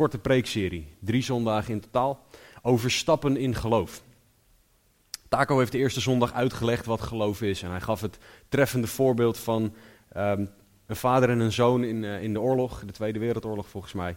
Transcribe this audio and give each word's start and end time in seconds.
korte 0.00 0.18
preekserie, 0.18 0.86
drie 0.98 1.22
zondagen 1.22 1.72
in 1.72 1.80
totaal, 1.80 2.26
over 2.62 2.90
stappen 2.90 3.36
in 3.36 3.54
geloof. 3.54 4.02
Taco 5.28 5.58
heeft 5.58 5.72
de 5.72 5.78
eerste 5.78 6.00
zondag 6.00 6.32
uitgelegd 6.32 6.86
wat 6.86 7.00
geloof 7.00 7.42
is 7.42 7.62
en 7.62 7.70
hij 7.70 7.80
gaf 7.80 8.00
het 8.00 8.18
treffende 8.48 8.86
voorbeeld 8.86 9.38
van 9.38 9.74
ehm, 10.12 10.46
een 10.86 10.96
vader 10.96 11.30
en 11.30 11.40
een 11.40 11.52
zoon 11.52 11.84
in, 11.84 12.04
eh, 12.04 12.22
in 12.22 12.32
de 12.32 12.40
oorlog, 12.40 12.82
de 12.86 12.92
Tweede 12.92 13.18
Wereldoorlog 13.18 13.68
volgens 13.68 13.92
mij. 13.92 14.16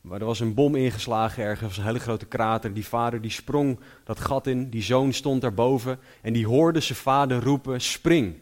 Maar 0.00 0.20
er 0.20 0.26
was 0.26 0.40
een 0.40 0.54
bom 0.54 0.74
ingeslagen 0.74 1.44
ergens, 1.44 1.76
een 1.76 1.84
hele 1.84 1.98
grote 1.98 2.26
krater. 2.26 2.74
Die 2.74 2.86
vader 2.86 3.20
die 3.20 3.30
sprong 3.30 3.80
dat 4.04 4.20
gat 4.20 4.46
in, 4.46 4.70
die 4.70 4.82
zoon 4.82 5.12
stond 5.12 5.40
daarboven 5.40 5.98
en 6.22 6.32
die 6.32 6.46
hoorde 6.46 6.80
zijn 6.80 6.98
vader 6.98 7.42
roepen, 7.42 7.80
spring. 7.80 8.34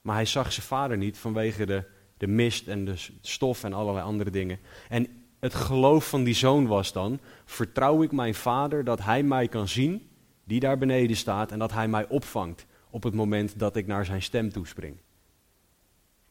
Maar 0.00 0.14
hij 0.14 0.26
zag 0.26 0.52
zijn 0.52 0.66
vader 0.66 0.96
niet 0.96 1.18
vanwege 1.18 1.66
de, 1.66 1.84
de 2.16 2.26
mist 2.26 2.68
en 2.68 2.84
de 2.84 2.94
stof 3.20 3.64
en 3.64 3.72
allerlei 3.72 4.04
andere 4.04 4.30
dingen. 4.30 4.58
En 4.88 5.23
het 5.44 5.54
geloof 5.54 6.08
van 6.08 6.24
die 6.24 6.34
zoon 6.34 6.66
was 6.66 6.92
dan, 6.92 7.18
vertrouw 7.44 8.02
ik 8.02 8.12
mijn 8.12 8.34
vader 8.34 8.84
dat 8.84 9.00
hij 9.00 9.22
mij 9.22 9.48
kan 9.48 9.68
zien, 9.68 10.08
die 10.44 10.60
daar 10.60 10.78
beneden 10.78 11.16
staat, 11.16 11.52
en 11.52 11.58
dat 11.58 11.72
hij 11.72 11.88
mij 11.88 12.08
opvangt 12.08 12.66
op 12.90 13.02
het 13.02 13.14
moment 13.14 13.58
dat 13.58 13.76
ik 13.76 13.86
naar 13.86 14.04
zijn 14.04 14.22
stem 14.22 14.52
toespring. 14.52 14.96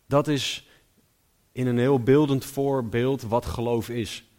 Dat 0.05 0.27
is 0.27 0.69
in 1.51 1.67
een 1.67 1.77
heel 1.77 2.03
beeldend 2.03 2.45
voorbeeld 2.45 3.21
wat 3.21 3.45
geloof 3.45 3.89
is. 3.89 4.29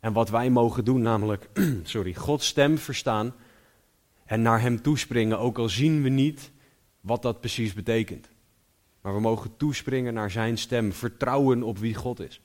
En 0.00 0.12
wat 0.12 0.30
wij 0.30 0.50
mogen 0.50 0.84
doen, 0.84 1.02
namelijk 1.02 1.48
sorry, 1.82 2.14
Gods 2.14 2.46
stem 2.46 2.78
verstaan 2.78 3.34
en 4.24 4.42
naar 4.42 4.60
Hem 4.60 4.82
toespringen, 4.82 5.38
ook 5.38 5.58
al 5.58 5.68
zien 5.68 6.02
we 6.02 6.08
niet 6.08 6.50
wat 7.00 7.22
dat 7.22 7.40
precies 7.40 7.74
betekent. 7.74 8.28
Maar 9.00 9.14
we 9.14 9.20
mogen 9.20 9.56
toespringen 9.56 10.14
naar 10.14 10.30
Zijn 10.30 10.58
stem, 10.58 10.92
vertrouwen 10.92 11.62
op 11.62 11.78
wie 11.78 11.94
God 11.94 12.20
is. 12.20 12.40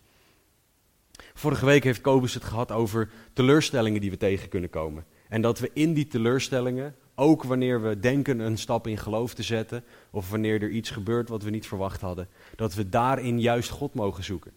Vorige 1.34 1.66
week 1.66 1.84
heeft 1.84 2.02
Kobus 2.02 2.34
het 2.34 2.44
gehad 2.44 2.72
over 2.72 3.10
teleurstellingen 3.34 4.02
die 4.02 4.10
we 4.10 4.18
tegen 4.18 4.50
kunnen 4.50 4.70
komen. 4.70 5.06
En 5.30 5.42
dat 5.42 5.60
we 5.60 5.70
in 5.74 5.94
die 5.94 6.08
teleurstellingen, 6.08 6.96
ook 7.16 7.44
wanneer 7.44 7.82
we 7.82 8.00
denken 8.00 8.40
een 8.40 8.58
stap 8.58 8.88
in 8.88 8.98
geloof 8.98 9.34
te 9.34 9.44
zetten, 9.44 9.84
of 10.12 10.30
wanneer 10.30 10.62
er 10.62 10.70
iets 10.70 10.90
gebeurt 10.90 11.30
wat 11.30 11.44
we 11.44 11.50
niet 11.50 11.68
verwacht 11.68 12.02
hadden, 12.02 12.28
dat 12.56 12.74
we 12.74 12.90
daarin 12.90 13.40
juist 13.40 13.70
God 13.70 13.94
mogen 13.94 14.24
zoeken. 14.24 14.52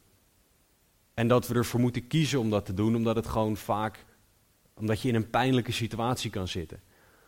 En 1.15 1.29
dat 1.29 1.49
we 1.49 1.55
ervoor 1.55 1.81
moeten 1.81 2.07
kiezen 2.07 2.41
om 2.41 2.51
dat 2.51 2.67
te 2.67 2.75
doen, 2.75 2.97
omdat 2.97 3.17
het 3.17 3.27
gewoon 3.27 3.57
vaak, 3.57 4.05
omdat 4.75 5.01
je 5.01 5.09
in 5.09 5.15
een 5.15 5.31
pijnlijke 5.31 5.73
situatie 5.73 6.31
kan 6.31 6.49
zitten. 6.49 6.81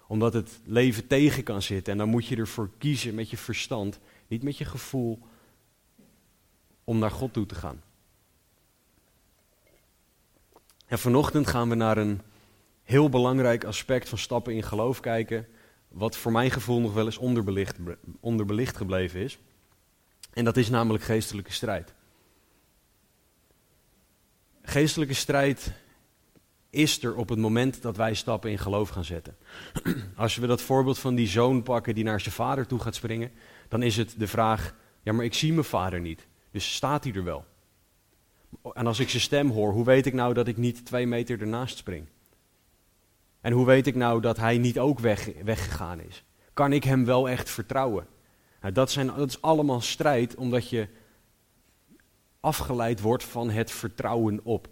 Omdat 0.07 0.33
het 0.33 0.61
leven 0.65 1.07
tegen 1.07 1.43
kan 1.43 1.63
zitten. 1.63 1.93
En 1.93 1.99
dan 1.99 2.09
moet 2.09 2.27
je 2.27 2.37
ervoor 2.37 2.71
kiezen 2.79 3.15
met 3.15 3.31
je 3.31 3.37
verstand, 3.37 3.99
niet 4.27 4.43
met 4.43 4.59
je 4.59 4.65
gevoel, 4.65 5.19
om 6.85 6.99
naar 6.99 7.11
God 7.11 7.33
toe 7.33 7.47
te 7.47 7.55
gaan. 7.55 7.83
En 10.89 10.99
vanochtend 10.99 11.47
gaan 11.47 11.69
we 11.69 11.75
naar 11.75 11.97
een 11.97 12.21
heel 12.83 13.09
belangrijk 13.09 13.65
aspect 13.65 14.09
van 14.09 14.19
stappen 14.19 14.55
in 14.55 14.63
geloof 14.63 15.01
kijken, 15.01 15.47
wat 15.89 16.17
voor 16.17 16.33
mijn 16.33 16.51
gevoel 16.51 16.81
nog 16.81 16.95
wel 16.95 17.05
eens 17.05 17.19
onderbelicht, 17.19 17.77
onderbelicht 18.21 18.77
gebleven 18.77 19.21
is. 19.21 19.39
En 20.33 20.45
dat 20.45 20.57
is 20.57 20.69
namelijk 20.69 21.05
geestelijke 21.05 21.53
strijd. 21.53 21.95
Geestelijke 24.63 25.15
strijd 25.15 25.73
is 26.71 27.03
er 27.03 27.17
op 27.17 27.29
het 27.29 27.39
moment 27.39 27.83
dat 27.83 27.97
wij 27.97 28.15
stappen 28.15 28.51
in 28.51 28.59
geloof 28.59 28.89
gaan 28.89 29.05
zetten. 29.05 29.37
Als 30.17 30.37
we 30.37 30.47
dat 30.47 30.63
voorbeeld 30.63 30.99
van 30.99 31.15
die 31.15 31.29
zoon 31.29 31.63
pakken 31.63 31.95
die 31.95 32.05
naar 32.05 32.21
zijn 32.21 32.35
vader 32.35 32.67
toe 32.67 32.81
gaat 32.81 32.95
springen, 32.95 33.33
dan 33.69 33.83
is 33.83 33.97
het 33.97 34.15
de 34.19 34.27
vraag: 34.27 34.75
ja, 35.03 35.13
maar 35.13 35.25
ik 35.25 35.35
zie 35.35 35.53
mijn 35.53 35.65
vader 35.65 36.01
niet, 36.01 36.27
dus 36.51 36.75
staat 36.75 37.05
hij 37.05 37.13
er 37.13 37.25
wel? 37.25 37.45
En 38.73 38.87
als 38.87 38.99
ik 38.99 39.09
zijn 39.09 39.23
stem 39.23 39.51
hoor, 39.51 39.73
hoe 39.73 39.85
weet 39.85 40.07
ik 40.07 40.13
nou 40.13 40.35
dat 40.35 40.49
ik 40.49 40.57
niet 40.57 40.87
twee 40.87 41.07
meter 41.07 41.41
ernaast 41.41 41.77
spring? 41.77 42.07
En 43.41 43.53
hoe 43.53 43.67
weet 43.67 43.87
ik 43.87 43.95
nou 43.95 44.21
dat 44.21 44.37
hij 44.37 44.59
niet 44.59 44.79
ook 44.79 44.99
weg, 44.99 45.29
weggegaan 45.45 46.01
is? 46.01 46.25
Kan 46.53 46.73
ik 46.73 46.85
hem 46.85 47.05
wel 47.05 47.29
echt 47.29 47.51
vertrouwen? 47.51 48.07
Nou, 48.61 48.73
dat, 48.73 48.91
zijn, 48.91 49.07
dat 49.07 49.29
is 49.29 49.43
allemaal 49.43 49.81
strijd, 49.81 50.35
omdat 50.35 50.69
je 50.69 50.89
afgeleid 52.41 53.01
wordt 53.01 53.25
van 53.25 53.51
het 53.51 53.71
vertrouwen 53.71 54.41
op. 54.43 54.69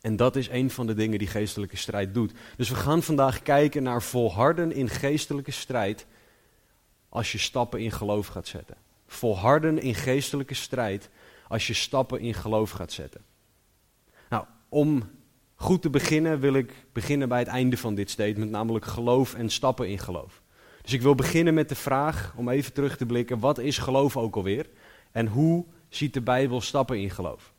En 0.00 0.16
dat 0.16 0.36
is 0.36 0.48
een 0.48 0.70
van 0.70 0.86
de 0.86 0.94
dingen 0.94 1.18
die 1.18 1.28
geestelijke 1.28 1.76
strijd 1.76 2.14
doet. 2.14 2.32
Dus 2.56 2.68
we 2.68 2.74
gaan 2.74 3.02
vandaag 3.02 3.42
kijken 3.42 3.82
naar 3.82 4.02
volharden 4.02 4.72
in 4.72 4.88
geestelijke 4.88 5.50
strijd 5.50 6.06
als 7.08 7.32
je 7.32 7.38
stappen 7.38 7.80
in 7.80 7.92
geloof 7.92 8.26
gaat 8.26 8.46
zetten. 8.46 8.76
Volharden 9.06 9.78
in 9.78 9.94
geestelijke 9.94 10.54
strijd 10.54 11.10
als 11.48 11.66
je 11.66 11.74
stappen 11.74 12.20
in 12.20 12.34
geloof 12.34 12.70
gaat 12.70 12.92
zetten. 12.92 13.24
Nou, 14.28 14.44
om 14.68 15.02
goed 15.54 15.82
te 15.82 15.90
beginnen 15.90 16.40
wil 16.40 16.54
ik 16.54 16.72
beginnen 16.92 17.28
bij 17.28 17.38
het 17.38 17.48
einde 17.48 17.76
van 17.76 17.94
dit 17.94 18.10
statement, 18.10 18.50
namelijk 18.50 18.84
geloof 18.84 19.34
en 19.34 19.50
stappen 19.50 19.88
in 19.88 19.98
geloof. 19.98 20.42
Dus 20.82 20.92
ik 20.92 21.02
wil 21.02 21.14
beginnen 21.14 21.54
met 21.54 21.68
de 21.68 21.74
vraag, 21.74 22.32
om 22.36 22.48
even 22.48 22.72
terug 22.72 22.96
te 22.96 23.06
blikken, 23.06 23.38
wat 23.38 23.58
is 23.58 23.78
geloof 23.78 24.16
ook 24.16 24.36
alweer? 24.36 24.66
En 25.12 25.26
hoe 25.26 25.64
ziet 25.88 26.14
de 26.14 26.20
Bijbel 26.20 26.60
stappen 26.60 27.00
in 27.00 27.10
geloof? 27.10 27.54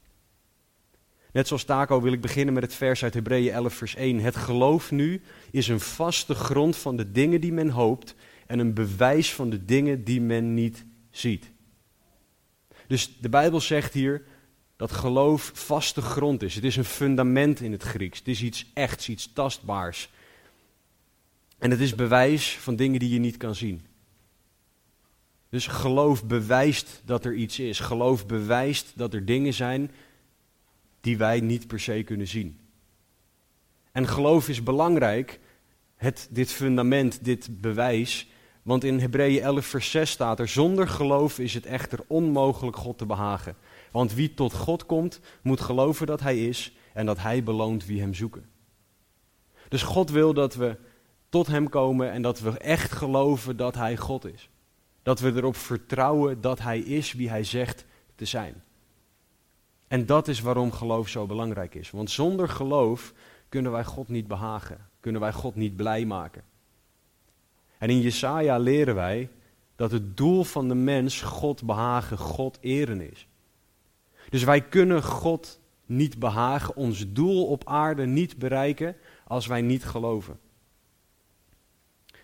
Net 1.32 1.48
zoals 1.48 1.64
Taco 1.64 2.02
wil 2.02 2.12
ik 2.12 2.22
beginnen 2.22 2.54
met 2.54 2.64
het 2.64 2.74
vers 2.74 3.04
uit 3.04 3.14
Hebreeën 3.14 3.54
11, 3.54 3.74
vers 3.74 3.96
1. 3.96 4.20
Het 4.20 4.36
geloof 4.36 4.92
nu 4.92 5.22
is 5.52 5.68
een 5.68 5.80
vaste 5.80 6.36
grond 6.36 6.78
van 6.78 6.96
de 6.96 7.12
dingen 7.12 7.42
die 7.42 7.54
men 7.54 7.70
hoopt 7.70 8.16
en 8.46 8.60
een 8.60 8.74
bewijs 8.74 9.34
van 9.34 9.50
de 9.50 9.66
dingen 9.66 10.04
die 10.04 10.22
men 10.22 10.54
niet 10.54 10.86
ziet. 11.10 11.52
Dus 12.88 13.18
de 13.20 13.30
Bijbel 13.30 13.62
zegt 13.62 13.94
hier 13.94 14.24
dat 14.76 14.92
geloof 14.92 15.52
vaste 15.54 16.02
grond 16.02 16.44
is. 16.44 16.56
Het 16.56 16.64
is 16.64 16.76
een 16.76 16.86
fundament 16.86 17.60
in 17.60 17.72
het 17.72 17.84
Grieks. 17.84 18.20
Het 18.20 18.28
is 18.28 18.42
iets 18.42 18.72
echts, 18.74 19.10
iets 19.10 19.34
tastbaars. 19.34 20.10
En 21.58 21.72
het 21.72 21.80
is 21.80 21.96
bewijs 21.96 22.58
van 22.58 22.76
dingen 22.76 23.00
die 23.00 23.10
je 23.10 23.20
niet 23.20 23.38
kan 23.38 23.56
zien. 23.56 23.86
Dus 25.50 25.68
geloof 25.68 26.26
bewijst 26.26 27.02
dat 27.06 27.26
er 27.26 27.34
iets 27.34 27.60
is. 27.60 27.80
Geloof 27.80 28.26
bewijst 28.26 28.92
dat 28.96 29.14
er 29.14 29.26
dingen 29.26 29.54
zijn 29.54 29.92
die 31.02 31.18
wij 31.18 31.40
niet 31.40 31.68
per 31.68 31.80
se 31.80 32.04
kunnen 32.06 32.28
zien. 32.28 32.60
En 33.92 34.08
geloof 34.08 34.50
is 34.50 34.64
belangrijk, 34.64 35.40
het, 35.96 36.28
dit 36.32 36.52
fundament, 36.52 37.24
dit 37.24 37.62
bewijs, 37.62 38.28
want 38.68 38.84
in 38.84 39.00
Hebreeën 39.00 39.42
11, 39.42 39.66
vers 39.66 39.92
6 39.92 40.10
staat 40.10 40.40
er: 40.40 40.48
Zonder 40.48 40.88
geloof 40.88 41.40
is 41.40 41.54
het 41.54 41.66
echter 41.66 42.00
onmogelijk 42.08 42.76
God 42.76 42.98
te 42.98 43.06
behagen. 43.06 43.56
Want 43.92 44.14
wie 44.14 44.34
tot 44.34 44.54
God 44.54 44.86
komt, 44.86 45.20
moet 45.42 45.62
geloven 45.62 46.08
dat 46.08 46.20
Hij 46.20 46.46
is 46.46 46.76
en 46.94 47.06
dat 47.06 47.18
Hij 47.18 47.44
beloont 47.44 47.86
wie 47.86 48.00
Hem 48.00 48.14
zoeken. 48.14 48.50
Dus 49.70 49.84
God 49.84 50.10
wil 50.10 50.34
dat 50.34 50.56
we 50.56 50.78
tot 51.30 51.48
Hem 51.48 51.70
komen 51.70 52.12
en 52.12 52.22
dat 52.22 52.40
we 52.40 52.58
echt 52.58 52.92
geloven 52.92 53.58
dat 53.58 53.76
Hij 53.76 53.98
God 53.98 54.26
is. 54.34 54.50
Dat 55.04 55.20
we 55.20 55.34
erop 55.36 55.56
vertrouwen 55.56 56.42
dat 56.42 56.60
Hij 56.60 56.80
is 56.80 57.14
wie 57.14 57.30
Hij 57.30 57.44
zegt 57.44 57.86
te 58.16 58.26
zijn. 58.26 58.64
En 59.88 60.06
dat 60.06 60.28
is 60.28 60.40
waarom 60.42 60.72
geloof 60.72 61.08
zo 61.08 61.26
belangrijk 61.26 61.76
is. 61.76 61.92
Want 61.92 62.12
zonder 62.12 62.50
geloof 62.50 63.14
kunnen 63.50 63.72
wij 63.72 63.84
God 63.84 64.08
niet 64.08 64.28
behagen, 64.28 64.90
kunnen 65.00 65.22
wij 65.22 65.34
God 65.34 65.56
niet 65.56 65.76
blij 65.76 66.06
maken. 66.06 66.44
En 67.80 67.90
in 67.90 68.02
Jesaja 68.02 68.58
leren 68.58 68.96
wij 68.96 69.30
dat 69.76 69.92
het 69.92 70.18
doel 70.18 70.44
van 70.44 70.68
de 70.68 70.76
mens 70.76 71.22
God 71.22 71.64
behagen, 71.64 72.18
God 72.18 72.58
eren 72.62 73.12
is. 73.12 73.28
Dus 74.30 74.44
wij 74.44 74.62
kunnen 74.62 75.04
God 75.04 75.60
niet 75.86 76.20
behagen, 76.20 76.76
ons 76.76 77.06
doel 77.14 77.48
op 77.48 77.68
aarde 77.68 78.06
niet 78.06 78.38
bereiken 78.38 78.96
als 79.26 79.48
wij 79.48 79.62
niet 79.62 79.86
geloven. 79.86 80.40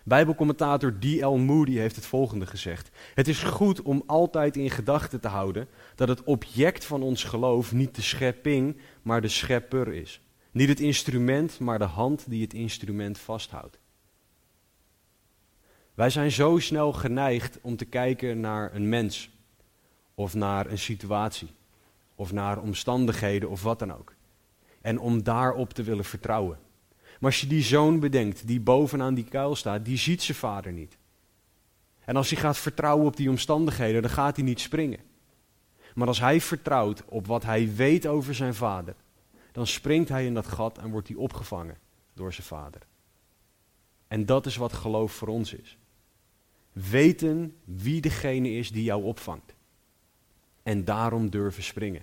Bijbelcommentator 0.04 0.98
D.L. 0.98 1.36
Moody 1.36 1.76
heeft 1.76 1.96
het 1.96 2.06
volgende 2.06 2.46
gezegd. 2.46 2.90
Het 3.14 3.28
is 3.28 3.42
goed 3.42 3.82
om 3.82 4.02
altijd 4.06 4.56
in 4.56 4.70
gedachten 4.70 5.20
te 5.20 5.28
houden 5.28 5.68
dat 5.94 6.08
het 6.08 6.24
object 6.24 6.84
van 6.84 7.02
ons 7.02 7.24
geloof 7.24 7.72
niet 7.72 7.94
de 7.94 8.02
schepping, 8.02 8.76
maar 9.02 9.20
de 9.20 9.28
schepper 9.28 9.92
is. 9.92 10.20
Niet 10.50 10.68
het 10.68 10.80
instrument, 10.80 11.58
maar 11.58 11.78
de 11.78 11.84
hand 11.84 12.24
die 12.28 12.42
het 12.42 12.54
instrument 12.54 13.18
vasthoudt. 13.18 13.78
Wij 15.94 16.10
zijn 16.10 16.30
zo 16.30 16.58
snel 16.58 16.92
geneigd 16.92 17.58
om 17.60 17.76
te 17.76 17.84
kijken 17.84 18.40
naar 18.40 18.74
een 18.74 18.88
mens, 18.88 19.30
of 20.14 20.34
naar 20.34 20.66
een 20.66 20.78
situatie, 20.78 21.48
of 22.14 22.32
naar 22.32 22.60
omstandigheden, 22.60 23.48
of 23.48 23.62
wat 23.62 23.78
dan 23.78 23.92
ook. 23.92 24.14
en 24.80 24.98
om 24.98 25.22
daarop 25.22 25.72
te 25.72 25.82
willen 25.82 26.04
vertrouwen. 26.04 26.58
Maar 26.92 27.30
als 27.30 27.40
je 27.40 27.46
die 27.46 27.62
zoon 27.62 28.00
bedenkt 28.00 28.46
die 28.46 28.60
bovenaan 28.60 29.14
die 29.14 29.24
kuil 29.24 29.56
staat, 29.56 29.84
die 29.84 29.96
ziet 29.96 30.22
zijn 30.22 30.36
vader 30.36 30.72
niet. 30.72 30.96
En 32.04 32.16
als 32.16 32.30
hij 32.30 32.40
gaat 32.40 32.58
vertrouwen 32.58 33.06
op 33.06 33.16
die 33.16 33.28
omstandigheden, 33.28 34.02
dan 34.02 34.10
gaat 34.10 34.36
hij 34.36 34.44
niet 34.44 34.60
springen. 34.60 35.00
Maar 35.94 36.06
als 36.06 36.20
hij 36.20 36.40
vertrouwt 36.40 37.04
op 37.04 37.26
wat 37.26 37.42
hij 37.44 37.74
weet 37.74 38.06
over 38.06 38.34
zijn 38.34 38.54
vader, 38.54 38.94
dan 39.52 39.66
springt 39.66 40.08
hij 40.08 40.26
in 40.26 40.34
dat 40.34 40.46
gat 40.46 40.78
en 40.78 40.90
wordt 40.90 41.08
hij 41.08 41.16
opgevangen 41.16 41.78
door 42.14 42.32
zijn 42.32 42.46
vader. 42.46 42.80
En 44.08 44.26
dat 44.26 44.46
is 44.46 44.56
wat 44.56 44.72
geloof 44.72 45.12
voor 45.12 45.28
ons 45.28 45.52
is. 45.52 45.78
Weten 46.74 47.56
wie 47.64 48.00
degene 48.00 48.50
is 48.50 48.70
die 48.70 48.84
jou 48.84 49.02
opvangt. 49.02 49.54
En 50.62 50.84
daarom 50.84 51.30
durven 51.30 51.62
springen. 51.62 52.02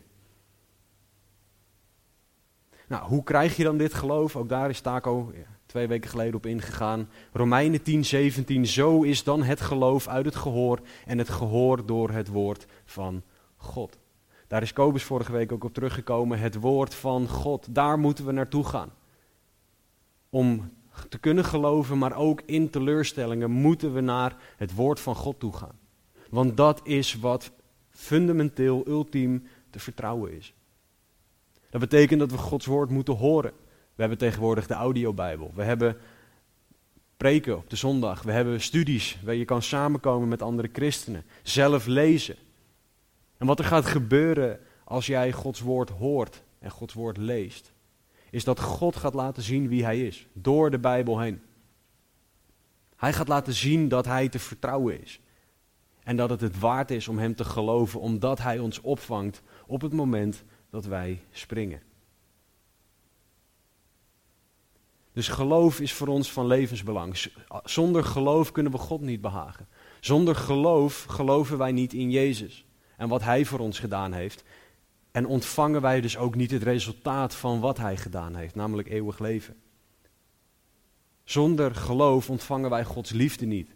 Nou, 2.88 3.08
hoe 3.08 3.24
krijg 3.24 3.58
je 3.58 3.64
dan 3.64 3.78
dit 3.78 3.94
geloof? 3.94 4.36
Ook 4.36 4.50
daar 4.50 4.70
is 4.70 4.82
Taco 4.82 5.34
twee 5.66 5.88
weken 5.88 6.10
geleden 6.10 6.36
op 6.36 6.46
ingegaan. 6.46 7.10
Romeinen 7.34 7.82
10, 7.82 8.06
17. 8.06 8.66
Zo 8.66 9.04
is 9.04 9.24
dan 9.24 9.44
het 9.44 9.62
geloof 9.62 10.08
uit 10.08 10.26
het 10.26 10.36
gehoor 10.36 10.80
en 11.06 11.18
het 11.18 11.30
gehoor 11.30 11.86
door 11.86 12.10
het 12.10 12.28
woord 12.28 12.66
van 12.86 13.24
God. 13.56 13.98
Daar 14.48 14.62
is 14.62 14.74
Kobus 14.74 15.04
vorige 15.04 15.32
week 15.32 15.52
ook 15.52 15.64
op 15.64 15.74
teruggekomen. 15.74 16.40
Het 16.40 16.56
woord 16.56 16.96
van 16.96 17.28
God. 17.28 17.68
Daar 17.76 18.00
moeten 18.00 18.26
we 18.26 18.32
naartoe 18.32 18.64
gaan. 18.64 18.92
Om 20.30 20.72
te 21.10 21.20
kunnen 21.20 21.46
geloven, 21.46 21.98
maar 21.98 22.16
ook 22.16 22.42
in 22.46 22.70
teleurstellingen, 22.70 23.52
moeten 23.52 23.94
we 23.94 24.02
naar 24.02 24.36
het 24.58 24.76
woord 24.76 25.00
van 25.00 25.16
God 25.16 25.40
toe 25.40 25.54
gaan. 25.54 25.80
Want 26.30 26.58
dat 26.58 26.82
is 26.84 27.16
wat 27.16 27.52
fundamenteel, 27.90 28.84
ultiem 28.88 29.48
te 29.70 29.80
vertrouwen 29.80 30.38
is. 30.38 30.54
Dat 31.70 31.82
betekent 31.82 32.20
dat 32.20 32.32
we 32.32 32.38
Gods 32.38 32.66
woord 32.66 32.90
moeten 32.90 33.16
horen. 33.16 33.52
We 33.96 34.02
hebben 34.02 34.18
tegenwoordig 34.18 34.68
de 34.68 34.74
audiobijbel. 34.74 35.52
We 35.56 35.64
hebben 35.64 35.98
preken 37.18 37.58
op 37.58 37.70
de 37.70 37.76
zondag. 37.76 38.22
We 38.22 38.32
hebben 38.32 38.62
studies 38.62 39.20
waar 39.24 39.36
je 39.36 39.46
kan 39.46 39.62
samenkomen 39.62 40.28
met 40.28 40.42
andere 40.42 40.70
christenen. 40.74 41.24
Zelf 41.44 41.86
lezen. 41.86 42.36
En 43.38 43.48
wat 43.48 43.60
er 43.60 43.66
gaat 43.66 43.86
gebeuren 43.86 44.60
als 44.84 45.06
jij 45.06 45.32
Gods 45.32 45.60
woord 45.60 45.90
hoort 45.90 46.44
en 46.60 46.72
Gods 46.72 46.94
woord 46.94 47.18
leest, 47.18 47.71
is 48.32 48.44
dat 48.44 48.60
God 48.60 48.96
gaat 48.96 49.14
laten 49.14 49.44
zien 49.44 49.68
wie 49.68 49.84
Hij 49.84 50.06
is, 50.06 50.28
door 50.34 50.72
de 50.72 50.80
Bijbel 50.80 51.20
heen. 51.20 51.42
Hij 52.96 53.14
gaat 53.14 53.28
laten 53.28 53.54
zien 53.54 53.88
dat 53.88 54.06
Hij 54.06 54.30
te 54.30 54.40
vertrouwen 54.40 55.02
is. 55.02 55.20
En 56.04 56.18
dat 56.18 56.30
het 56.30 56.42
het 56.42 56.60
waard 56.60 56.92
is 56.92 57.08
om 57.08 57.18
Hem 57.18 57.36
te 57.36 57.44
geloven, 57.44 58.00
omdat 58.00 58.40
Hij 58.40 58.60
ons 58.60 58.82
opvangt 58.82 59.42
op 59.66 59.82
het 59.82 59.94
moment 59.94 60.44
dat 60.70 60.86
wij 60.86 61.22
springen. 61.32 61.82
Dus 65.14 65.28
geloof 65.28 65.80
is 65.80 65.94
voor 65.94 66.08
ons 66.08 66.32
van 66.32 66.48
levensbelang. 66.48 67.30
Zonder 67.64 68.04
geloof 68.04 68.52
kunnen 68.52 68.72
we 68.72 68.78
God 68.78 69.02
niet 69.02 69.22
behagen. 69.22 69.68
Zonder 70.00 70.36
geloof 70.36 71.04
geloven 71.04 71.58
wij 71.58 71.72
niet 71.72 71.94
in 71.94 72.12
Jezus 72.12 72.66
en 72.98 73.08
wat 73.08 73.22
Hij 73.22 73.46
voor 73.46 73.60
ons 73.60 73.80
gedaan 73.80 74.14
heeft. 74.14 74.44
En 75.12 75.26
ontvangen 75.26 75.82
wij 75.82 76.02
dus 76.02 76.18
ook 76.18 76.36
niet 76.36 76.52
het 76.52 76.64
resultaat 76.64 77.36
van 77.36 77.60
wat 77.60 77.78
Hij 77.78 77.98
gedaan 77.98 78.36
heeft, 78.36 78.56
namelijk 78.56 78.90
eeuwig 78.90 79.20
leven. 79.20 79.56
Zonder 81.24 81.76
geloof 81.76 82.30
ontvangen 82.30 82.70
wij 82.70 82.84
Gods 82.84 83.12
liefde 83.12 83.46
niet. 83.46 83.76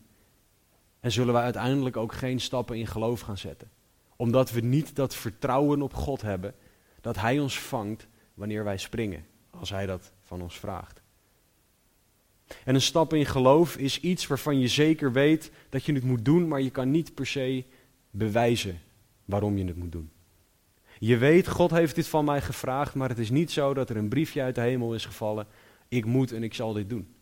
En 1.00 1.12
zullen 1.12 1.34
wij 1.34 1.44
uiteindelijk 1.44 1.98
ook 1.98 2.14
geen 2.14 2.40
stappen 2.40 2.78
in 2.78 2.88
geloof 2.88 3.20
gaan 3.20 3.38
zetten. 3.38 3.72
Omdat 4.16 4.52
we 4.52 4.62
niet 4.62 4.96
dat 4.96 5.16
vertrouwen 5.16 5.82
op 5.82 5.94
God 5.94 6.22
hebben 6.22 6.56
dat 7.02 7.16
Hij 7.16 7.40
ons 7.40 7.60
vangt 7.60 8.08
wanneer 8.34 8.64
wij 8.64 8.78
springen, 8.78 9.26
als 9.50 9.70
Hij 9.70 9.86
dat 9.86 10.12
van 10.22 10.42
ons 10.42 10.60
vraagt. 10.60 11.02
En 12.64 12.76
een 12.76 12.82
stap 12.82 13.14
in 13.14 13.26
geloof 13.26 13.78
is 13.78 14.00
iets 14.00 14.28
waarvan 14.28 14.60
je 14.60 14.68
zeker 14.68 15.12
weet 15.12 15.52
dat 15.70 15.84
je 15.84 15.94
het 15.94 16.04
moet 16.04 16.26
doen, 16.26 16.48
maar 16.48 16.62
je 16.62 16.70
kan 16.70 16.92
niet 16.92 17.14
per 17.14 17.28
se 17.28 17.66
bewijzen 18.10 18.80
waarom 19.26 19.58
je 19.58 19.66
het 19.66 19.78
moet 19.78 19.92
doen. 19.92 20.12
Je 21.00 21.18
weet, 21.18 21.48
God 21.48 21.72
heeft 21.72 21.96
dit 21.96 22.08
van 22.08 22.26
mij 22.26 22.42
gevraagd, 22.42 22.96
maar 22.96 23.10
het 23.10 23.20
is 23.20 23.30
niet 23.30 23.52
zo 23.52 23.74
dat 23.74 23.90
er 23.90 23.98
een 23.98 24.10
briefje 24.10 24.42
uit 24.42 24.56
de 24.56 24.62
hemel 24.62 24.94
is 24.94 25.06
gevallen. 25.06 25.48
Ik 25.88 26.06
moet 26.06 26.32
en 26.32 26.44
ik 26.44 26.54
zal 26.54 26.74
dit 26.74 26.90
doen. 26.90 27.16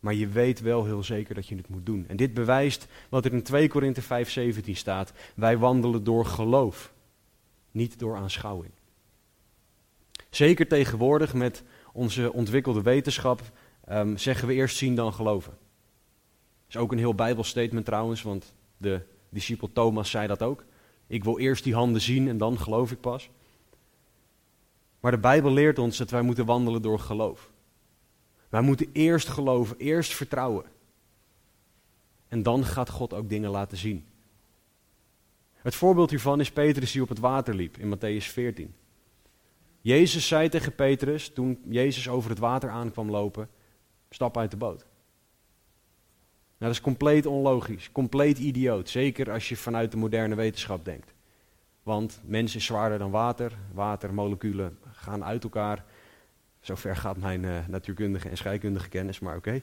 Maar 0.00 0.14
je 0.14 0.28
weet 0.28 0.60
wel 0.60 0.84
heel 0.84 1.02
zeker 1.02 1.34
dat 1.34 1.46
je 1.46 1.56
het 1.56 1.68
moet 1.68 1.86
doen. 1.86 2.04
En 2.08 2.16
dit 2.16 2.34
bewijst 2.34 2.86
wat 3.08 3.24
er 3.24 3.32
in 3.32 3.42
2 3.42 3.68
Korinthe 3.68 4.02
5:17 4.02 4.70
staat. 4.72 5.12
Wij 5.34 5.58
wandelen 5.58 6.04
door 6.04 6.24
geloof, 6.26 6.92
niet 7.70 7.98
door 7.98 8.16
aanschouwing. 8.16 8.72
Zeker 10.30 10.68
tegenwoordig 10.68 11.34
met 11.34 11.62
onze 11.92 12.32
ontwikkelde 12.32 12.82
wetenschap 12.82 13.42
um, 13.90 14.16
zeggen 14.16 14.48
we 14.48 14.54
eerst 14.54 14.76
zien 14.76 14.94
dan 14.94 15.12
geloven. 15.12 15.50
Dat 15.52 16.68
is 16.68 16.76
ook 16.76 16.92
een 16.92 16.98
heel 16.98 17.14
bijbelstatement 17.14 17.84
trouwens, 17.84 18.22
want 18.22 18.54
de 18.76 19.00
discipel 19.28 19.72
Thomas 19.72 20.10
zei 20.10 20.26
dat 20.26 20.42
ook. 20.42 20.64
Ik 21.08 21.24
wil 21.24 21.38
eerst 21.38 21.64
die 21.64 21.74
handen 21.74 22.00
zien 22.00 22.28
en 22.28 22.38
dan 22.38 22.58
geloof 22.58 22.90
ik 22.90 23.00
pas. 23.00 23.30
Maar 25.00 25.10
de 25.10 25.18
Bijbel 25.18 25.52
leert 25.52 25.78
ons 25.78 25.96
dat 25.96 26.10
wij 26.10 26.22
moeten 26.22 26.46
wandelen 26.46 26.82
door 26.82 26.98
geloof. 26.98 27.50
Wij 28.48 28.60
moeten 28.60 28.90
eerst 28.92 29.28
geloven, 29.28 29.76
eerst 29.78 30.14
vertrouwen. 30.14 30.64
En 32.28 32.42
dan 32.42 32.64
gaat 32.64 32.90
God 32.90 33.12
ook 33.12 33.28
dingen 33.28 33.50
laten 33.50 33.76
zien. 33.76 34.06
Het 35.54 35.74
voorbeeld 35.74 36.10
hiervan 36.10 36.40
is 36.40 36.52
Petrus 36.52 36.92
die 36.92 37.02
op 37.02 37.08
het 37.08 37.18
water 37.18 37.54
liep 37.54 37.76
in 37.76 37.96
Matthäus 37.96 38.24
14. 38.24 38.74
Jezus 39.80 40.28
zei 40.28 40.48
tegen 40.48 40.74
Petrus, 40.74 41.28
toen 41.28 41.60
Jezus 41.68 42.08
over 42.08 42.30
het 42.30 42.38
water 42.38 42.70
aankwam 42.70 43.10
lopen, 43.10 43.48
stap 44.10 44.36
uit 44.36 44.50
de 44.50 44.56
boot. 44.56 44.86
Nou, 46.58 46.70
dat 46.72 46.80
is 46.80 46.80
compleet 46.80 47.26
onlogisch, 47.26 47.92
compleet 47.92 48.38
idioot. 48.38 48.88
Zeker 48.88 49.30
als 49.30 49.48
je 49.48 49.56
vanuit 49.56 49.90
de 49.90 49.96
moderne 49.96 50.34
wetenschap 50.34 50.84
denkt. 50.84 51.14
Want 51.82 52.20
mens 52.24 52.56
is 52.56 52.64
zwaarder 52.64 52.98
dan 52.98 53.10
water, 53.10 53.52
watermoleculen 53.72 54.78
gaan 54.92 55.24
uit 55.24 55.44
elkaar. 55.44 55.84
Zover 56.60 56.96
gaat 56.96 57.16
mijn 57.16 57.42
uh, 57.42 57.66
natuurkundige 57.68 58.28
en 58.28 58.36
scheikundige 58.36 58.88
kennis, 58.88 59.18
maar 59.18 59.36
oké. 59.36 59.62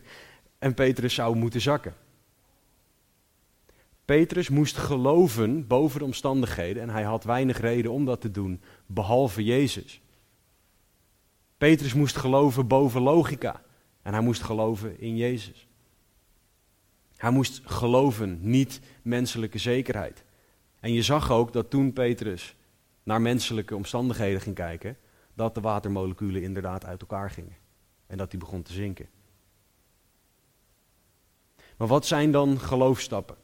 En 0.60 0.74
Petrus 0.74 1.14
zou 1.14 1.36
moeten 1.36 1.62
zakken. 1.62 1.94
Petrus 4.06 4.50
moest 4.50 4.78
geloven 4.78 5.68
boven 5.68 6.00
de 6.00 6.06
omstandigheden 6.06 6.84
en 6.84 6.90
hij 6.90 7.04
had 7.04 7.24
weinig 7.24 7.60
reden 7.60 7.92
om 7.92 8.06
dat 8.06 8.22
te 8.22 8.32
doen, 8.32 8.62
behalve 8.86 9.44
Jezus. 9.44 10.02
Petrus 11.58 11.94
moest 11.94 12.16
geloven 12.16 12.68
boven 12.68 13.02
logica 13.02 13.62
en 14.02 14.14
hij 14.14 14.22
moest 14.22 14.42
geloven 14.42 15.00
in 15.00 15.16
Jezus. 15.16 15.68
Hij 17.26 17.34
moest 17.34 17.62
geloven, 17.64 18.40
niet 18.42 18.80
menselijke 19.02 19.58
zekerheid. 19.58 20.24
En 20.80 20.94
je 20.94 21.02
zag 21.02 21.32
ook 21.32 21.54
dat 21.54 21.70
toen 21.70 21.94
Petrus 21.94 22.56
naar 23.04 23.22
menselijke 23.22 23.76
omstandigheden 23.76 24.42
ging 24.42 24.56
kijken, 24.56 24.98
dat 25.34 25.56
de 25.56 25.62
watermoleculen 25.62 26.42
inderdaad 26.42 26.86
uit 26.86 27.02
elkaar 27.02 27.30
gingen. 27.30 27.56
En 28.08 28.18
dat 28.18 28.30
die 28.30 28.40
begon 28.40 28.62
te 28.62 28.74
zinken. 28.74 29.10
Maar 31.78 31.88
wat 31.88 32.06
zijn 32.06 32.32
dan 32.32 32.60
geloofstappen? 32.60 33.36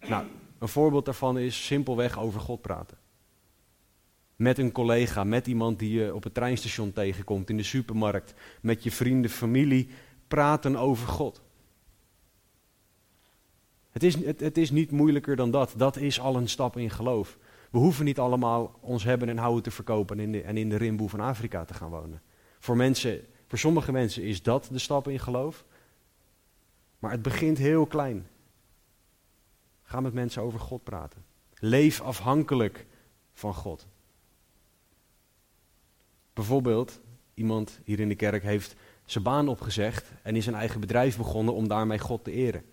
Nou, 0.00 0.26
een 0.58 0.68
voorbeeld 0.68 1.04
daarvan 1.04 1.38
is 1.38 1.66
simpelweg 1.66 2.18
over 2.18 2.40
God 2.40 2.60
praten. 2.60 2.98
Met 4.36 4.58
een 4.58 4.72
collega, 4.72 5.24
met 5.24 5.46
iemand 5.46 5.78
die 5.78 5.92
je 5.92 6.14
op 6.14 6.22
het 6.24 6.34
treinstation 6.34 6.92
tegenkomt, 6.92 7.50
in 7.50 7.56
de 7.56 7.62
supermarkt, 7.62 8.34
met 8.60 8.82
je 8.82 8.90
vrienden, 8.90 9.30
familie, 9.30 9.88
praten 10.28 10.76
over 10.76 11.08
God. 11.08 11.42
Het 13.92 14.02
is, 14.02 14.24
het, 14.24 14.58
is 14.58 14.70
niet 14.70 14.90
moeilijker 14.90 15.36
dan 15.36 15.50
dat. 15.50 15.74
Dat 15.76 15.96
is 15.96 16.20
al 16.20 16.36
een 16.36 16.48
stap 16.48 16.76
in 16.76 16.90
geloof. 16.90 17.38
We 17.70 17.78
hoeven 17.78 18.04
niet 18.04 18.18
allemaal 18.18 18.78
ons 18.80 19.04
hebben 19.04 19.28
en 19.28 19.38
houden 19.38 19.62
te 19.62 19.70
verkopen 19.70 20.18
en 20.18 20.24
in 20.24 20.32
de, 20.32 20.42
en 20.42 20.56
in 20.56 20.68
de 20.68 20.76
rimboe 20.76 21.08
van 21.08 21.20
Afrika 21.20 21.64
te 21.64 21.74
gaan 21.74 21.90
wonen. 21.90 22.22
Voor, 22.58 22.76
mensen, 22.76 23.26
voor 23.46 23.58
sommige 23.58 23.92
mensen 23.92 24.22
is 24.22 24.42
dat 24.42 24.68
de 24.72 24.78
stap 24.78 25.08
in 25.08 25.18
geloof. 25.18 25.64
Maar 26.98 27.10
het 27.10 27.22
begint 27.22 27.58
heel 27.58 27.86
klein. 27.86 28.26
Ga 29.82 30.00
met 30.00 30.12
mensen 30.12 30.42
over 30.42 30.60
God 30.60 30.82
praten. 30.82 31.24
Leef 31.54 32.00
afhankelijk 32.00 32.86
van 33.32 33.54
God. 33.54 33.86
Bijvoorbeeld, 36.32 37.00
iemand 37.34 37.80
hier 37.84 38.00
in 38.00 38.08
de 38.08 38.14
kerk 38.14 38.42
heeft 38.42 38.74
zijn 39.04 39.24
baan 39.24 39.48
opgezegd 39.48 40.12
en 40.22 40.36
is 40.36 40.46
een 40.46 40.54
eigen 40.54 40.80
bedrijf 40.80 41.16
begonnen 41.16 41.54
om 41.54 41.68
daarmee 41.68 41.98
God 41.98 42.24
te 42.24 42.30
eren. 42.30 42.64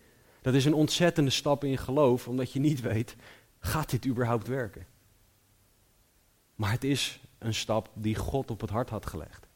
Dat 0.42 0.54
is 0.54 0.66
een 0.66 0.74
ontzettende 0.74 1.30
stap 1.30 1.64
in 1.64 1.78
geloof, 1.78 2.28
omdat 2.28 2.52
je 2.52 2.60
niet 2.60 2.82
weet, 2.82 3.16
gaat 3.60 3.90
dit 3.90 4.06
überhaupt 4.06 4.48
werken? 4.48 4.86
Maar 6.56 6.72
het 6.72 6.84
is 6.84 7.20
een 7.38 7.54
stap 7.54 7.90
die 7.94 8.16
God 8.16 8.52
op 8.52 8.62
het 8.62 8.70
hart 8.70 8.90
had 8.90 9.06
gelegd. 9.06 9.48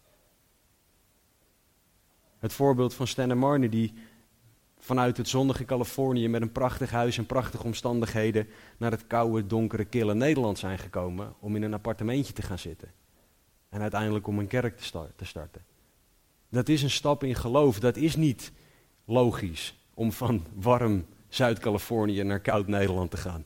Het 2.38 2.54
voorbeeld 2.54 2.94
van 2.94 3.08
Stan 3.08 3.32
en 3.32 3.38
Marne 3.38 3.70
die 3.70 3.94
vanuit 4.80 5.18
het 5.18 5.28
zonnige 5.28 5.66
Californië 5.66 6.28
met 6.28 6.42
een 6.42 6.52
prachtig 6.52 6.92
huis 6.92 7.18
en 7.18 7.25
prachtige 7.25 7.63
omstandigheden 7.63 8.48
naar 8.78 8.92
het 8.92 9.08
koude, 9.08 9.48
donkere, 9.48 9.86
kille 9.86 10.13
Nederland 10.13 10.60
zijn 10.60 10.80
gekomen 10.80 11.34
om 11.40 11.56
in 11.56 11.62
een 11.62 11.74
appartementje 11.74 12.34
te 12.34 12.42
gaan 12.42 12.60
zitten. 12.60 12.92
En 13.70 13.82
uiteindelijk 13.82 14.28
om 14.28 14.40
een 14.40 14.48
kerk 14.48 14.78
te 14.78 15.25
starten. 15.25 15.66
Dat 16.50 16.70
is 16.70 16.84
een 16.84 16.90
stap 16.90 17.24
in 17.24 17.36
geloof. 17.36 17.80
Dat 17.80 17.96
is 17.96 18.16
niet 18.16 18.52
logisch 19.06 19.83
om 19.94 20.12
van 20.12 20.46
warm 20.54 21.06
Zuid-Californië 21.30 22.24
naar 22.24 22.40
koud 22.40 22.68
Nederland 22.68 23.12
te 23.12 23.18
gaan. 23.18 23.46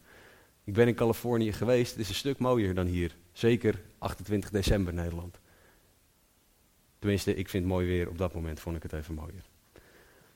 Ik 0.64 0.74
ben 0.74 0.88
in 0.88 0.96
Californië 0.96 1.54
geweest. 1.54 1.92
Het 1.92 2.00
is 2.00 2.10
een 2.10 2.16
stuk 2.16 2.40
mooier 2.40 2.74
dan 2.74 2.86
hier. 2.86 3.16
Zeker 3.32 3.82
28 3.98 4.50
december 4.50 4.94
Nederland. 4.94 5.40
Tenminste, 7.00 7.36
ik 7.36 7.50
vind 7.50 7.66
mooi 7.66 7.88
weer. 7.88 8.10
Op 8.10 8.18
dat 8.18 8.34
moment 8.34 8.60
vond 8.60 8.76
ik 8.76 8.84
het 8.84 8.94
even 8.94 9.14
mooier. 9.14 9.44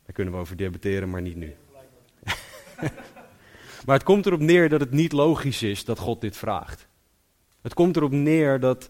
Daar 0.04 0.14
kunnen 0.14 0.34
we 0.34 0.40
over 0.40 0.56
debatteren, 0.56 1.10
maar 1.10 1.22
niet 1.22 1.36
nu. 1.36 1.56
maar 3.86 3.96
het 3.96 4.04
komt 4.04 4.26
erop 4.26 4.40
neer 4.40 4.70
dat 4.70 4.80
het 4.80 4.92
niet 4.92 5.12
logisch 5.12 5.64
is 5.64 5.86
dat 5.86 6.00
God 6.00 6.22
dit 6.22 6.38
vraagt. 6.38 6.88
Het 7.62 7.74
komt 7.74 7.96
erop 7.96 8.12
neer 8.12 8.60
dat 8.60 8.90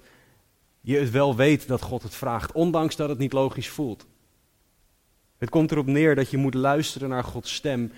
je 0.82 0.98
het 0.98 1.10
wel 1.10 1.36
weet 1.36 1.68
dat 1.68 1.82
God 1.82 2.04
het 2.04 2.16
vraagt, 2.16 2.52
ondanks 2.52 2.96
dat 2.96 3.10
het 3.10 3.18
niet 3.18 3.34
logisch 3.34 3.70
voelt. 3.70 4.08
Het 5.42 5.50
komt 5.50 5.72
erop 5.72 5.86
neer 5.86 6.16
dat 6.16 6.30
je 6.30 6.38
moet 6.38 6.54
luisteren 6.54 7.10
naar 7.10 7.24
Gods 7.24 7.54
stem 7.54 7.92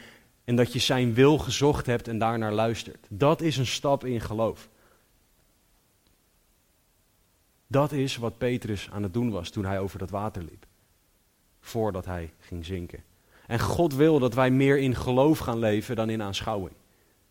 en 0.44 0.56
dat 0.56 0.74
je 0.74 0.80
zijn 0.80 1.14
wil 1.14 1.38
gezocht 1.38 1.86
hebt 1.86 2.08
en 2.08 2.18
daarnaar 2.18 2.54
luistert. 2.54 3.08
Dat 3.10 3.42
is 3.42 3.58
een 3.58 3.66
stap 3.66 4.06
in 4.06 4.22
geloof. 4.22 4.70
Dat 7.68 7.92
is 7.92 8.18
wat 8.18 8.38
Petrus 8.38 8.90
aan 8.92 9.04
het 9.04 9.14
doen 9.14 9.32
was 9.32 9.50
toen 9.50 9.66
hij 9.66 9.80
over 9.80 10.00
dat 10.00 10.10
water 10.10 10.42
liep. 10.42 10.66
Voordat 11.60 12.06
hij 12.06 12.34
ging 12.40 12.66
zinken. 12.66 13.04
En 13.48 13.60
God 13.60 13.96
wil 13.96 14.20
dat 14.20 14.34
wij 14.34 14.52
meer 14.52 14.78
in 14.78 14.96
geloof 14.96 15.40
gaan 15.40 15.60
leven 15.60 15.96
dan 15.96 16.10
in 16.10 16.22
aanschouwing. 16.22 16.76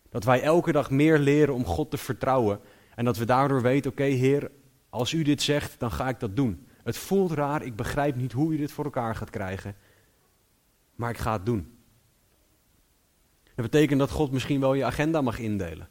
Dat 0.09 0.23
wij 0.23 0.41
elke 0.41 0.71
dag 0.71 0.89
meer 0.89 1.19
leren 1.19 1.53
om 1.53 1.65
God 1.65 1.91
te 1.91 1.97
vertrouwen. 1.97 2.59
En 2.95 3.05
dat 3.05 3.17
we 3.17 3.25
daardoor 3.25 3.61
weten, 3.61 3.91
oké 3.91 4.03
Heer, 4.03 4.51
als 4.89 5.11
u 5.11 5.23
dit 5.23 5.41
zegt, 5.41 5.79
dan 5.79 5.91
ga 5.91 6.09
ik 6.09 6.19
dat 6.19 6.35
doen. 6.35 6.67
Het 6.83 6.97
voelt 6.97 7.31
raar, 7.31 7.63
ik 7.63 7.75
begrijp 7.75 8.15
niet 8.15 8.31
hoe 8.31 8.53
u 8.53 8.57
dit 8.57 8.71
voor 8.71 8.83
elkaar 8.83 9.15
gaat 9.15 9.29
krijgen. 9.29 9.75
Maar 10.95 11.09
ik 11.09 11.17
ga 11.17 11.33
het 11.33 11.45
doen. 11.45 11.77
Dat 13.43 13.65
betekent 13.71 13.99
dat 13.99 14.11
God 14.11 14.31
misschien 14.31 14.59
wel 14.59 14.73
je 14.73 14.85
agenda 14.85 15.21
mag 15.21 15.39
indelen. 15.39 15.89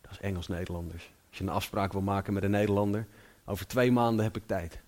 Dat 0.00 0.10
is 0.10 0.20
Engels-Nederlanders. 0.20 1.10
Als 1.28 1.38
je 1.38 1.44
een 1.44 1.50
afspraak 1.50 1.92
wil 1.92 2.00
maken 2.00 2.32
met 2.32 2.42
een 2.42 2.50
Nederlander, 2.50 3.06
over 3.44 3.66
twee 3.66 3.92
maanden 3.92 4.24
heb 4.24 4.36
ik 4.36 4.46
tijd. 4.46 4.80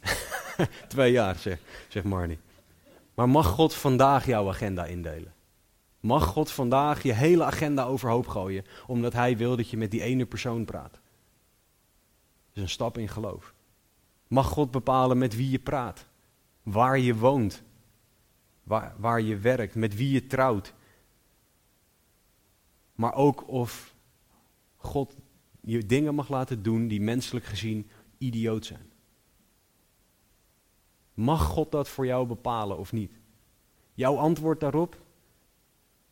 twee 0.88 1.12
jaar, 1.12 1.36
zeg, 1.36 1.58
zeg 1.88 2.04
Marnie. 2.04 2.38
Maar 3.14 3.28
mag 3.28 3.46
God 3.46 3.74
vandaag 3.74 4.26
jouw 4.26 4.48
agenda 4.48 4.84
indelen? 4.84 5.32
Mag 6.00 6.24
God 6.24 6.50
vandaag 6.50 7.02
je 7.02 7.12
hele 7.12 7.44
agenda 7.44 7.84
overhoop 7.84 8.26
gooien, 8.26 8.64
omdat 8.86 9.12
Hij 9.12 9.36
wil 9.36 9.56
dat 9.56 9.70
je 9.70 9.76
met 9.76 9.90
die 9.90 10.02
ene 10.02 10.26
persoon 10.26 10.64
praat? 10.64 10.92
Dat 10.92 11.00
is 12.52 12.62
een 12.62 12.68
stap 12.68 12.98
in 12.98 13.08
geloof. 13.08 13.54
Mag 14.26 14.46
God 14.46 14.70
bepalen 14.70 15.18
met 15.18 15.36
wie 15.36 15.50
je 15.50 15.58
praat, 15.58 16.06
waar 16.72 16.98
je 16.98 17.16
woont, 17.16 17.62
waar, 18.62 18.94
waar 18.98 19.20
je 19.20 19.38
werkt, 19.38 19.74
met 19.74 19.96
wie 19.96 20.10
je 20.10 20.26
trouwt. 20.26 20.74
Maar 22.94 23.14
ook 23.14 23.48
of 23.48 23.94
God 24.76 25.16
je 25.60 25.86
dingen 25.86 26.14
mag 26.14 26.28
laten 26.28 26.62
doen 26.62 26.88
die 26.88 27.00
menselijk 27.00 27.44
gezien 27.44 27.90
idioot 28.18 28.66
zijn. 28.66 28.92
Mag 31.14 31.42
God 31.42 31.70
dat 31.70 31.88
voor 31.88 32.06
jou 32.06 32.26
bepalen 32.26 32.78
of 32.78 32.92
niet? 32.92 33.12
Jouw 33.94 34.16
antwoord 34.16 34.60
daarop 34.60 35.00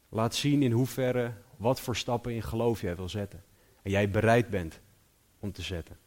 laat 0.09 0.35
zien 0.35 0.63
in 0.63 0.73
hoeverre, 0.73 1.35
wat 1.57 1.81
voor 1.81 1.97
stappen 1.97 2.35
in 2.35 2.43
geloof 2.43 2.81
jij 2.81 2.97
wil 2.97 3.09
zetten. 3.09 3.45
En 3.83 3.91
jij 3.91 4.11
bereid 4.11 4.51
bent 4.51 4.81
om 5.39 5.53
te 5.53 5.63
zetten. 5.63 5.99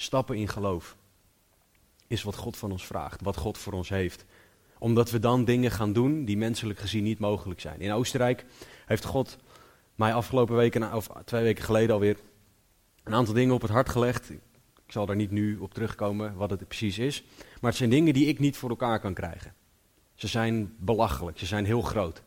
Stappen 0.00 0.36
in 0.36 0.48
geloof 0.48 0.96
is 2.06 2.22
wat 2.22 2.36
God 2.36 2.56
van 2.56 2.70
ons 2.70 2.86
vraagt, 2.86 3.22
wat 3.22 3.36
God 3.36 3.58
voor 3.58 3.72
ons 3.72 3.88
heeft. 3.88 4.24
Omdat 4.78 5.10
we 5.10 5.18
dan 5.18 5.44
dingen 5.44 5.70
gaan 5.70 5.92
doen 5.92 6.24
die 6.24 6.36
menselijk 6.36 6.78
gezien 6.78 7.02
niet 7.02 7.18
mogelijk 7.18 7.60
zijn. 7.60 7.80
In 7.80 7.92
Oostenrijk 7.92 8.44
heeft 8.86 9.04
God 9.04 9.38
mij 9.94 10.14
afgelopen 10.14 10.56
weken, 10.56 10.94
of 10.94 11.08
twee 11.24 11.42
weken 11.42 11.64
geleden 11.64 11.94
alweer, 11.94 12.18
een 13.04 13.14
aantal 13.14 13.34
dingen 13.34 13.54
op 13.54 13.62
het 13.62 13.70
hart 13.70 13.88
gelegd. 13.88 14.30
Ik 14.30 14.92
zal 14.92 15.06
daar 15.06 15.16
niet 15.16 15.30
nu 15.30 15.58
op 15.58 15.74
terugkomen 15.74 16.34
wat 16.34 16.50
het 16.50 16.68
precies 16.68 16.98
is. 16.98 17.24
Maar 17.60 17.70
het 17.70 17.78
zijn 17.78 17.90
dingen 17.90 18.14
die 18.14 18.26
ik 18.26 18.38
niet 18.38 18.56
voor 18.56 18.70
elkaar 18.70 19.00
kan 19.00 19.14
krijgen. 19.14 19.54
Ze 20.14 20.26
zijn 20.26 20.74
belachelijk, 20.78 21.38
ze 21.38 21.46
zijn 21.46 21.64
heel 21.64 21.82
groot. 21.82 22.22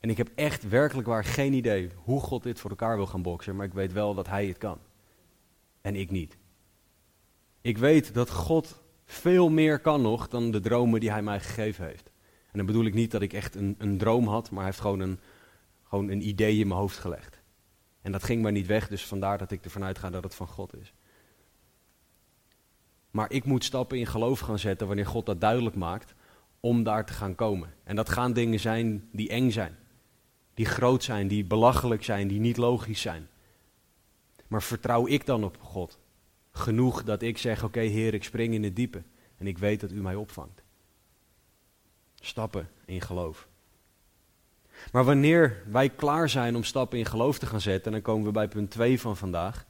En 0.00 0.10
ik 0.10 0.16
heb 0.16 0.30
echt 0.34 0.68
werkelijk 0.68 1.08
waar 1.08 1.24
geen 1.24 1.52
idee 1.52 1.90
hoe 1.96 2.20
God 2.20 2.42
dit 2.42 2.60
voor 2.60 2.70
elkaar 2.70 2.96
wil 2.96 3.06
gaan 3.06 3.22
boksen, 3.22 3.56
maar 3.56 3.66
ik 3.66 3.74
weet 3.74 3.92
wel 3.92 4.14
dat 4.14 4.26
Hij 4.26 4.46
het 4.46 4.58
kan. 4.58 4.78
En 5.80 5.96
ik 5.96 6.10
niet. 6.10 6.40
Ik 7.62 7.78
weet 7.78 8.14
dat 8.14 8.30
God 8.30 8.80
veel 9.04 9.50
meer 9.50 9.78
kan 9.78 10.02
nog 10.02 10.28
dan 10.28 10.50
de 10.50 10.60
dromen 10.60 11.00
die 11.00 11.10
Hij 11.10 11.22
mij 11.22 11.40
gegeven 11.40 11.86
heeft. 11.86 12.10
En 12.50 12.58
dan 12.58 12.66
bedoel 12.66 12.84
ik 12.84 12.94
niet 12.94 13.10
dat 13.10 13.22
ik 13.22 13.32
echt 13.32 13.54
een, 13.54 13.74
een 13.78 13.98
droom 13.98 14.28
had, 14.28 14.50
maar 14.50 14.58
Hij 14.58 14.68
heeft 14.68 14.80
gewoon 14.80 15.00
een, 15.00 15.20
gewoon 15.82 16.08
een 16.08 16.28
idee 16.28 16.58
in 16.58 16.68
mijn 16.68 16.80
hoofd 16.80 16.98
gelegd. 16.98 17.40
En 18.02 18.12
dat 18.12 18.24
ging 18.24 18.42
maar 18.42 18.52
niet 18.52 18.66
weg, 18.66 18.88
dus 18.88 19.06
vandaar 19.06 19.38
dat 19.38 19.50
ik 19.50 19.64
ervan 19.64 19.84
uitga 19.84 20.10
dat 20.10 20.24
het 20.24 20.34
van 20.34 20.46
God 20.46 20.76
is. 20.76 20.92
Maar 23.10 23.32
ik 23.32 23.44
moet 23.44 23.64
stappen 23.64 23.98
in 23.98 24.06
geloof 24.06 24.40
gaan 24.40 24.58
zetten 24.58 24.86
wanneer 24.86 25.06
God 25.06 25.26
dat 25.26 25.40
duidelijk 25.40 25.76
maakt, 25.76 26.14
om 26.60 26.82
daar 26.82 27.06
te 27.06 27.12
gaan 27.12 27.34
komen. 27.34 27.74
En 27.84 27.96
dat 27.96 28.08
gaan 28.08 28.32
dingen 28.32 28.60
zijn 28.60 29.08
die 29.12 29.28
eng 29.28 29.50
zijn, 29.50 29.78
die 30.54 30.66
groot 30.66 31.02
zijn, 31.04 31.28
die 31.28 31.44
belachelijk 31.44 32.04
zijn, 32.04 32.28
die 32.28 32.40
niet 32.40 32.56
logisch 32.56 33.00
zijn. 33.00 33.28
Maar 34.46 34.62
vertrouw 34.62 35.06
ik 35.06 35.26
dan 35.26 35.44
op 35.44 35.58
God? 35.60 36.00
Genoeg 36.52 37.04
dat 37.04 37.22
ik 37.22 37.38
zeg, 37.38 37.64
oké 37.64 37.80
Heer, 37.80 38.14
ik 38.14 38.24
spring 38.24 38.54
in 38.54 38.62
het 38.62 38.76
diepe 38.76 39.02
en 39.38 39.46
ik 39.46 39.58
weet 39.58 39.80
dat 39.80 39.90
u 39.90 40.00
mij 40.00 40.14
opvangt. 40.14 40.62
Stappen 42.20 42.68
in 42.84 43.00
geloof. 43.00 43.48
Maar 44.92 45.04
wanneer 45.04 45.62
wij 45.66 45.88
klaar 45.88 46.28
zijn 46.28 46.56
om 46.56 46.64
stappen 46.64 46.98
in 46.98 47.06
geloof 47.06 47.38
te 47.38 47.46
gaan 47.46 47.60
zetten, 47.60 47.92
dan 47.92 48.02
komen 48.02 48.26
we 48.26 48.32
bij 48.32 48.48
punt 48.48 48.70
2 48.70 49.00
van 49.00 49.16
vandaag, 49.16 49.66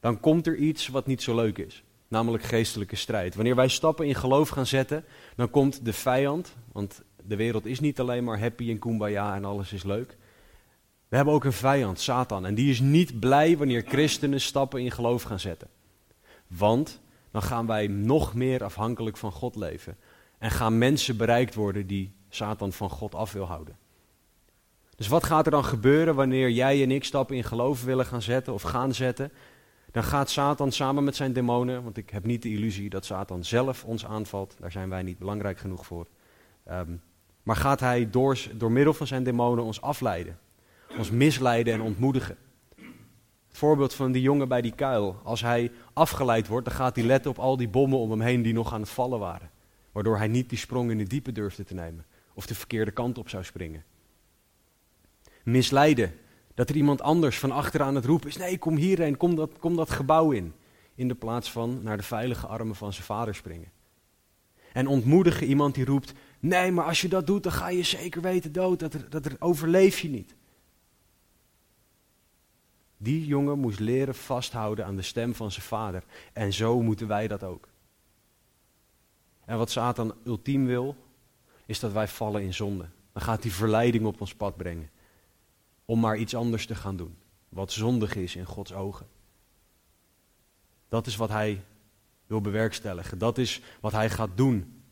dan 0.00 0.20
komt 0.20 0.46
er 0.46 0.56
iets 0.56 0.88
wat 0.88 1.06
niet 1.06 1.22
zo 1.22 1.34
leuk 1.34 1.58
is 1.58 1.84
namelijk 2.10 2.42
geestelijke 2.42 2.96
strijd. 2.96 3.34
Wanneer 3.34 3.54
wij 3.54 3.68
stappen 3.68 4.06
in 4.06 4.14
geloof 4.14 4.48
gaan 4.48 4.66
zetten, 4.66 5.04
dan 5.36 5.50
komt 5.50 5.84
de 5.84 5.92
vijand, 5.92 6.56
want 6.72 7.02
de 7.24 7.36
wereld 7.36 7.66
is 7.66 7.80
niet 7.80 8.00
alleen 8.00 8.24
maar 8.24 8.40
happy 8.40 8.70
en 8.70 8.78
kumbaya 8.78 9.34
en 9.34 9.44
alles 9.44 9.72
is 9.72 9.82
leuk. 9.82 10.16
We 11.10 11.16
hebben 11.16 11.34
ook 11.34 11.44
een 11.44 11.52
vijand, 11.52 12.00
Satan, 12.00 12.46
en 12.46 12.54
die 12.54 12.70
is 12.70 12.80
niet 12.80 13.20
blij 13.20 13.56
wanneer 13.56 13.84
christenen 13.86 14.40
stappen 14.40 14.80
in 14.80 14.90
geloof 14.90 15.22
gaan 15.22 15.40
zetten. 15.40 15.68
Want 16.46 17.00
dan 17.30 17.42
gaan 17.42 17.66
wij 17.66 17.86
nog 17.86 18.34
meer 18.34 18.64
afhankelijk 18.64 19.16
van 19.16 19.32
God 19.32 19.56
leven 19.56 19.96
en 20.38 20.50
gaan 20.50 20.78
mensen 20.78 21.16
bereikt 21.16 21.54
worden 21.54 21.86
die 21.86 22.12
Satan 22.28 22.72
van 22.72 22.90
God 22.90 23.14
af 23.14 23.32
wil 23.32 23.44
houden. 23.44 23.76
Dus 24.96 25.08
wat 25.08 25.24
gaat 25.24 25.44
er 25.44 25.50
dan 25.50 25.64
gebeuren 25.64 26.14
wanneer 26.14 26.50
jij 26.50 26.82
en 26.82 26.90
ik 26.90 27.04
stappen 27.04 27.36
in 27.36 27.44
geloof 27.44 27.84
willen 27.84 28.06
gaan 28.06 28.22
zetten 28.22 28.52
of 28.52 28.62
gaan 28.62 28.94
zetten? 28.94 29.32
Dan 29.90 30.04
gaat 30.04 30.30
Satan 30.30 30.72
samen 30.72 31.04
met 31.04 31.16
zijn 31.16 31.32
demonen, 31.32 31.82
want 31.82 31.96
ik 31.96 32.10
heb 32.10 32.24
niet 32.24 32.42
de 32.42 32.50
illusie 32.50 32.90
dat 32.90 33.04
Satan 33.04 33.44
zelf 33.44 33.84
ons 33.84 34.06
aanvalt, 34.06 34.56
daar 34.58 34.72
zijn 34.72 34.88
wij 34.88 35.02
niet 35.02 35.18
belangrijk 35.18 35.58
genoeg 35.58 35.86
voor. 35.86 36.06
Ehm, 36.64 36.92
maar 37.42 37.56
gaat 37.56 37.80
hij 37.80 38.10
door, 38.10 38.38
door 38.54 38.72
middel 38.72 38.94
van 38.94 39.06
zijn 39.06 39.24
demonen 39.24 39.64
ons 39.64 39.80
afleiden, 39.80 40.38
ons 40.98 41.10
misleiden 41.10 41.74
en 41.74 41.80
ontmoedigen. 41.80 42.36
Het 43.48 43.58
voorbeeld 43.58 43.94
van 43.94 44.12
die 44.12 44.22
jongen 44.22 44.48
bij 44.48 44.60
die 44.60 44.74
kuil. 44.74 45.20
Als 45.22 45.40
hij 45.40 45.70
afgeleid 45.92 46.46
wordt, 46.46 46.66
dan 46.66 46.74
gaat 46.74 46.96
hij 46.96 47.04
letten 47.04 47.30
op 47.30 47.38
al 47.38 47.56
die 47.56 47.68
bommen 47.68 47.98
om 47.98 48.10
hem 48.10 48.20
heen 48.20 48.42
die 48.42 48.52
nog 48.52 48.72
aan 48.72 48.80
het 48.80 48.90
vallen 48.90 49.18
waren. 49.18 49.50
Waardoor 49.92 50.16
hij 50.16 50.28
niet 50.28 50.48
die 50.48 50.58
sprong 50.58 50.90
in 50.90 50.98
de 50.98 51.04
diepe 51.04 51.32
durfde 51.32 51.64
te 51.64 51.74
nemen. 51.74 52.06
Of 52.34 52.46
de 52.46 52.54
verkeerde 52.54 52.90
kant 52.90 53.18
op 53.18 53.28
zou 53.28 53.44
springen. 53.44 53.84
Misleiden 55.44 56.14
dat 56.54 56.68
er 56.68 56.76
iemand 56.76 57.02
anders 57.02 57.38
van 57.38 57.50
achteraan 57.50 57.94
het 57.94 58.04
roepen 58.04 58.28
is: 58.28 58.36
nee, 58.36 58.58
kom 58.58 58.76
hierheen, 58.76 59.16
kom 59.16 59.36
dat, 59.36 59.58
kom 59.58 59.76
dat 59.76 59.90
gebouw 59.90 60.30
in. 60.30 60.52
In 60.94 61.08
de 61.08 61.14
plaats 61.14 61.50
van 61.50 61.80
naar 61.82 61.96
de 61.96 62.02
veilige 62.02 62.46
armen 62.46 62.74
van 62.74 62.92
zijn 62.92 63.04
vader 63.04 63.34
springen. 63.34 63.72
En 64.72 64.86
ontmoedigen 64.86 65.46
iemand 65.46 65.74
die 65.74 65.84
roept: 65.84 66.12
nee, 66.40 66.72
maar 66.72 66.84
als 66.84 67.00
je 67.00 67.08
dat 67.08 67.26
doet, 67.26 67.42
dan 67.42 67.52
ga 67.52 67.68
je 67.68 67.82
zeker 67.82 68.20
weten 68.22 68.52
dood, 68.52 68.78
dat 68.78 68.94
er, 68.94 69.10
dat 69.10 69.26
er 69.26 69.36
overleef 69.38 69.98
je 69.98 70.08
niet. 70.08 70.34
Die 73.02 73.26
jongen 73.26 73.58
moest 73.58 73.78
leren 73.78 74.14
vasthouden 74.14 74.86
aan 74.86 74.96
de 74.96 75.02
stem 75.02 75.34
van 75.34 75.50
zijn 75.50 75.66
vader. 75.66 76.02
En 76.32 76.52
zo 76.52 76.82
moeten 76.82 77.06
wij 77.06 77.28
dat 77.28 77.44
ook. 77.44 77.68
En 79.44 79.58
wat 79.58 79.70
Satan 79.70 80.14
ultiem 80.24 80.66
wil, 80.66 80.96
is 81.66 81.80
dat 81.80 81.92
wij 81.92 82.08
vallen 82.08 82.42
in 82.42 82.54
zonde. 82.54 82.88
Dan 83.12 83.22
gaat 83.22 83.42
hij 83.42 83.52
verleiding 83.52 84.06
op 84.06 84.20
ons 84.20 84.34
pad 84.34 84.56
brengen 84.56 84.90
om 85.84 86.00
maar 86.00 86.16
iets 86.16 86.34
anders 86.34 86.66
te 86.66 86.74
gaan 86.74 86.96
doen. 86.96 87.16
Wat 87.48 87.72
zondig 87.72 88.14
is 88.14 88.36
in 88.36 88.44
Gods 88.44 88.72
ogen. 88.72 89.06
Dat 90.88 91.06
is 91.06 91.16
wat 91.16 91.28
hij 91.28 91.64
wil 92.26 92.40
bewerkstelligen. 92.40 93.18
Dat 93.18 93.38
is 93.38 93.60
wat 93.80 93.92
hij 93.92 94.10
gaat 94.10 94.36
doen. 94.36 94.82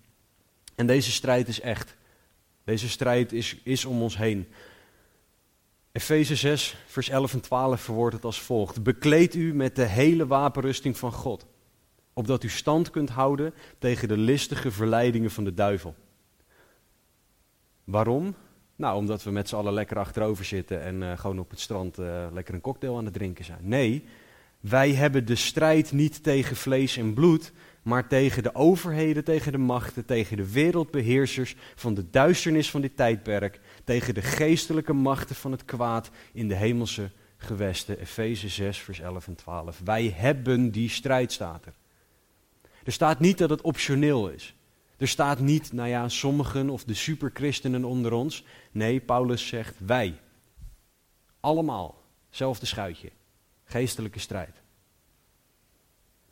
En 0.75 0.87
deze 0.87 1.11
strijd 1.11 1.49
is 1.49 1.61
echt. 1.61 1.97
Deze 2.65 2.89
strijd 2.89 3.33
is, 3.33 3.57
is 3.63 3.85
om 3.85 4.03
ons 4.03 4.17
heen. 4.17 4.49
Efeze 5.93 6.37
6, 6.37 6.77
vers 6.87 7.09
11 7.09 7.33
en 7.33 7.41
12 7.41 7.81
verwoordt 7.81 8.15
het 8.15 8.25
als 8.25 8.41
volgt. 8.41 8.83
Bekleed 8.83 9.35
u 9.35 9.55
met 9.55 9.77
de 9.77 9.85
hele 9.85 10.27
wapenrusting 10.27 10.97
van 10.97 11.13
God, 11.13 11.47
opdat 12.13 12.43
u 12.43 12.49
stand 12.49 12.91
kunt 12.91 13.11
houden 13.11 13.55
tegen 13.79 14.09
de 14.09 14.17
listige 14.17 14.71
verleidingen 14.71 15.31
van 15.31 15.45
de 15.45 15.55
duivel. 15.55 15.95
Waarom? 17.85 18.35
Nou, 18.77 18.97
omdat 18.97 19.23
we 19.23 19.31
met 19.31 19.49
z'n 19.49 19.57
allen 19.57 19.73
lekker 19.73 19.99
achterover 19.99 20.45
zitten 20.45 20.83
en 20.83 21.03
uh, 21.03 21.19
gewoon 21.19 21.39
op 21.39 21.51
het 21.51 21.61
strand 21.61 21.99
uh, 21.99 22.27
lekker 22.33 22.55
een 22.55 22.61
cocktail 22.61 22.97
aan 22.97 23.05
het 23.05 23.15
drinken 23.15 23.45
zijn. 23.45 23.61
Nee, 23.63 24.05
wij 24.61 24.93
hebben 24.93 25.27
de 25.27 25.35
strijd 25.35 25.93
niet 25.93 26.23
tegen 26.23 26.57
vlees 26.57 26.97
en 26.97 27.15
bloed, 27.15 27.53
maar 27.89 28.09
tegen 28.09 28.43
de 28.43 28.55
overheden, 28.55 29.25
tegen 29.25 29.53
de 29.53 29.59
machten, 29.59 30.05
tegen 30.05 30.37
de 30.37 30.53
wereldbeheersers 30.53 31.57
van 31.75 31.95
de 31.95 32.11
duisternis 32.11 32.71
van 32.71 32.81
dit 32.81 32.97
tijdperk, 32.97 33.61
tegen 33.85 34.15
de 34.15 34.23
geestelijke 34.23 34.93
machten 34.93 35.37
van 35.37 35.53
het 35.53 35.65
kwaad 35.65 36.11
in 36.33 36.49
de 36.49 36.55
hemelse 36.55 37.11
gewesten. 37.37 37.99
Efeze 37.99 38.49
6, 38.49 38.79
vers 38.79 39.01
11 39.01 39.27
en 39.27 39.35
12. 39.35 39.81
Wij 39.85 40.15
hebben 40.17 40.71
die 40.71 40.89
strijd, 40.89 41.33
staat 41.33 41.67
er. 41.67 41.75
Er 42.85 42.93
staat 42.93 43.21
niet 43.21 43.39
dat 43.39 43.51
het 43.51 43.61
optioneel 43.61 44.29
is. 44.29 44.55
Er 44.97 45.09
staat 45.09 45.39
niet, 45.41 45.73
nou 45.73 45.89
ja, 45.89 46.09
sommigen 46.09 46.71
of 46.71 46.85
de 46.85 46.95
superchristenen 46.95 47.85
onder 47.85 48.13
ons. 48.13 48.45
Nee, 48.71 49.01
Paulus 49.01 49.47
zegt 49.47 49.75
wij. 49.87 50.21
Allemaal, 51.41 52.03
zelfde 52.31 52.67
schuitje. 52.67 53.11
Geestelijke 53.65 54.19
strijd. 54.19 54.63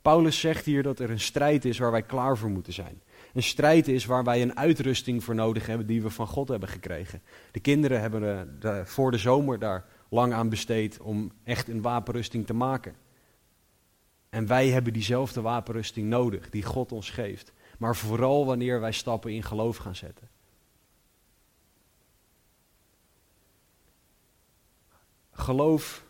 Paulus 0.06 0.40
zegt 0.40 0.64
hier 0.64 0.82
dat 0.82 0.98
er 0.98 1.10
een 1.10 1.20
strijd 1.20 1.64
is 1.64 1.78
waar 1.78 1.90
wij 1.90 2.02
klaar 2.02 2.36
voor 2.36 2.50
moeten 2.50 2.72
zijn. 2.72 3.02
Een 3.34 3.42
strijd 3.42 3.88
is 3.88 4.04
waar 4.04 4.24
wij 4.24 4.42
een 4.42 4.56
uitrusting 4.56 5.24
voor 5.24 5.34
nodig 5.34 5.66
hebben 5.66 5.86
die 5.86 6.02
we 6.02 6.10
van 6.10 6.26
God 6.26 6.48
hebben 6.48 6.68
gekregen. 6.68 7.22
De 7.50 7.60
kinderen 7.60 8.00
hebben 8.00 8.58
uh, 8.64 8.84
voor 8.84 9.10
de 9.10 9.18
zomer 9.18 9.58
daar 9.58 9.84
lang 10.08 10.32
aan 10.32 10.48
besteed 10.48 11.00
om 11.00 11.32
echt 11.44 11.68
een 11.68 11.82
wapenrusting 11.82 12.46
te 12.46 12.54
maken. 12.54 12.94
En 14.30 14.46
wij 14.46 14.68
hebben 14.68 14.92
diezelfde 14.92 15.40
wapenrusting 15.40 16.08
nodig 16.08 16.50
die 16.50 16.62
God 16.62 16.92
ons 16.92 17.10
geeft. 17.10 17.52
Maar 17.78 17.96
vooral 17.96 18.46
wanneer 18.46 18.80
wij 18.80 18.92
stappen 18.92 19.32
in 19.32 19.42
geloof 19.42 19.76
gaan 19.76 19.96
zetten. 19.96 20.28
Geloof 25.30 26.05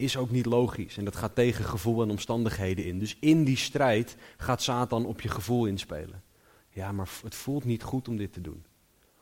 is 0.00 0.16
ook 0.16 0.30
niet 0.30 0.46
logisch 0.46 0.96
en 0.96 1.04
dat 1.04 1.16
gaat 1.16 1.34
tegen 1.34 1.64
gevoel 1.64 2.02
en 2.02 2.10
omstandigheden 2.10 2.84
in. 2.84 2.98
Dus 2.98 3.16
in 3.20 3.44
die 3.44 3.56
strijd 3.56 4.16
gaat 4.36 4.62
Satan 4.62 5.06
op 5.06 5.20
je 5.20 5.28
gevoel 5.28 5.66
inspelen. 5.66 6.22
Ja, 6.68 6.92
maar 6.92 7.08
het 7.22 7.34
voelt 7.34 7.64
niet 7.64 7.82
goed 7.82 8.08
om 8.08 8.16
dit 8.16 8.32
te 8.32 8.40
doen. 8.40 8.64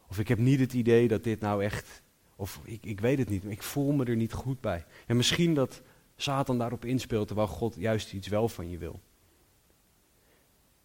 Of 0.08 0.18
ik 0.18 0.28
heb 0.28 0.38
niet 0.38 0.60
het 0.60 0.72
idee 0.72 1.08
dat 1.08 1.24
dit 1.24 1.40
nou 1.40 1.64
echt, 1.64 2.02
of 2.36 2.60
ik, 2.64 2.84
ik 2.84 3.00
weet 3.00 3.18
het 3.18 3.28
niet, 3.28 3.42
maar 3.42 3.52
ik 3.52 3.62
voel 3.62 3.92
me 3.92 4.04
er 4.04 4.16
niet 4.16 4.32
goed 4.32 4.60
bij. 4.60 4.84
En 5.06 5.16
misschien 5.16 5.54
dat 5.54 5.82
Satan 6.16 6.58
daarop 6.58 6.84
inspeelt 6.84 7.26
terwijl 7.26 7.48
God 7.48 7.74
juist 7.78 8.12
iets 8.12 8.28
wel 8.28 8.48
van 8.48 8.70
je 8.70 8.78
wil. 8.78 9.00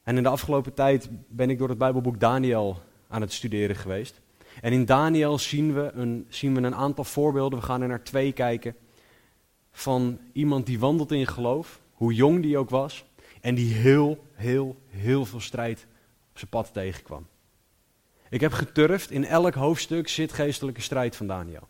En 0.03 0.17
in 0.17 0.23
de 0.23 0.29
afgelopen 0.29 0.73
tijd 0.73 1.09
ben 1.27 1.49
ik 1.49 1.57
door 1.57 1.69
het 1.69 1.77
Bijbelboek 1.77 2.19
Daniel 2.19 2.81
aan 3.07 3.21
het 3.21 3.33
studeren 3.33 3.75
geweest. 3.75 4.21
En 4.61 4.73
in 4.73 4.85
Daniel 4.85 5.37
zien 5.37 5.73
we 5.73 5.91
een, 5.93 6.25
zien 6.29 6.55
we 6.55 6.61
een 6.61 6.75
aantal 6.75 7.03
voorbeelden, 7.03 7.59
we 7.59 7.65
gaan 7.65 7.81
er 7.81 7.87
naar 7.87 8.03
twee 8.03 8.31
kijken, 8.31 8.75
van 9.73 10.19
iemand 10.33 10.65
die 10.65 10.79
wandelt 10.79 11.11
in 11.11 11.27
geloof, 11.27 11.81
hoe 11.93 12.13
jong 12.13 12.41
die 12.41 12.57
ook 12.57 12.69
was, 12.69 13.05
en 13.41 13.55
die 13.55 13.73
heel, 13.73 14.25
heel, 14.33 14.77
heel 14.87 15.25
veel 15.25 15.39
strijd 15.39 15.87
op 16.31 16.37
zijn 16.37 16.49
pad 16.49 16.73
tegenkwam. 16.73 17.27
Ik 18.29 18.41
heb 18.41 18.51
geturfd, 18.51 19.11
in 19.11 19.25
elk 19.25 19.53
hoofdstuk 19.53 20.07
zit 20.07 20.33
geestelijke 20.33 20.81
strijd 20.81 21.15
van 21.15 21.27
Daniel. 21.27 21.67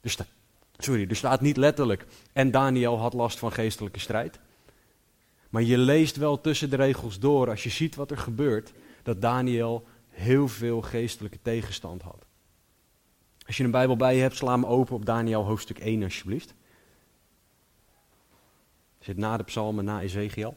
Dus 0.00 0.18
sorry, 0.78 1.06
er 1.08 1.16
staat 1.16 1.40
niet 1.40 1.56
letterlijk, 1.56 2.06
en 2.32 2.50
Daniel 2.50 2.98
had 2.98 3.12
last 3.12 3.38
van 3.38 3.52
geestelijke 3.52 3.98
strijd. 3.98 4.38
Maar 5.48 5.62
je 5.62 5.78
leest 5.78 6.16
wel 6.16 6.40
tussen 6.40 6.70
de 6.70 6.76
regels 6.76 7.18
door, 7.18 7.48
als 7.48 7.62
je 7.62 7.70
ziet 7.70 7.94
wat 7.94 8.10
er 8.10 8.18
gebeurt, 8.18 8.72
dat 9.02 9.20
Daniel 9.20 9.86
heel 10.08 10.48
veel 10.48 10.82
geestelijke 10.82 11.38
tegenstand 11.42 12.02
had. 12.02 12.24
Als 13.46 13.56
je 13.56 13.64
een 13.64 13.70
Bijbel 13.70 13.96
bij 13.96 14.14
je 14.14 14.20
hebt, 14.20 14.36
sla 14.36 14.52
hem 14.52 14.64
open 14.64 14.94
op 14.94 15.06
Daniel 15.06 15.44
hoofdstuk 15.44 15.78
1 15.78 16.02
alsjeblieft. 16.02 16.54
Zit 19.04 19.16
na 19.16 19.36
de 19.36 19.42
psalmen, 19.42 19.84
na 19.84 20.00
Ezekiel. 20.00 20.56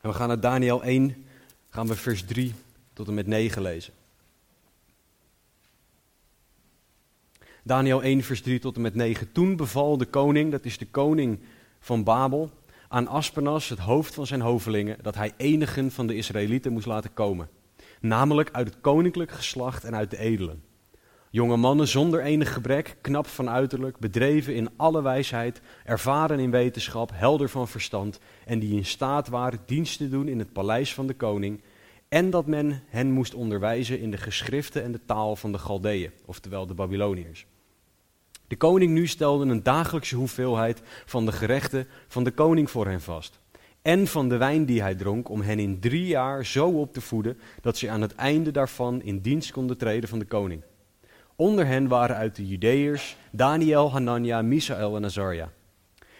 En 0.00 0.10
we 0.10 0.12
gaan 0.12 0.28
naar 0.28 0.40
Daniel 0.40 0.82
1, 0.82 1.26
gaan 1.68 1.86
we 1.86 1.96
vers 1.96 2.24
3 2.24 2.54
tot 2.92 3.08
en 3.08 3.14
met 3.14 3.26
9 3.26 3.62
lezen. 3.62 3.92
Daniel 7.62 8.02
1, 8.02 8.22
vers 8.22 8.42
3 8.42 8.58
tot 8.58 8.76
en 8.76 8.82
met 8.82 8.94
9. 8.94 9.32
Toen 9.32 9.56
beval 9.56 9.96
de 9.96 10.06
koning, 10.06 10.50
dat 10.50 10.64
is 10.64 10.78
de 10.78 10.86
koning 10.86 11.40
van 11.80 12.04
Babel, 12.04 12.50
aan 12.88 13.06
Aspenas, 13.06 13.68
het 13.68 13.78
hoofd 13.78 14.14
van 14.14 14.26
zijn 14.26 14.40
hovelingen, 14.40 14.98
dat 15.02 15.14
hij 15.14 15.32
enigen 15.36 15.90
van 15.90 16.06
de 16.06 16.16
Israëlieten 16.16 16.72
moest 16.72 16.86
laten 16.86 17.14
komen. 17.14 17.48
Namelijk 18.00 18.50
uit 18.52 18.66
het 18.66 18.80
koninklijk 18.80 19.30
geslacht 19.30 19.84
en 19.84 19.94
uit 19.94 20.10
de 20.10 20.18
edelen. 20.18 20.62
Jonge 21.30 21.56
mannen 21.56 21.88
zonder 21.88 22.22
enig 22.22 22.52
gebrek, 22.52 22.96
knap 23.00 23.26
van 23.26 23.50
uiterlijk, 23.50 23.98
bedreven 23.98 24.54
in 24.54 24.70
alle 24.76 25.02
wijsheid, 25.02 25.60
ervaren 25.84 26.38
in 26.38 26.50
wetenschap, 26.50 27.10
helder 27.14 27.48
van 27.48 27.68
verstand 27.68 28.20
en 28.44 28.58
die 28.58 28.76
in 28.76 28.84
staat 28.84 29.28
waren 29.28 29.60
dienst 29.66 29.98
te 29.98 30.08
doen 30.08 30.28
in 30.28 30.38
het 30.38 30.52
paleis 30.52 30.94
van 30.94 31.06
de 31.06 31.14
koning 31.14 31.60
en 32.08 32.30
dat 32.30 32.46
men 32.46 32.82
hen 32.86 33.10
moest 33.10 33.34
onderwijzen 33.34 34.00
in 34.00 34.10
de 34.10 34.16
geschriften 34.16 34.82
en 34.82 34.92
de 34.92 35.00
taal 35.06 35.36
van 35.36 35.52
de 35.52 35.58
Galdeeën, 35.58 36.10
oftewel 36.24 36.66
de 36.66 36.74
Babyloniërs. 36.74 37.46
De 38.46 38.56
koning 38.56 38.92
nu 38.92 39.06
stelde 39.06 39.46
een 39.46 39.62
dagelijkse 39.62 40.16
hoeveelheid 40.16 40.82
van 41.04 41.26
de 41.26 41.32
gerechten 41.32 41.86
van 42.06 42.24
de 42.24 42.30
koning 42.30 42.70
voor 42.70 42.86
hen 42.86 43.00
vast. 43.00 43.38
En 43.82 44.06
van 44.06 44.28
de 44.28 44.36
wijn 44.36 44.64
die 44.64 44.82
hij 44.82 44.94
dronk, 44.94 45.28
om 45.28 45.40
hen 45.40 45.58
in 45.58 45.80
drie 45.80 46.06
jaar 46.06 46.46
zo 46.46 46.68
op 46.68 46.92
te 46.92 47.00
voeden 47.00 47.38
dat 47.60 47.76
ze 47.76 47.90
aan 47.90 48.00
het 48.00 48.14
einde 48.14 48.50
daarvan 48.50 49.02
in 49.02 49.18
dienst 49.18 49.50
konden 49.50 49.78
treden 49.78 50.08
van 50.08 50.18
de 50.18 50.24
koning. 50.24 50.62
Onder 51.40 51.66
hen 51.66 51.88
waren 51.88 52.16
uit 52.16 52.36
de 52.36 52.46
Judeërs 52.46 53.16
Daniel, 53.32 53.90
Hanania, 53.92 54.42
Misaël 54.42 54.96
en 54.96 55.04
Azaria. 55.04 55.52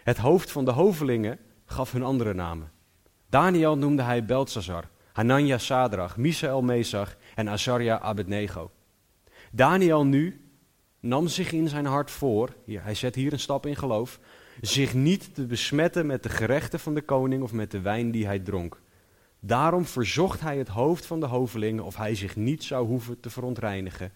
Het 0.05 0.17
hoofd 0.17 0.51
van 0.51 0.65
de 0.65 0.71
hovelingen 0.71 1.39
gaf 1.65 1.93
hun 1.93 2.03
andere 2.03 2.35
namen. 2.35 2.71
Daniel 3.29 3.79
noemde 3.79 4.03
hij 4.03 4.25
Beltzazar, 4.25 4.89
Hanania 5.13 5.59
Sadrach, 5.59 6.17
Misaël 6.17 6.63
Mesach 6.63 7.17
en 7.35 7.49
Azaria 7.49 8.01
Abednego. 8.01 8.71
Daniel 9.53 10.07
nu 10.07 10.51
nam 11.01 11.29
zich 11.29 11.53
in 11.53 11.69
zijn 11.69 11.87
hart 11.87 12.11
voor, 12.11 12.55
hier, 12.65 12.83
hij 12.83 12.95
zet 12.95 13.15
hier 13.15 13.33
een 13.33 13.41
stap 13.41 13.67
in 13.67 13.77
geloof, 13.77 14.21
zich 14.61 14.95
niet 14.95 15.35
te 15.35 15.47
besmetten 15.47 16.07
met 16.07 16.23
de 16.23 16.29
gerechten 16.29 16.81
van 16.81 16.95
de 16.95 17.03
koning 17.03 17.43
of 17.43 17.53
met 17.53 17.71
de 17.71 17.81
wijn 17.81 18.11
die 18.11 18.27
hij 18.27 18.39
dronk. 18.39 18.81
Daarom 19.41 19.85
verzocht 19.85 20.41
hij 20.41 20.59
het 20.59 20.69
hoofd 20.69 21.07
van 21.07 21.21
de 21.21 21.27
hovelingen 21.27 21.85
of 21.85 21.97
hij 21.97 22.15
zich 22.15 22.37
niet 22.37 22.65
zou 22.65 22.87
hoeven 22.87 23.21
te 23.21 23.31
verontreinigen. 23.31 24.13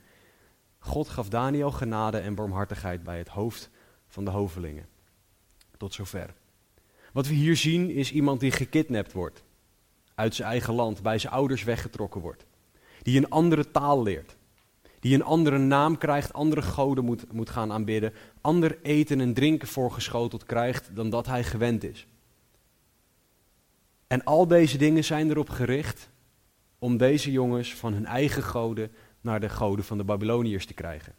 God 0.85 1.09
gaf 1.09 1.29
Daniel 1.29 1.71
genade 1.71 2.19
en 2.19 2.35
barmhartigheid 2.35 3.03
bij 3.03 3.19
het 3.19 3.29
hoofd 3.29 3.71
van 4.09 4.25
de 4.25 4.31
hovelingen. 4.31 4.87
Tot 5.77 5.95
zover. 5.95 6.35
Wat 7.13 7.27
we 7.27 7.35
hier 7.35 7.57
zien 7.57 7.91
is 7.91 8.13
iemand 8.13 8.41
die 8.41 8.51
gekidnapt 8.51 9.13
wordt. 9.13 9.43
Uit 10.15 10.35
zijn 10.35 10.49
eigen 10.49 10.75
land, 10.75 11.03
bij 11.03 11.19
zijn 11.19 11.33
ouders 11.33 11.63
weggetrokken 11.63 12.21
wordt. 12.21 12.45
Die 13.03 13.17
een 13.17 13.31
andere 13.31 13.71
taal 13.71 14.03
leert 14.03 14.37
die 15.03 15.15
een 15.15 15.25
andere 15.25 15.59
naam 15.59 15.99
krijgt, 15.99 16.33
andere 16.33 16.63
goden 16.63 17.05
moet, 17.05 17.33
moet 17.33 17.51
gaan 17.51 17.73
aanbidden, 17.73 18.13
ander 18.41 18.79
eten 18.83 19.21
en 19.21 19.35
drinken 19.35 19.69
voorgeschoteld 19.69 20.45
krijgt 20.45 20.91
dan 20.95 21.11
dat 21.11 21.27
hij 21.27 21.45
gewend 21.45 21.85
is. 21.85 22.07
En 24.07 24.25
al 24.25 24.47
deze 24.47 24.79
dingen 24.79 25.05
zijn 25.05 25.31
erop 25.31 25.49
gericht 25.49 26.11
om 26.79 26.97
deze 26.97 27.31
jongens 27.31 27.75
van 27.75 27.93
hun 27.93 28.07
eigen 28.07 28.43
goden 28.43 28.91
naar 29.23 29.41
de 29.41 29.49
goden 29.49 29.85
van 29.85 29.99
de 29.99 30.05
Babyloniërs 30.05 30.67
te 30.67 30.75
krijgen. 30.75 31.15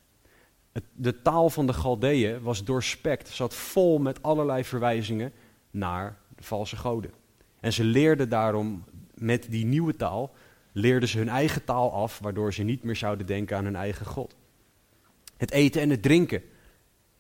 de 0.93 1.21
taal 1.21 1.49
van 1.49 1.67
de 1.67 1.73
Galdeeën 1.73 2.41
was 2.41 2.63
doorspekt, 2.63 3.29
zat 3.29 3.53
vol 3.53 3.99
met 3.99 4.23
allerlei 4.23 4.63
verwijzingen 4.63 5.31
naar 5.71 6.17
de 6.35 6.43
valse 6.43 6.77
goden. 6.77 7.11
En 7.59 7.73
ze 7.73 7.83
leerden 7.83 8.29
daarom 8.29 8.83
met 9.13 9.47
die 9.49 9.65
nieuwe 9.65 9.95
taal 9.95 10.33
leerden 10.71 11.09
ze 11.09 11.17
hun 11.17 11.29
eigen 11.29 11.63
taal 11.63 11.91
af, 11.91 12.19
waardoor 12.19 12.53
ze 12.53 12.63
niet 12.63 12.83
meer 12.83 12.95
zouden 12.95 13.25
denken 13.25 13.57
aan 13.57 13.63
hun 13.63 13.75
eigen 13.75 14.05
God. 14.05 14.35
Het 15.37 15.51
eten 15.51 15.81
en 15.81 15.89
het 15.89 16.01
drinken. 16.01 16.41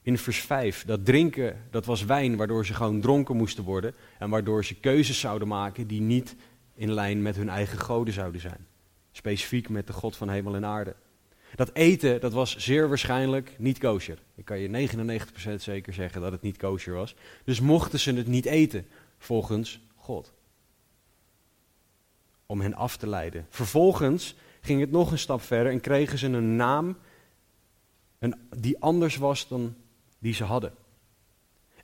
In 0.01 0.17
vers 0.17 0.39
5, 0.39 0.85
dat 0.85 1.05
drinken, 1.05 1.61
dat 1.69 1.85
was 1.85 2.05
wijn, 2.05 2.35
waardoor 2.35 2.65
ze 2.65 2.73
gewoon 2.73 3.01
dronken 3.01 3.35
moesten 3.35 3.63
worden. 3.63 3.93
En 4.19 4.29
waardoor 4.29 4.65
ze 4.65 4.75
keuzes 4.75 5.19
zouden 5.19 5.47
maken 5.47 5.87
die 5.87 6.01
niet 6.01 6.35
in 6.75 6.93
lijn 6.93 7.21
met 7.21 7.35
hun 7.35 7.49
eigen 7.49 7.77
goden 7.77 8.13
zouden 8.13 8.41
zijn. 8.41 8.67
Specifiek 9.15 9.69
met 9.69 9.87
de 9.87 9.93
God 9.93 10.15
van 10.15 10.29
hemel 10.29 10.55
en 10.55 10.65
aarde. 10.65 10.95
Dat 11.55 11.73
eten, 11.73 12.21
dat 12.21 12.33
was 12.33 12.57
zeer 12.57 12.87
waarschijnlijk 12.87 13.55
niet 13.57 13.77
kosher. 13.77 14.17
Ik 14.35 14.45
kan 14.45 14.59
je 14.59 14.89
99% 15.49 15.55
zeker 15.55 15.93
zeggen 15.93 16.21
dat 16.21 16.31
het 16.31 16.41
niet 16.41 16.57
kosher 16.57 16.93
was. 16.93 17.15
Dus 17.43 17.59
mochten 17.59 17.99
ze 17.99 18.13
het 18.13 18.27
niet 18.27 18.45
eten, 18.45 18.87
volgens 19.17 19.79
God 19.95 20.33
om 22.45 22.61
hen 22.61 22.73
af 22.73 22.97
te 22.97 23.07
leiden. 23.07 23.45
Vervolgens 23.49 24.35
ging 24.61 24.79
het 24.79 24.91
nog 24.91 25.11
een 25.11 25.19
stap 25.19 25.41
verder 25.41 25.71
en 25.71 25.79
kregen 25.79 26.17
ze 26.17 26.27
een 26.27 26.55
naam 26.55 26.97
die 28.57 28.81
anders 28.81 29.17
was 29.17 29.47
dan 29.47 29.75
die 30.19 30.33
ze 30.33 30.43
hadden. 30.43 30.73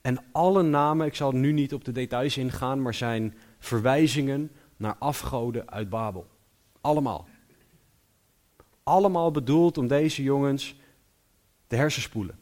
En 0.01 0.23
alle 0.31 0.63
namen, 0.63 1.07
ik 1.07 1.15
zal 1.15 1.31
nu 1.31 1.51
niet 1.51 1.73
op 1.73 1.85
de 1.85 1.91
details 1.91 2.37
ingaan, 2.37 2.81
maar 2.81 2.93
zijn 2.93 3.37
verwijzingen 3.59 4.51
naar 4.77 4.95
afgoden 4.99 5.71
uit 5.71 5.89
Babel. 5.89 6.27
Allemaal. 6.81 7.27
Allemaal 8.83 9.31
bedoeld 9.31 9.77
om 9.77 9.87
deze 9.87 10.23
jongens 10.23 10.75
te 11.67 11.75
hersenspoelen, 11.75 12.39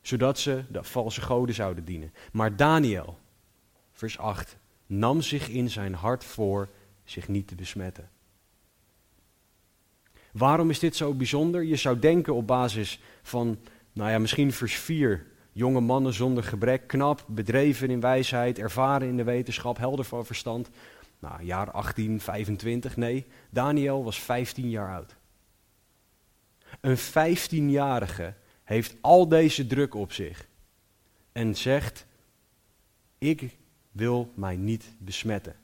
zodat 0.00 0.38
ze 0.38 0.64
de 0.68 0.84
valse 0.84 1.20
goden 1.20 1.54
zouden 1.54 1.84
dienen. 1.84 2.12
Maar 2.32 2.56
Daniel, 2.56 3.18
vers 3.92 4.18
8, 4.18 4.56
nam 4.86 5.20
zich 5.20 5.48
in 5.48 5.70
zijn 5.70 5.94
hart 5.94 6.24
voor 6.24 6.68
zich 7.04 7.28
niet 7.28 7.48
te 7.48 7.54
besmetten. 7.54 8.08
Waarom 10.32 10.70
is 10.70 10.78
dit 10.78 10.96
zo 10.96 11.14
bijzonder? 11.14 11.62
Je 11.62 11.76
zou 11.76 11.98
denken 11.98 12.34
op 12.34 12.46
basis 12.46 13.00
van, 13.22 13.58
nou 13.92 14.10
ja, 14.10 14.18
misschien 14.18 14.52
vers 14.52 14.74
4. 14.74 15.26
Jonge 15.52 15.80
mannen 15.80 16.12
zonder 16.12 16.44
gebrek, 16.44 16.86
knap, 16.86 17.24
bedreven 17.26 17.90
in 17.90 18.00
wijsheid, 18.00 18.58
ervaren 18.58 19.08
in 19.08 19.16
de 19.16 19.24
wetenschap, 19.24 19.76
helder 19.76 20.04
van 20.04 20.26
verstand. 20.26 20.70
Nou, 21.24 21.42
jaar 21.42 21.70
18, 21.70 22.20
25, 22.20 22.96
nee. 22.96 23.26
Daniel 23.50 24.04
was 24.04 24.20
15 24.20 24.70
jaar 24.70 24.94
oud. 24.94 25.16
Een 26.80 26.98
15-jarige 26.98 28.34
heeft 28.64 28.94
al 29.00 29.28
deze 29.28 29.66
druk 29.66 29.94
op 29.94 30.12
zich 30.12 30.48
en 31.32 31.56
zegt: 31.56 32.06
Ik 33.18 33.56
wil 33.92 34.32
mij 34.34 34.56
niet 34.56 34.84
besmetten 34.98 35.56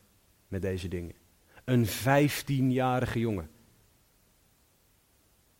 met 0.48 0.62
deze 0.62 0.88
dingen. 0.88 1.14
Een 1.64 1.86
15-jarige 1.86 3.18
jongen 3.18 3.50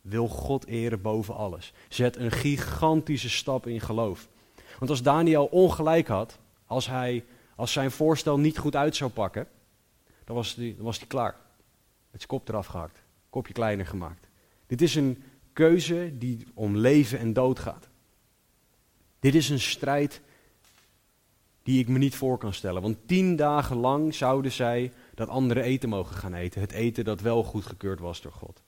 wil 0.01 0.29
God 0.29 0.67
eren 0.67 1.03
boven 1.03 1.35
alles. 1.35 1.73
Zet 1.89 2.17
een 2.17 2.31
gigantische 2.33 3.31
stap 3.31 3.67
in 3.67 3.81
geloof. 3.81 4.29
Want 4.79 4.91
als 4.91 5.03
Daniel 5.03 5.47
ongelijk 5.47 6.09
had, 6.09 6.39
als, 6.67 6.87
hij, 6.87 7.25
als 7.57 7.73
zijn 7.73 7.91
voorstel 7.91 8.39
niet 8.39 8.59
goed 8.59 8.77
uit 8.77 8.97
zou 8.97 9.11
pakken, 9.11 9.49
dan 10.31 10.39
was 10.39 10.55
hij 10.55 10.75
was 10.79 10.99
hij 10.99 11.07
klaar. 11.07 11.37
Met 12.11 12.21
zijn 12.21 12.29
kop 12.29 12.49
eraf 12.49 12.67
gehakt, 12.67 13.03
kopje 13.31 13.53
kleiner 13.53 13.87
gemaakt. 13.87 14.29
Dit 14.67 14.83
is 14.83 14.95
een 14.95 15.23
keuze 15.53 16.13
die 16.19 16.47
om 16.55 16.77
leven 16.77 17.19
en 17.19 17.33
dood 17.33 17.59
gaat. 17.59 17.89
Dit 19.19 19.35
is 19.35 19.49
een 19.49 19.61
strijd 19.61 20.21
die 21.63 21.81
ik 21.81 21.89
me 21.89 21.99
niet 21.99 22.15
voor 22.15 22.39
kan 22.39 22.53
stellen. 22.53 22.83
Want 22.83 22.97
tien 23.07 23.37
dagen 23.37 23.77
lang 23.77 24.15
zouden 24.15 24.53
zij 24.53 24.93
dat 25.15 25.29
andere 25.29 25.63
eten 25.63 25.89
mogen 25.89 26.17
gaan 26.17 26.35
eten. 26.35 26.61
Het 26.61 26.73
eten 26.73 27.05
dat 27.05 27.21
wel 27.21 27.45
goedgekeurd 27.45 28.01
was 28.01 28.21
door 28.21 28.33
God. 28.33 28.63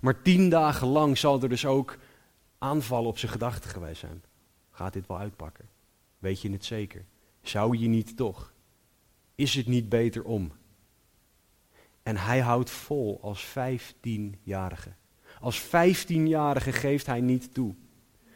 Maar 0.00 0.22
tien 0.22 0.48
dagen 0.48 0.88
lang 0.88 1.18
zal 1.18 1.42
er 1.42 1.48
dus 1.48 1.66
ook 1.66 1.98
aanvallen 2.58 3.08
op 3.08 3.18
zijn 3.18 3.32
gedachten 3.32 3.70
geweest 3.70 4.00
zijn. 4.00 4.22
Gaat 4.70 4.92
dit 4.92 5.06
wel 5.06 5.18
uitpakken? 5.18 5.68
Weet 6.18 6.40
je 6.40 6.50
het 6.50 6.64
zeker? 6.64 7.04
Zou 7.42 7.76
je 7.76 7.88
niet 7.88 8.16
toch? 8.16 8.54
Is 9.34 9.54
het 9.54 9.66
niet 9.66 9.88
beter 9.88 10.24
om? 10.24 10.52
En 12.06 12.16
hij 12.16 12.40
houdt 12.40 12.70
vol 12.70 13.18
als 13.22 13.44
vijftienjarige. 13.44 14.92
Als 15.40 15.58
vijftienjarige 15.58 16.72
geeft 16.72 17.06
hij 17.06 17.20
niet 17.20 17.54
toe. 17.54 17.74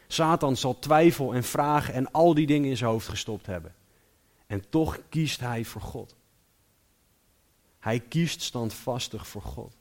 Satan 0.07 0.57
zal 0.57 0.79
twijfel 0.79 1.35
en 1.35 1.45
vragen 1.45 1.95
en 1.95 2.11
al 2.11 2.35
die 2.35 2.47
dingen 2.47 2.71
in 2.71 2.77
zijn 2.77 2.91
hoofd 2.91 3.09
gestopt 3.09 3.47
hebben. 3.47 3.75
En 4.47 4.69
toch 4.69 5.01
kiest 5.09 5.41
hij 5.41 5.65
voor 5.65 5.81
God. 5.81 6.17
Hij 7.79 8.01
kiest 8.01 8.43
standvastig 8.43 9.27
voor 9.27 9.43
God. 9.43 9.77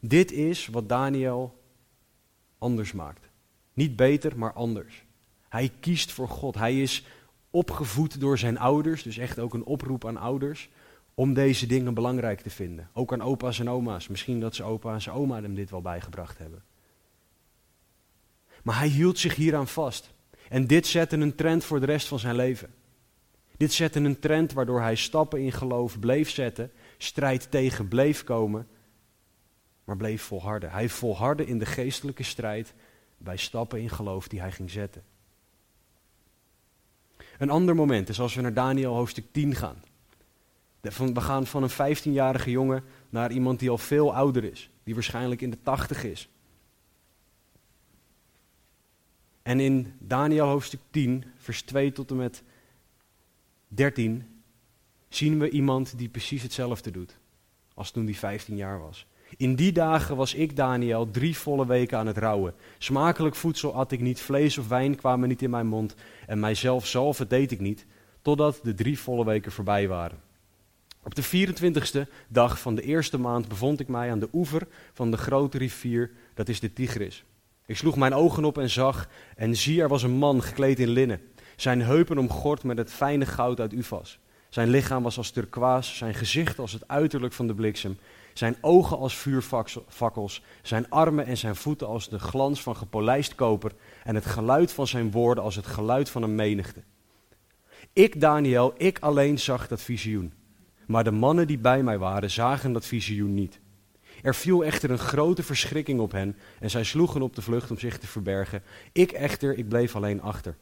Dit 0.00 0.32
is 0.32 0.66
wat 0.66 0.88
Daniel 0.88 1.62
anders 2.58 2.92
maakt. 2.92 3.28
Niet 3.72 3.96
beter, 3.96 4.38
maar 4.38 4.52
anders. 4.52 5.04
Hij 5.48 5.72
kiest 5.80 6.12
voor 6.12 6.28
God. 6.28 6.54
Hij 6.54 6.82
is 6.82 7.04
opgevoed 7.50 8.20
door 8.20 8.38
zijn 8.38 8.58
ouders, 8.58 9.02
dus 9.02 9.18
echt 9.18 9.38
ook 9.38 9.54
een 9.54 9.64
oproep 9.64 10.06
aan 10.06 10.16
ouders, 10.16 10.68
om 11.18 11.34
deze 11.34 11.66
dingen 11.66 11.94
belangrijk 11.94 12.40
te 12.40 12.50
vinden. 12.50 12.90
Ook 12.92 13.12
aan 13.12 13.22
opa's 13.22 13.58
en 13.58 13.70
oma's. 13.70 14.08
Misschien 14.08 14.40
dat 14.40 14.54
ze 14.54 14.62
opa's 14.62 15.06
en 15.06 15.12
oma 15.12 15.42
hem 15.42 15.54
dit 15.54 15.70
wel 15.70 15.82
bijgebracht 15.82 16.38
hebben. 16.38 16.62
Maar 18.62 18.78
hij 18.78 18.88
hield 18.88 19.18
zich 19.18 19.34
hieraan 19.34 19.68
vast. 19.68 20.14
En 20.48 20.66
dit 20.66 20.86
zette 20.86 21.16
een 21.16 21.34
trend 21.34 21.64
voor 21.64 21.80
de 21.80 21.86
rest 21.86 22.08
van 22.08 22.18
zijn 22.18 22.34
leven. 22.34 22.74
Dit 23.56 23.72
zette 23.72 24.00
een 24.00 24.18
trend 24.18 24.52
waardoor 24.52 24.80
hij 24.80 24.94
stappen 24.94 25.40
in 25.40 25.52
geloof 25.52 25.98
bleef 25.98 26.30
zetten, 26.30 26.72
strijd 26.98 27.50
tegen 27.50 27.88
bleef 27.88 28.24
komen, 28.24 28.68
maar 29.84 29.96
bleef 29.96 30.22
volharden. 30.22 30.70
Hij 30.70 30.88
volhardde 30.88 31.46
in 31.46 31.58
de 31.58 31.66
geestelijke 31.66 32.22
strijd 32.22 32.74
bij 33.18 33.36
stappen 33.36 33.80
in 33.80 33.90
geloof 33.90 34.28
die 34.28 34.40
hij 34.40 34.52
ging 34.52 34.70
zetten. 34.70 35.02
Een 37.38 37.50
ander 37.50 37.74
moment 37.74 38.08
is 38.08 38.20
als 38.20 38.34
we 38.34 38.40
naar 38.40 38.54
Daniel 38.54 38.94
hoofdstuk 38.94 39.32
10 39.32 39.54
gaan. 39.54 39.82
We 40.94 41.20
gaan 41.20 41.46
van 41.46 41.62
een 41.62 41.96
15-jarige 41.96 42.50
jongen 42.50 42.84
naar 43.10 43.32
iemand 43.32 43.58
die 43.58 43.70
al 43.70 43.78
veel 43.78 44.14
ouder 44.14 44.44
is, 44.44 44.70
die 44.84 44.94
waarschijnlijk 44.94 45.40
in 45.40 45.50
de 45.50 45.58
80 45.62 46.04
is. 46.04 46.28
En 49.42 49.60
in 49.60 49.94
Daniel 49.98 50.46
hoofdstuk 50.46 50.80
10, 50.90 51.24
vers 51.36 51.62
2 51.62 51.92
tot 51.92 52.10
en 52.10 52.16
met 52.16 52.42
13, 53.68 54.42
zien 55.08 55.38
we 55.38 55.50
iemand 55.50 55.98
die 55.98 56.08
precies 56.08 56.42
hetzelfde 56.42 56.90
doet 56.90 57.18
als 57.74 57.90
toen 57.90 58.04
die 58.04 58.16
15 58.16 58.56
jaar 58.56 58.80
was. 58.80 59.06
In 59.36 59.54
die 59.54 59.72
dagen 59.72 60.16
was 60.16 60.34
ik, 60.34 60.56
Daniel, 60.56 61.10
drie 61.10 61.36
volle 61.36 61.66
weken 61.66 61.98
aan 61.98 62.06
het 62.06 62.18
rouwen. 62.18 62.54
Smakelijk 62.78 63.34
voedsel 63.34 63.74
at 63.74 63.92
ik 63.92 64.00
niet, 64.00 64.20
vlees 64.20 64.58
of 64.58 64.68
wijn 64.68 64.96
kwamen 64.96 65.28
niet 65.28 65.42
in 65.42 65.50
mijn 65.50 65.66
mond 65.66 65.94
en 66.26 66.40
mijzelf 66.40 66.86
zalven 66.86 67.28
deed 67.28 67.52
ik 67.52 67.60
niet, 67.60 67.86
totdat 68.22 68.60
de 68.62 68.74
drie 68.74 68.98
volle 68.98 69.24
weken 69.24 69.52
voorbij 69.52 69.88
waren. 69.88 70.25
Op 71.06 71.14
de 71.14 71.48
24ste 71.48 72.10
dag 72.28 72.60
van 72.60 72.74
de 72.74 72.82
eerste 72.82 73.18
maand 73.18 73.48
bevond 73.48 73.80
ik 73.80 73.88
mij 73.88 74.10
aan 74.10 74.18
de 74.18 74.28
oever 74.32 74.66
van 74.92 75.10
de 75.10 75.16
grote 75.16 75.58
rivier, 75.58 76.10
dat 76.34 76.48
is 76.48 76.60
de 76.60 76.72
Tigris. 76.72 77.24
Ik 77.66 77.76
sloeg 77.76 77.96
mijn 77.96 78.14
ogen 78.14 78.44
op 78.44 78.58
en 78.58 78.70
zag, 78.70 79.08
en 79.36 79.56
zie, 79.56 79.80
er 79.80 79.88
was 79.88 80.02
een 80.02 80.16
man 80.16 80.42
gekleed 80.42 80.78
in 80.78 80.88
linnen, 80.88 81.20
zijn 81.56 81.82
heupen 81.82 82.18
omgord 82.18 82.62
met 82.62 82.78
het 82.78 82.92
fijne 82.92 83.26
goud 83.26 83.60
uit 83.60 83.72
Ufas. 83.72 84.18
Zijn 84.48 84.68
lichaam 84.68 85.02
was 85.02 85.16
als 85.16 85.30
turkoois, 85.30 85.96
zijn 85.96 86.14
gezicht 86.14 86.58
als 86.58 86.72
het 86.72 86.88
uiterlijk 86.88 87.32
van 87.32 87.46
de 87.46 87.54
bliksem, 87.54 87.98
zijn 88.32 88.56
ogen 88.60 88.98
als 88.98 89.16
vuurfakkels, 89.16 90.42
zijn 90.62 90.90
armen 90.90 91.26
en 91.26 91.36
zijn 91.36 91.56
voeten 91.56 91.86
als 91.86 92.08
de 92.08 92.18
glans 92.18 92.62
van 92.62 92.76
gepolijst 92.76 93.34
koper 93.34 93.72
en 94.04 94.14
het 94.14 94.26
geluid 94.26 94.72
van 94.72 94.86
zijn 94.86 95.10
woorden 95.10 95.44
als 95.44 95.56
het 95.56 95.66
geluid 95.66 96.10
van 96.10 96.22
een 96.22 96.34
menigte. 96.34 96.82
Ik, 97.92 98.20
Daniel, 98.20 98.74
ik 98.76 98.98
alleen 98.98 99.38
zag 99.38 99.68
dat 99.68 99.82
visioen. 99.82 100.32
Maar 100.86 101.04
de 101.04 101.10
mannen 101.10 101.46
die 101.46 101.58
bij 101.58 101.82
mij 101.82 101.98
waren, 101.98 102.30
zagen 102.30 102.72
dat 102.72 102.86
visioen 102.86 103.34
niet. 103.34 103.60
Er 104.22 104.34
viel 104.34 104.64
echter 104.64 104.90
een 104.90 104.98
grote 104.98 105.42
verschrikking 105.42 106.00
op 106.00 106.12
hen 106.12 106.36
en 106.60 106.70
zij 106.70 106.84
sloegen 106.84 107.22
op 107.22 107.34
de 107.34 107.42
vlucht 107.42 107.70
om 107.70 107.78
zich 107.78 107.98
te 107.98 108.06
verbergen. 108.06 108.62
Ik 108.92 109.12
echter, 109.12 109.58
ik 109.58 109.68
bleef 109.68 109.96
alleen 109.96 110.22
achter. 110.22 110.56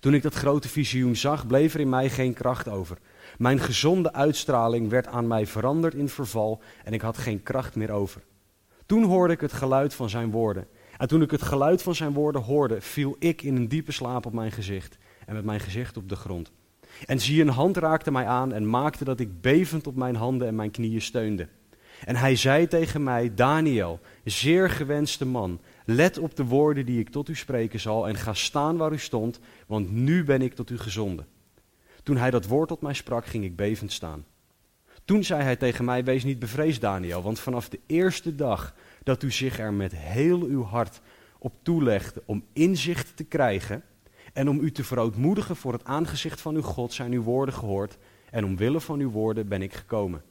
Toen 0.00 0.14
ik 0.14 0.22
dat 0.22 0.34
grote 0.34 0.68
visioen 0.68 1.16
zag, 1.16 1.46
bleef 1.46 1.74
er 1.74 1.80
in 1.80 1.88
mij 1.88 2.10
geen 2.10 2.34
kracht 2.34 2.68
over. 2.68 2.98
Mijn 3.38 3.58
gezonde 3.60 4.12
uitstraling 4.12 4.88
werd 4.88 5.06
aan 5.06 5.26
mij 5.26 5.46
veranderd 5.46 5.94
in 5.94 6.08
verval 6.08 6.62
en 6.84 6.92
ik 6.92 7.00
had 7.00 7.18
geen 7.18 7.42
kracht 7.42 7.74
meer 7.74 7.90
over. 7.90 8.22
Toen 8.86 9.04
hoorde 9.04 9.32
ik 9.32 9.40
het 9.40 9.52
geluid 9.52 9.94
van 9.94 10.08
zijn 10.10 10.30
woorden. 10.30 10.66
En 10.98 11.08
toen 11.08 11.22
ik 11.22 11.30
het 11.30 11.42
geluid 11.42 11.82
van 11.82 11.94
zijn 11.94 12.12
woorden 12.12 12.42
hoorde, 12.42 12.80
viel 12.80 13.16
ik 13.18 13.42
in 13.42 13.56
een 13.56 13.68
diepe 13.68 13.92
slaap 13.92 14.26
op 14.26 14.32
mijn 14.32 14.52
gezicht 14.52 14.98
en 15.26 15.34
met 15.34 15.44
mijn 15.44 15.60
gezicht 15.60 15.96
op 15.96 16.08
de 16.08 16.16
grond. 16.16 16.52
En 17.06 17.20
zie, 17.20 17.40
een 17.40 17.48
hand 17.48 17.76
raakte 17.76 18.10
mij 18.10 18.26
aan 18.26 18.52
en 18.52 18.70
maakte 18.70 19.04
dat 19.04 19.20
ik 19.20 19.40
bevend 19.40 19.86
op 19.86 19.96
mijn 19.96 20.16
handen 20.16 20.48
en 20.48 20.54
mijn 20.54 20.70
knieën 20.70 21.02
steunde. 21.02 21.48
En 22.04 22.16
hij 22.16 22.36
zei 22.36 22.66
tegen 22.66 23.02
mij, 23.02 23.34
Daniel, 23.34 24.00
zeer 24.24 24.70
gewenste 24.70 25.26
man, 25.26 25.60
let 25.84 26.18
op 26.18 26.36
de 26.36 26.44
woorden 26.44 26.86
die 26.86 27.00
ik 27.00 27.10
tot 27.10 27.28
u 27.28 27.34
spreken 27.34 27.80
zal 27.80 28.08
en 28.08 28.16
ga 28.16 28.34
staan 28.34 28.76
waar 28.76 28.92
u 28.92 28.98
stond, 28.98 29.40
want 29.66 29.90
nu 29.92 30.24
ben 30.24 30.42
ik 30.42 30.54
tot 30.54 30.70
u 30.70 30.78
gezonden. 30.78 31.26
Toen 32.02 32.16
hij 32.16 32.30
dat 32.30 32.46
woord 32.46 32.68
tot 32.68 32.80
mij 32.80 32.94
sprak, 32.94 33.26
ging 33.26 33.44
ik 33.44 33.56
bevend 33.56 33.92
staan. 33.92 34.24
Toen 35.04 35.24
zei 35.24 35.42
hij 35.42 35.56
tegen 35.56 35.84
mij, 35.84 36.04
wees 36.04 36.24
niet 36.24 36.38
bevreesd 36.38 36.80
Daniel, 36.80 37.22
want 37.22 37.40
vanaf 37.40 37.68
de 37.68 37.80
eerste 37.86 38.34
dag 38.34 38.74
dat 39.02 39.22
u 39.22 39.30
zich 39.30 39.58
er 39.58 39.72
met 39.72 39.96
heel 39.96 40.42
uw 40.42 40.62
hart 40.62 41.00
op 41.38 41.54
toelegde 41.62 42.22
om 42.26 42.44
inzicht 42.52 43.16
te 43.16 43.24
krijgen 43.24 43.82
en 44.32 44.48
om 44.48 44.60
u 44.60 44.72
te 44.72 44.84
verootmoedigen 44.84 45.56
voor 45.56 45.72
het 45.72 45.84
aangezicht 45.84 46.40
van 46.40 46.54
uw 46.54 46.62
God, 46.62 46.92
zijn 46.92 47.12
uw 47.12 47.22
woorden 47.22 47.54
gehoord 47.54 47.98
en 48.30 48.44
omwille 48.44 48.80
van 48.80 49.00
uw 49.00 49.10
woorden 49.10 49.48
ben 49.48 49.62
ik 49.62 49.74
gekomen. 49.74 50.22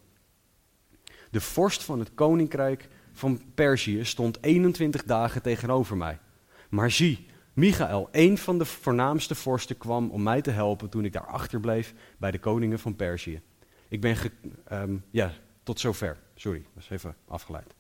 De 1.32 1.42
vorst 1.42 1.84
van 1.84 2.00
het 2.00 2.14
koninkrijk 2.14 2.90
van 3.14 3.42
Perzië 3.54 4.06
stond 4.06 4.38
21 4.42 5.04
dagen 5.04 5.42
tegenover 5.42 5.98
mij. 5.98 6.20
Maar 6.70 6.92
zie, 6.92 7.26
Michael, 7.54 8.10
een 8.12 8.38
van 8.38 8.58
de 8.58 8.66
voornaamste 8.66 9.36
vorsten, 9.36 9.78
kwam 9.78 10.10
om 10.10 10.24
mij 10.24 10.42
te 10.42 10.52
helpen 10.52 10.90
toen 10.90 11.06
ik 11.06 11.14
daar 11.14 11.28
achterbleef 11.28 11.94
bij 12.18 12.32
de 12.32 12.40
koningen 12.40 12.80
van 12.80 12.96
Perzië. 12.96 13.42
Ik 13.88 14.02
ben, 14.02 14.16
ge, 14.16 14.32
um, 14.72 15.04
ja, 15.10 15.34
tot 15.64 15.80
zover. 15.80 16.18
Sorry, 16.36 16.66
dat 16.74 16.84
is 16.84 16.90
even 16.90 17.16
afgeleid. 17.28 17.76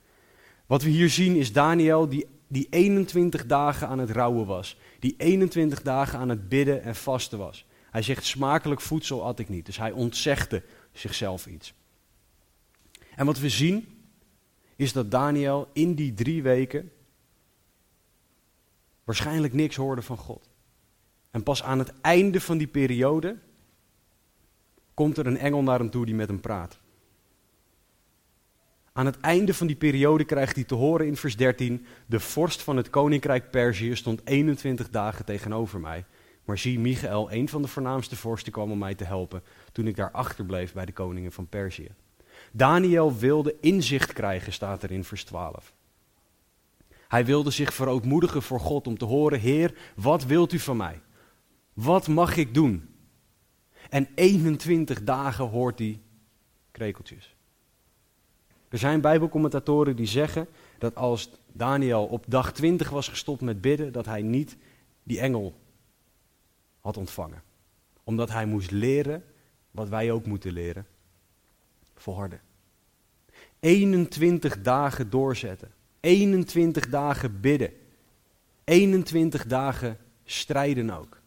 Wat 0.65 0.83
we 0.83 0.89
hier 0.89 1.09
zien 1.09 1.35
is 1.35 1.53
Daniel 1.53 2.09
die, 2.09 2.25
die 2.47 2.67
21 2.69 3.45
dagen 3.45 3.87
aan 3.87 3.99
het 3.99 4.09
rouwen 4.09 4.45
was. 4.45 4.77
Die 4.99 5.13
21 5.17 5.81
dagen 5.81 6.19
aan 6.19 6.29
het 6.29 6.49
bidden 6.49 6.83
en 6.83 6.95
vasten 6.95 7.37
was. 7.37 7.65
Hij 7.91 8.01
zegt, 8.01 8.25
smakelijk 8.25 8.81
voedsel 8.81 9.23
at 9.23 9.39
ik 9.39 9.49
niet. 9.49 9.65
Dus 9.65 9.77
hij 9.77 9.91
ontzegde 9.91 10.63
zichzelf 10.91 11.47
iets. 11.47 11.73
En 13.15 13.25
wat 13.25 13.39
we 13.39 13.49
zien, 13.49 13.87
is 14.75 14.93
dat 14.93 15.11
Daniel 15.11 15.69
in 15.73 15.95
die 15.95 16.13
drie 16.13 16.43
weken 16.43 16.91
waarschijnlijk 19.03 19.53
niks 19.53 19.75
hoorde 19.75 20.01
van 20.01 20.17
God. 20.17 20.49
En 21.31 21.43
pas 21.43 21.63
aan 21.63 21.79
het 21.79 21.93
einde 22.01 22.41
van 22.41 22.57
die 22.57 22.67
periode 22.67 23.37
komt 24.93 25.17
er 25.17 25.27
een 25.27 25.37
engel 25.37 25.63
naar 25.63 25.79
hem 25.79 25.89
toe 25.89 26.05
die 26.05 26.15
met 26.15 26.27
hem 26.27 26.39
praat. 26.39 26.79
Aan 28.97 29.05
het 29.05 29.19
einde 29.19 29.53
van 29.53 29.67
die 29.67 29.75
periode 29.75 30.23
krijgt 30.23 30.55
hij 30.55 30.63
te 30.63 30.75
horen 30.75 31.07
in 31.07 31.15
vers 31.15 31.35
13: 31.35 31.85
De 32.05 32.19
vorst 32.19 32.61
van 32.61 32.77
het 32.77 32.89
koninkrijk 32.89 33.51
Perzië 33.51 33.95
stond 33.95 34.21
21 34.23 34.89
dagen 34.89 35.25
tegenover 35.25 35.79
mij. 35.79 36.05
Maar 36.45 36.57
zie, 36.57 36.79
Michael, 36.79 37.31
een 37.31 37.49
van 37.49 37.61
de 37.61 37.67
voornaamste 37.67 38.15
vorsten, 38.15 38.51
kwam 38.51 38.71
om 38.71 38.77
mij 38.77 38.95
te 38.95 39.03
helpen 39.03 39.43
toen 39.71 39.87
ik 39.87 39.95
daar 39.95 40.11
achterbleef 40.11 40.73
bij 40.73 40.85
de 40.85 40.91
koningen 40.91 41.31
van 41.31 41.47
Perzië. 41.47 41.89
Daniel 42.51 43.17
wilde 43.17 43.55
inzicht 43.61 44.13
krijgen, 44.13 44.53
staat 44.53 44.83
er 44.83 44.91
in 44.91 45.03
vers 45.03 45.23
12. 45.23 45.73
Hij 47.07 47.25
wilde 47.25 47.51
zich 47.51 47.73
verootmoedigen 47.73 48.41
voor 48.41 48.59
God 48.59 48.87
om 48.87 48.97
te 48.97 49.05
horen: 49.05 49.39
Heer, 49.39 49.77
wat 49.95 50.25
wilt 50.25 50.53
u 50.53 50.59
van 50.59 50.77
mij? 50.77 51.01
Wat 51.73 52.07
mag 52.07 52.37
ik 52.37 52.53
doen? 52.53 52.89
En 53.89 54.07
21 54.15 55.03
dagen 55.03 55.45
hoort 55.45 55.79
hij 55.79 56.01
krekeltjes. 56.71 57.36
Er 58.69 58.77
zijn 58.77 59.01
Bijbelcommentatoren 59.01 59.95
die 59.95 60.05
zeggen 60.05 60.47
dat 60.77 60.95
als 60.95 61.29
Daniel 61.51 62.05
op 62.05 62.25
dag 62.27 62.53
20 62.53 62.89
was 62.89 63.07
gestopt 63.07 63.41
met 63.41 63.61
bidden, 63.61 63.91
dat 63.91 64.05
hij 64.05 64.21
niet 64.21 64.57
die 65.03 65.19
engel 65.19 65.55
had 66.81 66.97
ontvangen. 66.97 67.43
Omdat 68.03 68.29
hij 68.29 68.45
moest 68.45 68.71
leren 68.71 69.23
wat 69.71 69.89
wij 69.89 70.11
ook 70.11 70.25
moeten 70.25 70.51
leren: 70.51 70.85
volharden. 71.95 72.41
21 73.59 74.61
dagen 74.61 75.09
doorzetten. 75.09 75.71
21 75.99 76.89
dagen 76.89 77.39
bidden. 77.41 77.71
21 78.63 79.45
dagen 79.45 79.97
strijden 80.23 80.89
ook. 80.89 81.21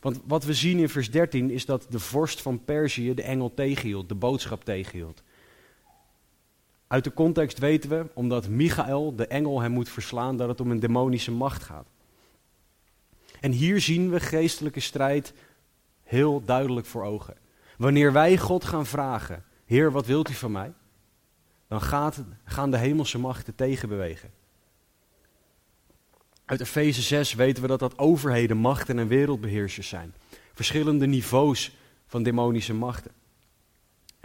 Want 0.00 0.20
wat 0.26 0.44
we 0.44 0.54
zien 0.54 0.78
in 0.78 0.88
vers 0.88 1.10
13 1.10 1.50
is 1.50 1.64
dat 1.64 1.86
de 1.90 1.98
vorst 1.98 2.42
van 2.42 2.64
Perzië 2.64 3.14
de 3.14 3.22
engel 3.22 3.54
tegenhield, 3.54 4.08
de 4.08 4.14
boodschap 4.14 4.64
tegenhield. 4.64 5.22
Uit 6.86 7.04
de 7.04 7.12
context 7.12 7.58
weten 7.58 7.90
we, 7.90 8.06
omdat 8.14 8.48
Michael, 8.48 9.16
de 9.16 9.26
engel, 9.26 9.60
hem 9.60 9.70
moet 9.72 9.88
verslaan, 9.88 10.36
dat 10.36 10.48
het 10.48 10.60
om 10.60 10.70
een 10.70 10.80
demonische 10.80 11.30
macht 11.30 11.62
gaat. 11.62 11.86
En 13.40 13.52
hier 13.52 13.80
zien 13.80 14.10
we 14.10 14.20
geestelijke 14.20 14.80
strijd 14.80 15.32
heel 16.02 16.44
duidelijk 16.44 16.86
voor 16.86 17.04
ogen. 17.04 17.36
Wanneer 17.78 18.12
wij 18.12 18.38
God 18.38 18.64
gaan 18.64 18.86
vragen, 18.86 19.44
Heer, 19.64 19.92
wat 19.92 20.06
wilt 20.06 20.28
u 20.28 20.34
van 20.34 20.52
mij? 20.52 20.72
Dan 21.68 21.80
gaan 22.44 22.70
de 22.70 22.78
hemelse 22.78 23.18
machten 23.18 23.54
tegenbewegen. 23.54 24.30
Uit 26.44 26.60
Efeze 26.60 27.02
6 27.02 27.34
weten 27.34 27.62
we 27.62 27.68
dat 27.68 27.78
dat 27.78 27.98
overheden, 27.98 28.56
machten 28.56 28.98
en 28.98 29.08
wereldbeheersers 29.08 29.88
zijn. 29.88 30.14
Verschillende 30.54 31.06
niveaus 31.06 31.76
van 32.06 32.22
demonische 32.22 32.74
machten. 32.74 33.10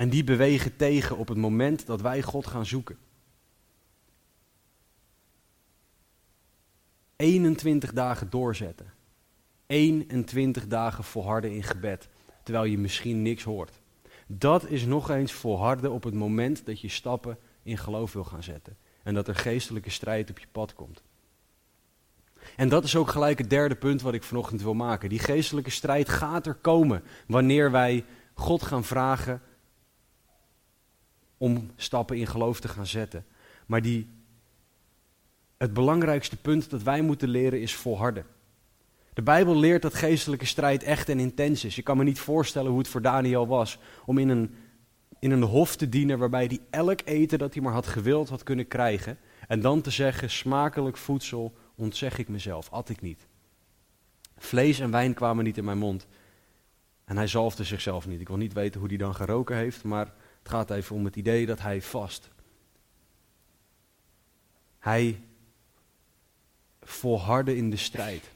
En 0.02 0.10
die 0.10 0.24
bewegen 0.24 0.76
tegen 0.76 1.18
op 1.18 1.28
het 1.28 1.38
moment 1.38 1.86
dat 1.86 2.02
wij 2.02 2.22
God 2.22 2.48
gaan 2.48 2.66
zoeken. 2.66 2.98
21 7.16 7.94
dagen 7.94 8.30
doorzetten. 8.30 8.94
21 9.66 10.68
dagen 10.68 11.04
volharden 11.04 11.52
in 11.52 11.64
gebed, 11.64 12.10
terwijl 12.44 12.66
je 12.66 12.78
misschien 12.78 13.22
niks 13.22 13.44
hoort. 13.44 13.82
Dat 14.28 14.66
is 14.66 14.86
nog 14.86 15.10
eens 15.10 15.32
volharden 15.32 15.92
op 15.92 16.04
het 16.04 16.14
moment 16.14 16.66
dat 16.66 16.82
je 16.82 16.90
stappen 16.90 17.38
in 17.64 17.78
geloof 17.78 18.14
wil 18.14 18.24
gaan 18.24 18.44
zetten. 18.44 18.78
En 19.04 19.14
dat 19.14 19.28
er 19.28 19.36
geestelijke 19.36 19.90
strijd 19.90 20.30
op 20.30 20.40
je 20.40 20.48
pad 20.52 20.74
komt. 20.74 21.04
En 22.56 22.70
dat 22.70 22.84
is 22.84 22.96
ook 22.96 23.10
gelijk 23.10 23.38
het 23.38 23.50
derde 23.50 23.76
punt 23.76 24.02
wat 24.02 24.14
ik 24.14 24.24
vanochtend 24.24 24.62
wil 24.62 24.74
maken. 24.74 25.10
Die 25.10 25.20
geestelijke 25.20 25.72
strijd 25.72 26.10
gaat 26.10 26.48
er 26.48 26.56
komen 26.56 27.04
wanneer 27.28 27.72
wij 27.72 28.06
God 28.34 28.62
gaan 28.62 28.84
vragen 28.84 29.42
om 31.41 31.71
stappen 31.75 32.17
in 32.17 32.27
geloof 32.27 32.60
te 32.60 32.67
gaan 32.67 32.88
zetten. 32.88 33.25
Maar 33.65 33.82
die, 33.82 34.10
het 35.58 35.73
belangrijkste 35.73 36.38
punt 36.38 36.69
dat 36.69 36.84
wij 36.84 37.01
moeten 37.01 37.30
leren 37.30 37.62
is 37.62 37.75
volharden. 37.75 38.25
De 39.13 39.21
Bijbel 39.21 39.56
leert 39.56 39.82
dat 39.82 39.93
geestelijke 39.93 40.45
strijd 40.45 40.84
echt 40.84 41.10
en 41.10 41.19
intens 41.19 41.65
is. 41.65 41.75
Je 41.75 41.82
kan 41.82 41.97
me 41.97 42.04
niet 42.04 42.19
voorstellen 42.19 42.69
hoe 42.69 42.80
het 42.80 42.88
voor 42.88 43.01
Daniel 43.01 43.47
was 43.47 43.77
om 44.06 44.17
in 44.17 44.30
een, 44.30 44.56
in 45.19 45.32
een 45.32 45.41
hof 45.41 45.75
te 45.75 45.89
dienen 45.89 46.19
waarbij 46.19 46.45
hij 46.45 46.60
elk 46.69 46.99
eten 47.06 47.39
dat 47.39 47.54
hij 47.54 47.63
maar 47.63 47.73
had 47.73 47.88
gewild 47.88 48.30
had 48.30 48.43
kunnen 48.43 48.67
krijgen. 48.67 49.17
En 49.47 49.62
dan 49.62 49.82
te 49.82 49.91
zeggen, 49.91 50.30
smakelijk 50.30 50.97
voedsel 50.97 51.54
ontzeg 51.75 52.17
ik 52.17 52.27
mezelf, 52.27 52.69
at 52.69 52.89
ik 52.89 53.01
niet. 53.01 53.27
Vlees 54.38 54.80
en 54.80 54.91
wijn 54.91 55.13
kwamen 55.13 55.43
niet 55.43 55.58
in 55.58 55.65
mijn 55.65 55.77
mond. 55.77 56.08
En 57.06 57.17
hij 57.17 57.27
zalfde 57.27 57.63
zichzelf 57.63 58.08
niet. 58.08 58.21
Ik 58.21 58.27
wil 58.27 58.38
niet 58.38 58.54
weten 58.54 58.80
hoe 58.80 58.89
hij 58.89 58.97
dan 58.97 59.15
geroken 59.15 59.56
heeft, 59.56 59.84
maar 59.84 60.13
het 60.41 60.51
gaat 60.51 60.71
even 60.71 60.95
om 60.95 61.06
het 61.06 61.15
idee 61.15 61.45
dat 61.45 61.62
hij 61.62 61.82
vast. 61.82 62.30
Hij 64.80 65.21
volhardde 66.82 67.56
in 67.56 67.69
de 67.69 67.77
strijd. 67.77 68.32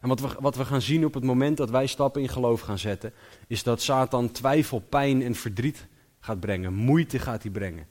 En 0.00 0.08
wat 0.08 0.20
we, 0.20 0.36
wat 0.40 0.56
we 0.56 0.64
gaan 0.64 0.82
zien 0.82 1.04
op 1.04 1.14
het 1.14 1.24
moment 1.24 1.56
dat 1.56 1.70
wij 1.70 1.86
stappen 1.86 2.22
in 2.22 2.28
geloof 2.28 2.60
gaan 2.60 2.78
zetten, 2.78 3.12
is 3.46 3.62
dat 3.62 3.82
Satan 3.82 4.30
twijfel, 4.30 4.80
pijn 4.80 5.22
en 5.22 5.34
verdriet 5.34 5.86
gaat 6.20 6.40
brengen. 6.40 6.74
Moeite 6.74 7.18
gaat 7.18 7.42
hij 7.42 7.52
brengen. 7.52 7.86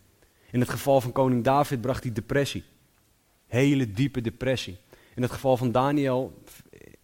In 0.52 0.60
het 0.60 0.70
geval 0.70 1.02
van 1.02 1.12
koning 1.12 1.44
David 1.44 1.82
bracht 1.82 2.04
hij 2.04 2.14
depressie. 2.14 2.64
Hele 3.48 3.92
diepe 3.92 4.22
depressie. 4.22 4.78
In 5.16 5.22
het 5.22 5.32
geval 5.32 5.58
van 5.58 5.72
Daniel, 5.72 6.44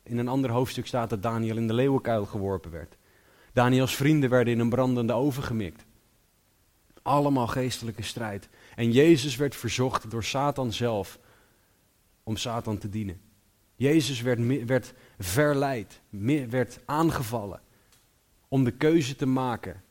in 0.03 0.17
een 0.17 0.27
ander 0.27 0.51
hoofdstuk 0.51 0.87
staat 0.87 1.09
dat 1.09 1.23
Daniel 1.23 1.57
in 1.57 1.67
de 1.67 1.73
leeuwenkuil 1.73 2.25
geworpen 2.25 2.71
werd. 2.71 2.97
Daniels 3.55 3.95
vrienden 3.95 4.29
werden 4.29 4.53
in 4.53 4.59
een 4.59 4.69
brandende 4.69 5.13
oven 5.13 5.43
gemikt. 5.43 5.85
Allemaal 7.01 7.47
geestelijke 7.47 8.03
strijd. 8.03 8.49
En 8.75 8.91
Jezus 8.91 9.35
werd 9.35 9.55
verzocht 9.55 10.11
door 10.11 10.23
Satan 10.23 10.73
zelf 10.73 11.19
om 12.23 12.37
Satan 12.37 12.77
te 12.77 12.89
dienen. 12.89 13.21
Jezus 13.75 14.21
werd, 14.21 14.65
werd 14.65 14.93
verleid, 15.19 16.01
werd 16.49 16.79
aangevallen 16.85 17.61
om 18.47 18.63
de 18.63 18.71
keuze 18.71 19.15
te 19.15 19.25
maken 19.25 19.83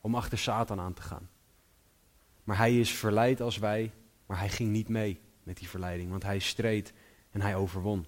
om 0.00 0.14
achter 0.14 0.38
Satan 0.38 0.80
aan 0.80 0.94
te 0.94 1.02
gaan. 1.02 1.28
Maar 2.44 2.56
hij 2.56 2.80
is 2.80 2.90
verleid 2.90 3.40
als 3.40 3.58
wij, 3.58 3.92
maar 4.26 4.38
hij 4.38 4.48
ging 4.48 4.70
niet 4.70 4.88
mee 4.88 5.20
met 5.42 5.56
die 5.56 5.68
verleiding, 5.68 6.10
want 6.10 6.22
hij 6.22 6.38
streed 6.38 6.92
en 7.30 7.40
hij 7.40 7.56
overwon. 7.56 8.06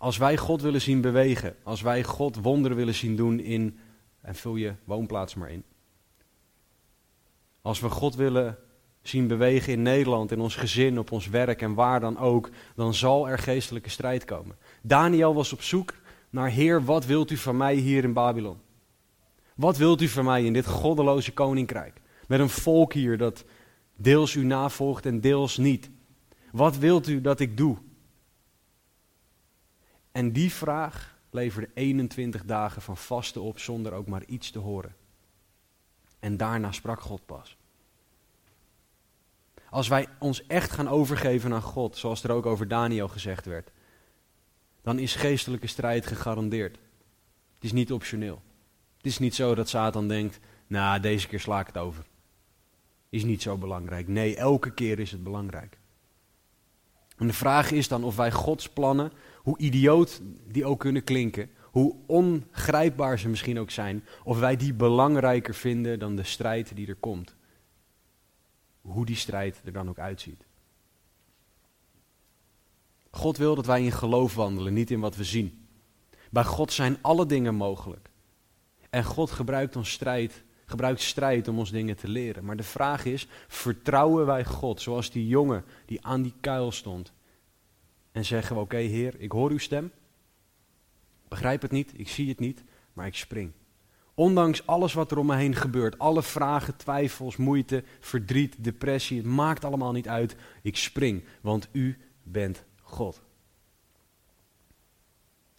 Als 0.00 0.16
wij 0.16 0.36
God 0.36 0.62
willen 0.62 0.80
zien 0.80 1.00
bewegen, 1.00 1.56
als 1.62 1.80
wij 1.80 2.04
God 2.04 2.36
wonderen 2.36 2.76
willen 2.76 2.94
zien 2.94 3.16
doen 3.16 3.40
in, 3.40 3.78
en 4.20 4.34
vul 4.34 4.56
je 4.56 4.74
woonplaats 4.84 5.34
maar 5.34 5.50
in. 5.50 5.64
Als 7.62 7.80
we 7.80 7.88
God 7.88 8.14
willen 8.14 8.58
zien 9.02 9.26
bewegen 9.26 9.72
in 9.72 9.82
Nederland, 9.82 10.32
in 10.32 10.40
ons 10.40 10.56
gezin, 10.56 10.98
op 10.98 11.12
ons 11.12 11.28
werk 11.28 11.62
en 11.62 11.74
waar 11.74 12.00
dan 12.00 12.18
ook, 12.18 12.50
dan 12.74 12.94
zal 12.94 13.28
er 13.28 13.38
geestelijke 13.38 13.90
strijd 13.90 14.24
komen. 14.24 14.56
Daniel 14.82 15.34
was 15.34 15.52
op 15.52 15.62
zoek 15.62 15.94
naar 16.30 16.50
Heer, 16.50 16.84
wat 16.84 17.06
wilt 17.06 17.30
u 17.30 17.36
van 17.36 17.56
mij 17.56 17.74
hier 17.74 18.04
in 18.04 18.12
Babylon? 18.12 18.58
Wat 19.54 19.76
wilt 19.76 20.00
u 20.00 20.08
van 20.08 20.24
mij 20.24 20.44
in 20.44 20.52
dit 20.52 20.66
goddeloze 20.66 21.32
koninkrijk? 21.32 22.00
Met 22.26 22.40
een 22.40 22.48
volk 22.48 22.92
hier 22.92 23.18
dat 23.18 23.44
deels 23.96 24.34
u 24.34 24.44
navolgt 24.44 25.06
en 25.06 25.20
deels 25.20 25.56
niet. 25.56 25.90
Wat 26.52 26.78
wilt 26.78 27.08
u 27.08 27.20
dat 27.20 27.40
ik 27.40 27.56
doe? 27.56 27.76
En 30.12 30.32
die 30.32 30.52
vraag 30.52 31.18
leverde 31.30 31.70
21 31.74 32.44
dagen 32.44 32.82
van 32.82 32.96
vasten 32.96 33.42
op 33.42 33.58
zonder 33.58 33.92
ook 33.92 34.06
maar 34.06 34.24
iets 34.24 34.50
te 34.50 34.58
horen. 34.58 34.94
En 36.18 36.36
daarna 36.36 36.72
sprak 36.72 37.00
God 37.00 37.26
pas. 37.26 37.56
Als 39.70 39.88
wij 39.88 40.06
ons 40.18 40.46
echt 40.46 40.70
gaan 40.70 40.88
overgeven 40.88 41.52
aan 41.52 41.62
God, 41.62 41.96
zoals 41.96 42.22
er 42.22 42.30
ook 42.30 42.46
over 42.46 42.68
Daniel 42.68 43.08
gezegd 43.08 43.44
werd, 43.46 43.70
dan 44.82 44.98
is 44.98 45.14
geestelijke 45.14 45.66
strijd 45.66 46.06
gegarandeerd. 46.06 46.78
Het 47.54 47.64
is 47.64 47.72
niet 47.72 47.92
optioneel. 47.92 48.42
Het 48.96 49.06
is 49.06 49.18
niet 49.18 49.34
zo 49.34 49.54
dat 49.54 49.68
Satan 49.68 50.08
denkt, 50.08 50.40
nou 50.66 51.00
deze 51.00 51.28
keer 51.28 51.40
sla 51.40 51.60
ik 51.60 51.66
het 51.66 51.78
over. 51.78 52.04
Is 53.08 53.24
niet 53.24 53.42
zo 53.42 53.56
belangrijk. 53.58 54.08
Nee, 54.08 54.36
elke 54.36 54.74
keer 54.74 54.98
is 54.98 55.10
het 55.10 55.22
belangrijk. 55.22 55.78
En 57.20 57.26
de 57.26 57.32
vraag 57.32 57.70
is 57.70 57.88
dan 57.88 58.04
of 58.04 58.16
wij 58.16 58.32
Gods 58.32 58.68
plannen, 58.68 59.12
hoe 59.36 59.58
idioot 59.58 60.20
die 60.46 60.64
ook 60.64 60.80
kunnen 60.80 61.04
klinken, 61.04 61.50
hoe 61.62 61.96
ongrijpbaar 62.06 63.18
ze 63.18 63.28
misschien 63.28 63.58
ook 63.58 63.70
zijn, 63.70 64.04
of 64.24 64.38
wij 64.38 64.56
die 64.56 64.74
belangrijker 64.74 65.54
vinden 65.54 65.98
dan 65.98 66.16
de 66.16 66.22
strijd 66.22 66.76
die 66.76 66.86
er 66.86 66.94
komt. 66.94 67.36
Hoe 68.80 69.06
die 69.06 69.16
strijd 69.16 69.60
er 69.64 69.72
dan 69.72 69.88
ook 69.88 69.98
uitziet. 69.98 70.46
God 73.10 73.36
wil 73.36 73.54
dat 73.54 73.66
wij 73.66 73.82
in 73.82 73.92
geloof 73.92 74.34
wandelen, 74.34 74.72
niet 74.72 74.90
in 74.90 75.00
wat 75.00 75.16
we 75.16 75.24
zien. 75.24 75.68
Bij 76.30 76.44
God 76.44 76.72
zijn 76.72 76.98
alle 77.00 77.26
dingen 77.26 77.54
mogelijk. 77.54 78.10
En 78.90 79.04
God 79.04 79.30
gebruikt 79.30 79.76
ons 79.76 79.90
strijd, 79.90 80.42
gebruikt 80.70 81.00
strijd 81.00 81.48
om 81.48 81.58
ons 81.58 81.70
dingen 81.70 81.96
te 81.96 82.08
leren. 82.08 82.44
Maar 82.44 82.56
de 82.56 82.62
vraag 82.62 83.04
is, 83.04 83.28
vertrouwen 83.48 84.26
wij 84.26 84.44
God, 84.44 84.80
zoals 84.80 85.10
die 85.10 85.26
jongen 85.26 85.64
die 85.86 86.04
aan 86.06 86.22
die 86.22 86.34
kuil 86.40 86.72
stond? 86.72 87.12
En 88.12 88.24
zeggen 88.24 88.56
we, 88.56 88.62
oké 88.62 88.76
Heer, 88.76 89.14
ik 89.18 89.32
hoor 89.32 89.50
uw 89.50 89.58
stem. 89.58 89.92
Begrijp 91.28 91.62
het 91.62 91.70
niet, 91.70 91.92
ik 91.96 92.08
zie 92.08 92.28
het 92.28 92.38
niet, 92.38 92.64
maar 92.92 93.06
ik 93.06 93.16
spring. 93.16 93.52
Ondanks 94.14 94.66
alles 94.66 94.92
wat 94.92 95.10
er 95.10 95.18
om 95.18 95.26
me 95.26 95.36
heen 95.36 95.54
gebeurt, 95.54 95.98
alle 95.98 96.22
vragen, 96.22 96.76
twijfels, 96.76 97.36
moeite, 97.36 97.84
verdriet, 98.00 98.64
depressie, 98.64 99.16
het 99.16 99.26
maakt 99.26 99.64
allemaal 99.64 99.92
niet 99.92 100.08
uit. 100.08 100.36
Ik 100.62 100.76
spring, 100.76 101.24
want 101.40 101.68
u 101.72 101.98
bent 102.22 102.64
God. 102.82 103.20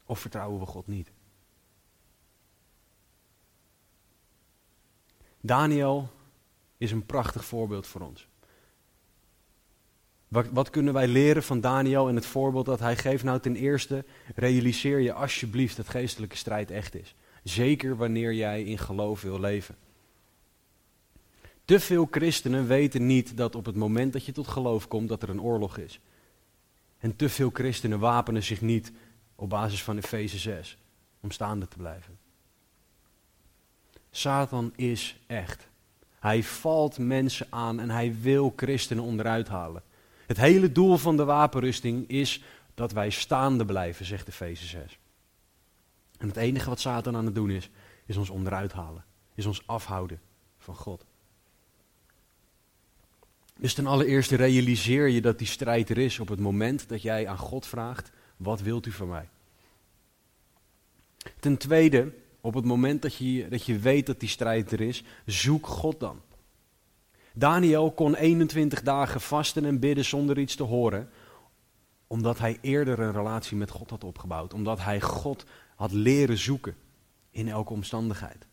Of 0.06 0.20
vertrouwen 0.20 0.60
we 0.60 0.66
God 0.66 0.88
niet? 0.88 1.12
Daniel 5.42 6.10
is 6.78 6.92
een 6.92 7.06
prachtig 7.06 7.46
voorbeeld 7.46 7.88
voor 7.88 8.02
ons. 8.02 8.28
Wat, 10.28 10.48
wat, 10.52 10.70
kunnen 10.70 10.94
wij 10.94 11.08
leren 11.08 11.44
van 11.44 11.62
Daniel 11.62 12.10
en 12.10 12.16
het 12.16 12.26
voorbeeld 12.26 12.66
dat 12.66 12.80
hij 12.80 12.98
geeft? 12.98 13.24
Nou, 13.24 13.40
ten 13.40 13.56
eerste, 13.56 14.06
realiseer 14.36 15.00
je 15.00 15.14
alsjeblieft 15.14 15.78
dat 15.78 15.90
geestelijke 15.90 16.38
strijd 16.38 16.72
echt 16.72 16.96
is. 16.96 17.16
Zeker 17.44 17.96
wanneer 17.96 18.34
jij 18.34 18.64
in 18.64 18.78
geloof 18.78 19.22
wil 19.22 19.40
leven. 19.40 19.76
Te 21.66 21.80
veel 21.80 22.08
christenen 22.12 22.68
weten 22.68 23.06
niet 23.06 23.38
dat 23.38 23.56
op 23.56 23.66
het 23.66 23.76
moment 23.76 24.14
dat 24.14 24.26
je 24.26 24.32
tot 24.32 24.48
geloof 24.48 24.88
komt, 24.88 25.10
dat 25.10 25.24
er 25.24 25.30
een 25.30 25.42
oorlog 25.42 25.78
is. 25.78 26.00
En 26.98 27.16
te 27.16 27.30
veel 27.30 27.50
christenen 27.54 28.00
wapenen 28.00 28.44
zich 28.44 28.62
niet 28.62 28.92
op 29.36 29.50
basis 29.50 29.84
van 29.84 29.98
Efeze 29.98 30.38
6 30.38 30.78
om 31.20 31.32
staande 31.32 31.68
te 31.68 31.78
blijven. 31.78 32.18
Satan 34.12 34.74
is 34.76 35.20
echt. 35.28 35.68
Hij 36.20 36.44
valt 36.44 36.98
mensen 36.98 37.48
aan 37.50 37.80
en 37.80 37.90
hij 37.90 38.16
wil 38.22 38.54
christenen 38.56 39.04
onderuit 39.04 39.48
halen. 39.48 39.84
Het 40.28 40.38
hele 40.38 40.72
doel 40.72 40.98
van 40.98 41.18
de 41.18 41.26
wapenrusting 41.26 42.08
is 42.08 42.44
dat 42.74 42.92
wij 42.92 43.10
staande 43.10 43.66
blijven, 43.66 44.06
zegt 44.06 44.28
Efeze 44.28 44.66
6. 44.66 45.00
En 46.18 46.28
het 46.28 46.38
enige 46.38 46.70
wat 46.70 46.80
Satan 46.80 47.16
aan 47.16 47.26
het 47.26 47.36
doen 47.36 47.50
is, 47.50 47.70
is 48.06 48.18
ons 48.18 48.30
onderuit 48.30 48.72
halen. 48.72 49.04
Is 49.36 49.46
ons 49.46 49.68
afhouden 49.68 50.22
van 50.58 50.76
God. 50.76 51.06
Dus 53.58 53.74
ten 53.74 53.88
allereerste 53.88 54.36
realiseer 54.36 55.08
je 55.08 55.22
dat 55.22 55.38
die 55.38 55.48
strijd 55.48 55.90
er 55.90 55.98
is 55.98 56.20
op 56.20 56.28
het 56.28 56.40
moment 56.40 56.90
dat 56.90 57.02
jij 57.02 57.28
aan 57.28 57.38
God 57.38 57.66
vraagt, 57.66 58.12
wat 58.38 58.62
wilt 58.62 58.86
u 58.86 58.92
van 58.92 59.08
mij? 59.08 59.30
Ten 61.40 61.58
tweede, 61.58 62.14
op 62.42 62.54
het 62.54 62.66
moment 62.66 63.02
dat 63.02 63.16
je, 63.16 63.48
dat 63.50 63.66
je 63.66 63.80
weet 63.80 64.06
dat 64.06 64.20
die 64.20 64.30
strijd 64.30 64.72
er 64.72 64.82
is, 64.82 65.04
zoek 65.26 65.68
God 65.68 66.00
dan. 66.00 66.22
Daniel 67.34 67.92
kon 67.92 68.16
21 68.16 68.82
dagen 68.82 69.22
vasten 69.22 69.66
en 69.66 69.80
bidden 69.80 70.06
zonder 70.06 70.40
iets 70.40 70.56
te 70.56 70.64
horen, 70.64 71.10
omdat 72.08 72.40
hij 72.40 72.58
eerder 72.62 73.00
een 73.00 73.12
relatie 73.12 73.58
met 73.58 73.70
God 73.70 73.90
had 73.90 74.04
opgebouwd, 74.04 74.54
omdat 74.54 74.80
hij 74.80 75.02
God 75.02 75.46
had 75.76 75.92
leren 75.92 76.38
zoeken 76.38 76.76
in 77.30 77.48
elke 77.48 77.74
omstandigheid. 77.74 78.48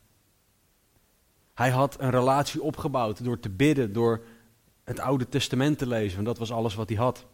Hij 1.54 1.70
had 1.70 2.00
een 2.00 2.10
relatie 2.10 2.62
opgebouwd 2.62 3.24
door 3.24 3.40
te 3.40 3.50
bidden, 3.50 3.92
door 3.92 4.24
het 4.84 5.00
Oude 5.00 5.28
Testament 5.28 5.78
te 5.78 5.86
lezen, 5.86 6.14
want 6.14 6.26
dat 6.26 6.38
was 6.38 6.52
alles 6.52 6.74
wat 6.74 6.88
hij 6.88 6.98
had. 6.98 7.26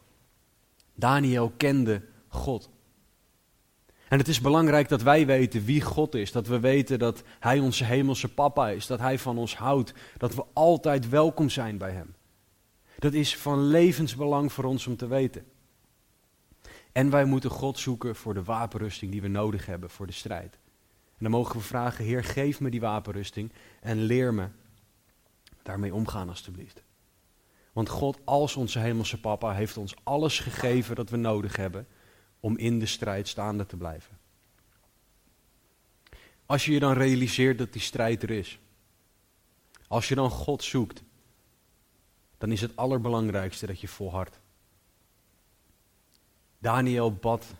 Daniel 0.95 1.53
kende 1.57 2.03
God. 2.29 2.71
En 4.09 4.19
het 4.19 4.29
is 4.29 4.40
belangrijk 4.40 4.88
dat 4.88 5.03
wij 5.03 5.27
weten 5.27 5.64
wie 5.64 5.81
God 5.81 6.14
is. 6.14 6.33
Dat 6.33 6.47
we 6.47 6.61
weten 6.61 6.99
dat 6.99 7.23
Hij 7.40 7.59
onze 7.59 7.85
hemelse 7.85 8.29
papa 8.29 8.69
is. 8.69 8.87
Dat 8.87 8.99
Hij 8.99 9.19
van 9.19 9.38
ons 9.38 9.57
houdt. 9.57 9.93
Dat 10.17 10.35
we 10.35 10.45
altijd 10.53 11.09
welkom 11.09 11.51
zijn 11.51 11.79
bij 11.79 11.90
Hem. 11.90 12.14
Dat 12.99 13.12
is 13.12 13.37
van 13.37 13.67
levensbelang 13.67 14.53
voor 14.53 14.64
ons 14.64 14.87
om 14.87 14.97
te 14.97 15.07
weten. 15.07 15.45
En 16.93 17.11
wij 17.11 17.25
moeten 17.25 17.51
God 17.51 17.79
zoeken 17.79 18.17
voor 18.17 18.35
de 18.35 18.43
wapenrusting 18.43 19.11
die 19.11 19.23
we 19.23 19.29
nodig 19.29 19.67
hebben 19.67 19.90
voor 19.90 20.07
de 20.07 20.12
strijd. 20.12 20.59
En 21.17 21.21
dan 21.21 21.31
mogen 21.31 21.57
we 21.57 21.62
vragen, 21.62 22.05
Heer, 22.05 22.25
geef 22.25 22.61
me 22.61 22.71
die 22.71 22.81
wapenrusting 22.81 23.53
en 23.81 24.03
leer 24.03 24.35
me 24.35 24.49
daarmee 25.62 25.95
omgaan 25.95 26.29
alstublieft. 26.29 26.83
Want 27.73 27.88
God 27.88 28.19
als 28.25 28.57
onze 28.57 28.79
hemelse 28.79 29.21
papa 29.21 29.53
heeft 29.53 29.77
ons 29.77 29.95
alles 30.03 30.38
gegeven 30.38 30.95
dat 30.95 31.11
we 31.11 31.17
nodig 31.17 31.57
hebben 31.57 31.87
om 32.44 32.57
in 32.57 32.78
de 32.78 32.87
strijd 32.87 33.28
staande 33.28 33.66
te 33.66 33.76
blijven. 33.76 34.18
Als 36.46 36.64
je 36.64 36.72
je 36.72 36.78
dan 36.78 36.92
realiseert 36.92 37.59
dat 37.59 37.72
die 37.72 37.83
strijd 37.83 38.22
er 38.22 38.30
is, 38.30 38.59
als 39.88 40.09
je 40.09 40.14
dan 40.14 40.30
God 40.30 40.62
zoekt, 40.62 41.02
dan 42.38 42.52
is 42.52 42.61
het 42.61 42.76
allerbelangrijkste 42.76 43.66
dat 43.66 43.80
je 43.80 43.88
volhardt. 43.88 44.40
Daniel 46.59 47.14
bad 47.14 47.54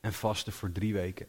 en 0.00 0.12
vastte 0.12 0.52
voor 0.52 0.72
drie 0.72 0.92
weken. 0.92 1.26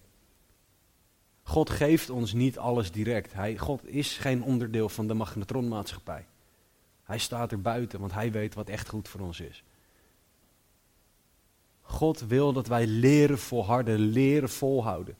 God 1.43 1.69
geeft 1.69 2.09
ons 2.09 2.33
niet 2.33 2.57
alles 2.57 2.91
direct. 2.91 3.33
Hij, 3.33 3.57
God 3.57 3.87
is 3.87 4.17
geen 4.17 4.43
onderdeel 4.43 4.89
van 4.89 5.07
de 5.07 5.13
magnetronmaatschappij. 5.13 6.25
Hij 7.03 7.17
staat 7.17 7.51
er 7.51 7.61
buiten, 7.61 7.99
want 7.99 8.13
hij 8.13 8.31
weet 8.31 8.53
wat 8.53 8.69
echt 8.69 8.89
goed 8.89 9.07
voor 9.07 9.21
ons 9.21 9.39
is. 9.39 9.63
God 11.87 12.19
wil 12.19 12.53
dat 12.53 12.67
wij 12.67 12.87
leren 12.87 13.39
volharden, 13.39 13.99
leren 13.99 14.49
volhouden. 14.49 15.15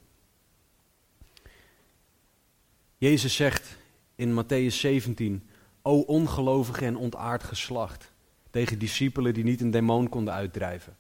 Jezus 2.97 3.35
zegt 3.35 3.77
in 4.15 4.43
Matthäus 4.43 4.75
17, 4.75 5.49
O 5.81 5.99
ongelovige 5.99 6.85
en 6.85 6.97
ontaard 6.97 7.43
geslacht, 7.43 8.11
tegen 8.49 8.79
discipelen 8.79 9.33
die 9.33 9.43
niet 9.43 9.61
een 9.61 9.71
demon 9.71 10.09
konden 10.09 10.33
uitdrijven. 10.33 10.95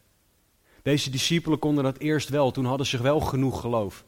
Deze 0.81 1.09
discipelen 1.09 1.59
konden 1.59 1.83
dat 1.83 1.97
eerst 1.97 2.29
wel, 2.29 2.51
toen 2.51 2.65
hadden 2.65 2.87
ze 2.87 3.01
wel 3.01 3.19
genoeg 3.19 3.61
geloof. 3.61 4.05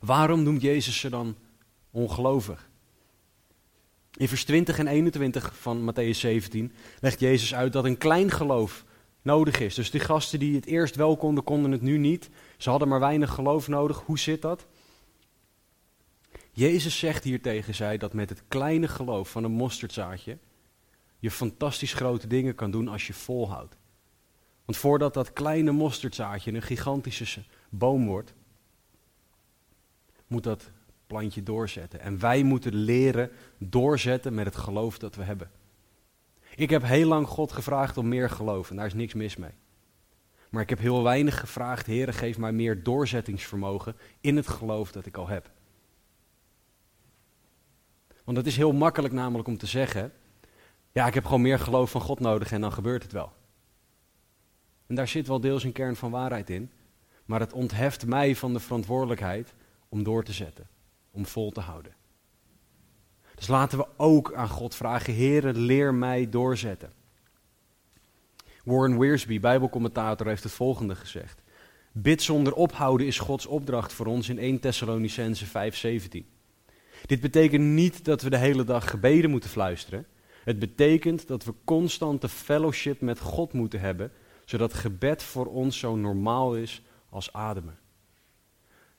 Waarom 0.00 0.42
noemt 0.42 0.62
Jezus 0.62 1.00
ze 1.00 1.10
dan 1.10 1.36
ongelovig? 1.90 2.68
In 4.16 4.28
vers 4.28 4.44
20 4.44 4.78
en 4.78 4.86
21 4.86 5.56
van 5.56 5.92
Matthäus 5.92 6.16
17 6.18 6.72
legt 7.00 7.20
Jezus 7.20 7.54
uit 7.54 7.72
dat 7.72 7.84
een 7.84 7.98
klein 7.98 8.30
geloof 8.30 8.84
nodig 9.22 9.60
is. 9.60 9.74
Dus 9.74 9.90
die 9.90 10.00
gasten 10.00 10.38
die 10.38 10.54
het 10.54 10.66
eerst 10.66 10.96
wel 10.96 11.16
konden, 11.16 11.44
konden 11.44 11.72
het 11.72 11.82
nu 11.82 11.98
niet. 11.98 12.30
Ze 12.56 12.70
hadden 12.70 12.88
maar 12.88 13.00
weinig 13.00 13.30
geloof 13.30 13.68
nodig. 13.68 13.98
Hoe 13.98 14.18
zit 14.18 14.42
dat? 14.42 14.66
Jezus 16.52 16.98
zegt 16.98 17.24
hier 17.24 17.42
tegen 17.42 17.74
zij 17.74 17.98
dat 17.98 18.12
met 18.12 18.28
het 18.28 18.42
kleine 18.48 18.88
geloof 18.88 19.30
van 19.30 19.44
een 19.44 19.52
mosterdzaadje 19.52 20.38
je 21.20 21.30
fantastisch 21.30 21.92
grote 21.92 22.26
dingen 22.26 22.54
kan 22.54 22.70
doen 22.70 22.88
als 22.88 23.06
je 23.06 23.12
volhoudt. 23.12 23.76
Want 24.64 24.78
voordat 24.78 25.14
dat 25.14 25.32
kleine 25.32 25.70
mosterdzaadje 25.70 26.52
een 26.52 26.62
gigantische 26.62 27.44
boom 27.68 28.06
wordt, 28.06 28.34
moet 30.26 30.42
dat 30.42 30.70
plantje 31.06 31.42
doorzetten. 31.42 32.00
En 32.00 32.18
wij 32.18 32.42
moeten 32.42 32.74
leren 32.74 33.30
doorzetten 33.58 34.34
met 34.34 34.44
het 34.44 34.56
geloof 34.56 34.98
dat 34.98 35.14
we 35.14 35.22
hebben. 35.22 35.50
Ik 36.60 36.70
heb 36.70 36.82
heel 36.82 37.08
lang 37.08 37.26
God 37.26 37.52
gevraagd 37.52 37.96
om 37.96 38.08
meer 38.08 38.30
geloof 38.30 38.70
en 38.70 38.76
daar 38.76 38.86
is 38.86 38.94
niks 38.94 39.14
mis 39.14 39.36
mee. 39.36 39.50
Maar 40.50 40.62
ik 40.62 40.68
heb 40.68 40.78
heel 40.78 41.02
weinig 41.02 41.40
gevraagd, 41.40 41.86
Heer, 41.86 42.12
geef 42.12 42.38
mij 42.38 42.52
meer 42.52 42.82
doorzettingsvermogen 42.82 43.96
in 44.20 44.36
het 44.36 44.48
geloof 44.48 44.92
dat 44.92 45.06
ik 45.06 45.16
al 45.16 45.28
heb. 45.28 45.50
Want 48.24 48.36
het 48.36 48.46
is 48.46 48.56
heel 48.56 48.72
makkelijk 48.72 49.14
namelijk 49.14 49.48
om 49.48 49.56
te 49.56 49.66
zeggen, 49.66 50.12
ja, 50.92 51.06
ik 51.06 51.14
heb 51.14 51.24
gewoon 51.24 51.42
meer 51.42 51.58
geloof 51.58 51.90
van 51.90 52.00
God 52.00 52.20
nodig 52.20 52.52
en 52.52 52.60
dan 52.60 52.72
gebeurt 52.72 53.02
het 53.02 53.12
wel. 53.12 53.32
En 54.86 54.94
daar 54.94 55.08
zit 55.08 55.26
wel 55.26 55.40
deels 55.40 55.64
een 55.64 55.72
kern 55.72 55.96
van 55.96 56.10
waarheid 56.10 56.50
in, 56.50 56.70
maar 57.24 57.40
het 57.40 57.52
ontheft 57.52 58.06
mij 58.06 58.36
van 58.36 58.52
de 58.52 58.60
verantwoordelijkheid 58.60 59.54
om 59.88 60.02
door 60.02 60.24
te 60.24 60.32
zetten, 60.32 60.68
om 61.10 61.26
vol 61.26 61.50
te 61.50 61.60
houden. 61.60 61.99
Dus 63.40 63.48
laten 63.48 63.78
we 63.78 63.86
ook 63.96 64.34
aan 64.34 64.48
God 64.48 64.74
vragen, 64.74 65.14
Heere, 65.14 65.54
leer 65.54 65.94
mij 65.94 66.28
doorzetten. 66.28 66.92
Warren 68.64 68.98
Wiersbe, 68.98 69.40
bijbelcommentator, 69.40 70.26
heeft 70.26 70.42
het 70.42 70.52
volgende 70.52 70.94
gezegd. 70.94 71.42
Bid 71.92 72.22
zonder 72.22 72.54
ophouden 72.54 73.06
is 73.06 73.18
Gods 73.18 73.46
opdracht 73.46 73.92
voor 73.92 74.06
ons 74.06 74.28
in 74.28 74.38
1 74.38 74.60
Thessalonicense 74.60 75.46
5:17. 75.46 76.26
Dit 77.06 77.20
betekent 77.20 77.64
niet 77.64 78.04
dat 78.04 78.22
we 78.22 78.30
de 78.30 78.36
hele 78.36 78.64
dag 78.64 78.90
gebeden 78.90 79.30
moeten 79.30 79.50
fluisteren. 79.50 80.06
Het 80.44 80.58
betekent 80.58 81.28
dat 81.28 81.44
we 81.44 81.54
constante 81.64 82.28
fellowship 82.28 83.00
met 83.00 83.20
God 83.20 83.52
moeten 83.52 83.80
hebben, 83.80 84.12
zodat 84.44 84.74
gebed 84.74 85.22
voor 85.22 85.46
ons 85.46 85.78
zo 85.78 85.96
normaal 85.96 86.56
is 86.56 86.82
als 87.08 87.32
ademen. 87.32 87.78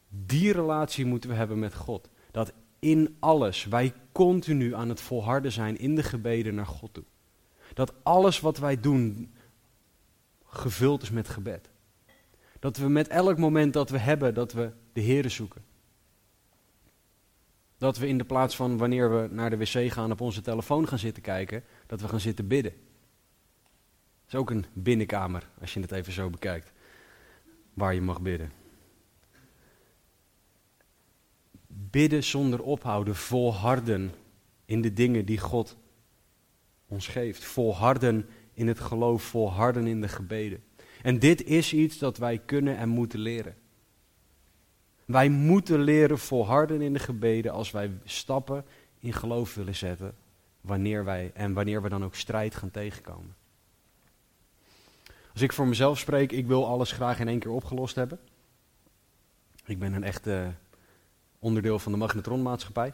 Die 0.10 0.52
relatie 0.52 1.06
moeten 1.06 1.30
we 1.30 1.36
hebben 1.36 1.60
met 1.60 1.76
God. 1.76 2.10
Dat 2.32 2.54
in 2.80 3.16
alles 3.20 3.66
wij 3.66 3.94
continu 4.12 4.76
aan 4.76 4.89
het 4.89 5.01
volharden 5.01 5.51
zijn 5.51 5.78
in 5.78 5.95
de 5.95 6.03
gebeden 6.03 6.55
naar 6.55 6.66
God 6.66 6.93
toe. 6.93 7.03
Dat 7.74 7.93
alles 8.03 8.39
wat 8.39 8.57
wij 8.57 8.80
doen 8.80 9.34
gevuld 10.45 11.01
is 11.01 11.09
met 11.09 11.30
gebed. 11.30 11.70
Dat 12.59 12.78
we 12.78 12.88
met 12.89 13.07
elk 13.07 13.38
moment 13.38 13.74
dat 13.74 13.89
we 13.89 13.97
hebben, 13.97 14.34
dat 14.34 14.53
we 14.53 14.72
de 14.93 15.03
Here 15.03 15.30
zoeken. 15.30 15.64
Dat 17.78 17.97
we 17.97 18.07
in 18.07 18.18
de 18.18 18.24
plaats 18.24 18.55
van 18.55 18.78
wanneer 18.78 19.22
we 19.22 19.28
naar 19.32 19.49
de 19.49 19.57
wc 19.57 19.91
gaan 19.91 20.12
op 20.12 20.22
onze 20.22 20.41
telefoon 20.41 20.88
gaan 20.88 20.99
zitten 20.99 21.24
kijken, 21.24 21.64
dat 21.88 22.01
we 22.01 22.07
gaan 22.07 22.20
zitten 22.20 22.47
bidden. 22.47 22.72
Dat 22.72 24.34
is 24.34 24.36
ook 24.36 24.49
een 24.49 24.66
binnenkamer, 24.74 25.49
als 25.62 25.74
je 25.74 25.80
het 25.80 25.91
even 25.91 26.14
zo 26.14 26.30
bekijkt, 26.30 26.72
waar 27.74 27.93
je 27.93 28.01
mag 28.01 28.22
bidden. 28.22 28.61
Bidden 31.89 32.23
zonder 32.23 32.61
ophouden, 32.61 33.15
volharden 33.15 34.11
in 34.65 34.82
de 34.82 34.93
dingen 34.93 35.25
die 35.25 35.38
God 35.38 35.77
ons 36.88 37.07
geeft. 37.07 37.43
Volharden 37.43 38.29
in 38.53 38.67
het 38.67 38.79
geloof, 38.79 39.23
volharden 39.23 39.88
in 39.88 40.01
de 40.01 40.07
gebeden. 40.07 40.63
En 41.01 41.19
dit 41.19 41.43
is 41.43 41.73
iets 41.73 41.97
dat 41.97 42.17
wij 42.17 42.38
kunnen 42.38 42.77
en 42.77 42.89
moeten 42.89 43.19
leren. 43.19 43.55
Wij 45.05 45.29
moeten 45.29 45.82
leren 45.82 46.19
volharden 46.19 46.82
in 46.82 46.93
de 46.93 46.99
gebeden 46.99 47.51
als 47.51 47.71
wij 47.71 47.91
stappen 48.03 48.65
in 48.99 49.13
geloof 49.13 49.55
willen 49.55 49.75
zetten. 49.75 50.15
Wanneer 50.61 51.05
wij, 51.05 51.32
en 51.34 51.53
wanneer 51.53 51.82
we 51.82 51.89
dan 51.89 52.03
ook 52.03 52.15
strijd 52.15 52.55
gaan 52.55 52.71
tegenkomen. 52.71 53.36
Als 55.34 55.41
ik 55.41 55.53
voor 55.53 55.67
mezelf 55.67 55.99
spreek, 55.99 56.32
ik 56.32 56.47
wil 56.47 56.67
alles 56.67 56.91
graag 56.91 57.19
in 57.19 57.27
één 57.27 57.39
keer 57.39 57.51
opgelost 57.51 57.95
hebben. 57.95 58.19
Ik 59.65 59.79
ben 59.79 59.93
een 59.93 60.03
echte 60.03 60.53
onderdeel 61.42 61.80
van 61.80 61.92
de 61.92 61.98
magnetronmaatschappij. 61.98 62.94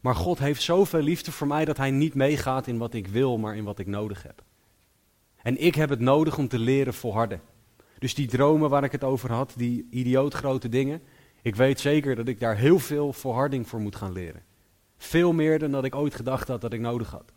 Maar 0.00 0.14
God 0.14 0.38
heeft 0.38 0.62
zoveel 0.62 1.00
liefde 1.00 1.32
voor 1.32 1.46
mij 1.46 1.64
dat 1.64 1.76
hij 1.76 1.90
niet 1.90 2.14
meegaat 2.14 2.66
in 2.66 2.78
wat 2.78 2.94
ik 2.94 3.06
wil, 3.06 3.38
maar 3.38 3.56
in 3.56 3.64
wat 3.64 3.78
ik 3.78 3.86
nodig 3.86 4.22
heb. 4.22 4.42
En 5.42 5.60
ik 5.60 5.74
heb 5.74 5.88
het 5.88 6.00
nodig 6.00 6.38
om 6.38 6.48
te 6.48 6.58
leren 6.58 6.94
volharden. 6.94 7.40
Dus 7.98 8.14
die 8.14 8.26
dromen 8.26 8.70
waar 8.70 8.84
ik 8.84 8.92
het 8.92 9.04
over 9.04 9.32
had, 9.32 9.52
die 9.56 9.86
idioot 9.90 10.34
grote 10.34 10.68
dingen, 10.68 11.02
ik 11.42 11.56
weet 11.56 11.80
zeker 11.80 12.16
dat 12.16 12.28
ik 12.28 12.40
daar 12.40 12.56
heel 12.56 12.78
veel 12.78 13.12
volharding 13.12 13.68
voor 13.68 13.80
moet 13.80 13.96
gaan 13.96 14.12
leren. 14.12 14.42
Veel 14.96 15.32
meer 15.32 15.58
dan 15.58 15.70
dat 15.70 15.84
ik 15.84 15.94
ooit 15.94 16.14
gedacht 16.14 16.48
had 16.48 16.60
dat 16.60 16.72
ik 16.72 16.80
nodig 16.80 17.10
had. 17.10 17.32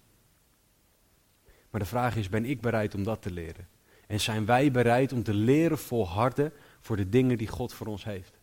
Maar 1.70 1.82
de 1.82 1.88
vraag 1.88 2.16
is, 2.16 2.30
ben 2.30 2.46
ik 2.46 2.62
bereid 2.62 2.96
om 2.96 3.04
dat 3.04 3.22
te 3.22 3.32
leren? 3.32 3.68
En 4.08 4.20
zijn 4.20 4.46
wij 4.46 4.72
bereid 4.72 5.14
om 5.14 5.24
te 5.24 5.34
leren 5.34 5.78
volharden 5.78 6.54
voor 6.80 6.96
de 6.96 7.10
dingen 7.10 7.38
die 7.38 7.48
God 7.48 7.74
voor 7.74 7.88
ons 7.88 8.04
heeft? 8.04 8.39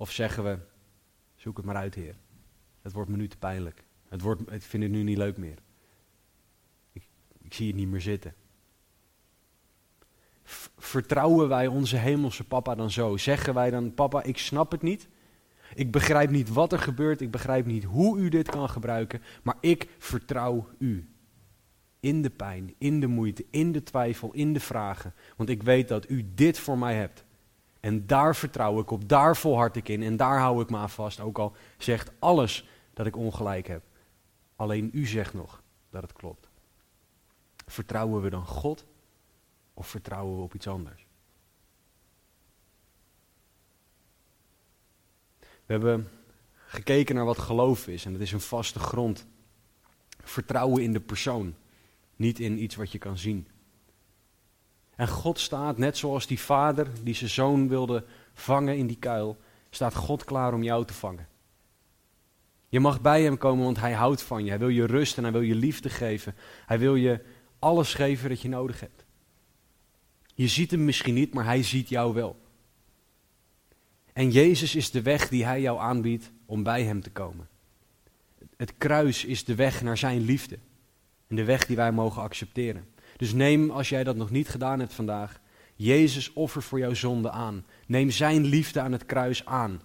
Of 0.00 0.10
zeggen 0.10 0.44
we, 0.44 0.58
zoek 1.34 1.56
het 1.56 1.66
maar 1.66 1.76
uit, 1.76 1.94
Heer. 1.94 2.16
Het 2.82 2.92
wordt 2.92 3.10
me 3.10 3.16
nu 3.16 3.28
te 3.28 3.36
pijnlijk. 3.36 3.84
Het 4.08 4.20
wordt, 4.20 4.52
ik 4.52 4.62
vind 4.62 4.82
het 4.82 4.92
nu 4.92 5.02
niet 5.02 5.16
leuk 5.16 5.36
meer. 5.36 5.58
Ik, 6.92 7.08
ik 7.38 7.54
zie 7.54 7.66
het 7.66 7.76
niet 7.76 7.88
meer 7.88 8.00
zitten. 8.00 8.34
Vertrouwen 10.78 11.48
wij 11.48 11.66
onze 11.66 11.96
hemelse 11.96 12.44
papa 12.44 12.74
dan 12.74 12.90
zo? 12.90 13.16
Zeggen 13.16 13.54
wij 13.54 13.70
dan, 13.70 13.94
papa, 13.94 14.22
ik 14.22 14.38
snap 14.38 14.70
het 14.70 14.82
niet. 14.82 15.08
Ik 15.74 15.90
begrijp 15.90 16.30
niet 16.30 16.48
wat 16.48 16.72
er 16.72 16.78
gebeurt. 16.78 17.20
Ik 17.20 17.30
begrijp 17.30 17.66
niet 17.66 17.84
hoe 17.84 18.18
u 18.18 18.28
dit 18.28 18.48
kan 18.48 18.68
gebruiken. 18.68 19.22
Maar 19.42 19.56
ik 19.60 19.88
vertrouw 19.98 20.68
u. 20.78 21.08
In 22.00 22.22
de 22.22 22.30
pijn, 22.30 22.74
in 22.78 23.00
de 23.00 23.06
moeite, 23.06 23.46
in 23.50 23.72
de 23.72 23.82
twijfel, 23.82 24.32
in 24.32 24.52
de 24.52 24.60
vragen. 24.60 25.14
Want 25.36 25.48
ik 25.48 25.62
weet 25.62 25.88
dat 25.88 26.10
u 26.10 26.30
dit 26.34 26.58
voor 26.58 26.78
mij 26.78 26.94
hebt. 26.94 27.24
En 27.80 28.06
daar 28.06 28.36
vertrouw 28.36 28.80
ik 28.80 28.90
op, 28.90 29.08
daar 29.08 29.36
volhard 29.36 29.76
ik 29.76 29.88
in 29.88 30.02
en 30.02 30.16
daar 30.16 30.38
hou 30.38 30.62
ik 30.62 30.70
me 30.70 30.76
aan 30.76 30.90
vast. 30.90 31.20
Ook 31.20 31.38
al 31.38 31.56
zegt 31.78 32.10
alles 32.18 32.68
dat 32.92 33.06
ik 33.06 33.16
ongelijk 33.16 33.66
heb. 33.66 33.82
Alleen 34.56 34.90
u 34.92 35.06
zegt 35.06 35.34
nog 35.34 35.62
dat 35.90 36.02
het 36.02 36.12
klopt. 36.12 36.48
Vertrouwen 37.66 38.22
we 38.22 38.30
dan 38.30 38.46
God 38.46 38.86
of 39.74 39.86
vertrouwen 39.86 40.36
we 40.36 40.42
op 40.42 40.54
iets 40.54 40.68
anders? 40.68 41.06
We 45.38 45.74
hebben 45.74 46.08
gekeken 46.66 47.14
naar 47.14 47.24
wat 47.24 47.38
geloof 47.38 47.86
is 47.86 48.04
en 48.04 48.12
dat 48.12 48.20
is 48.20 48.32
een 48.32 48.40
vaste 48.40 48.78
grond. 48.78 49.26
Vertrouwen 50.22 50.82
in 50.82 50.92
de 50.92 51.00
persoon, 51.00 51.54
niet 52.16 52.40
in 52.40 52.62
iets 52.62 52.74
wat 52.74 52.92
je 52.92 52.98
kan 52.98 53.18
zien. 53.18 53.48
En 54.98 55.08
God 55.08 55.38
staat, 55.38 55.78
net 55.78 55.96
zoals 55.96 56.26
die 56.26 56.40
vader 56.40 56.88
die 57.02 57.14
zijn 57.14 57.30
zoon 57.30 57.68
wilde 57.68 58.04
vangen 58.34 58.76
in 58.76 58.86
die 58.86 58.98
kuil, 58.98 59.36
staat 59.70 59.94
God 59.94 60.24
klaar 60.24 60.54
om 60.54 60.62
jou 60.62 60.84
te 60.84 60.92
vangen. 60.92 61.28
Je 62.68 62.80
mag 62.80 63.00
bij 63.00 63.22
hem 63.22 63.38
komen, 63.38 63.64
want 63.64 63.80
hij 63.80 63.92
houdt 63.92 64.22
van 64.22 64.44
je. 64.44 64.48
Hij 64.50 64.58
wil 64.58 64.68
je 64.68 64.86
rust 64.86 65.16
en 65.16 65.22
hij 65.22 65.32
wil 65.32 65.40
je 65.40 65.54
liefde 65.54 65.88
geven. 65.88 66.34
Hij 66.66 66.78
wil 66.78 66.94
je 66.94 67.24
alles 67.58 67.94
geven 67.94 68.28
dat 68.28 68.40
je 68.40 68.48
nodig 68.48 68.80
hebt. 68.80 69.04
Je 70.34 70.48
ziet 70.48 70.70
hem 70.70 70.84
misschien 70.84 71.14
niet, 71.14 71.34
maar 71.34 71.44
hij 71.44 71.62
ziet 71.62 71.88
jou 71.88 72.14
wel. 72.14 72.36
En 74.12 74.30
Jezus 74.30 74.74
is 74.74 74.90
de 74.90 75.02
weg 75.02 75.28
die 75.28 75.44
hij 75.44 75.60
jou 75.60 75.80
aanbiedt 75.80 76.30
om 76.46 76.62
bij 76.62 76.84
hem 76.84 77.02
te 77.02 77.10
komen. 77.10 77.48
Het 78.56 78.74
kruis 78.78 79.24
is 79.24 79.44
de 79.44 79.54
weg 79.54 79.82
naar 79.82 79.98
zijn 79.98 80.20
liefde. 80.20 80.58
En 81.26 81.36
de 81.36 81.44
weg 81.44 81.66
die 81.66 81.76
wij 81.76 81.92
mogen 81.92 82.22
accepteren. 82.22 82.96
Dus 83.18 83.32
neem, 83.32 83.70
als 83.70 83.88
jij 83.88 84.04
dat 84.04 84.16
nog 84.16 84.30
niet 84.30 84.48
gedaan 84.48 84.78
hebt 84.80 84.94
vandaag, 84.94 85.40
Jezus 85.74 86.32
offer 86.32 86.62
voor 86.62 86.78
jouw 86.78 86.94
zonde 86.94 87.30
aan. 87.30 87.64
Neem 87.86 88.10
zijn 88.10 88.44
liefde 88.44 88.80
aan 88.80 88.92
het 88.92 89.06
kruis 89.06 89.44
aan. 89.44 89.80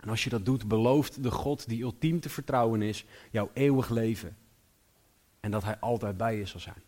En 0.00 0.08
als 0.08 0.24
je 0.24 0.30
dat 0.30 0.44
doet, 0.44 0.68
belooft 0.68 1.22
de 1.22 1.30
God 1.30 1.68
die 1.68 1.82
ultiem 1.82 2.20
te 2.20 2.28
vertrouwen 2.28 2.82
is, 2.82 3.04
jouw 3.30 3.50
eeuwig 3.52 3.88
leven. 3.88 4.36
En 5.40 5.50
dat 5.50 5.64
hij 5.64 5.78
altijd 5.78 6.16
bij 6.16 6.36
je 6.36 6.46
zal 6.46 6.60
zijn. 6.60 6.82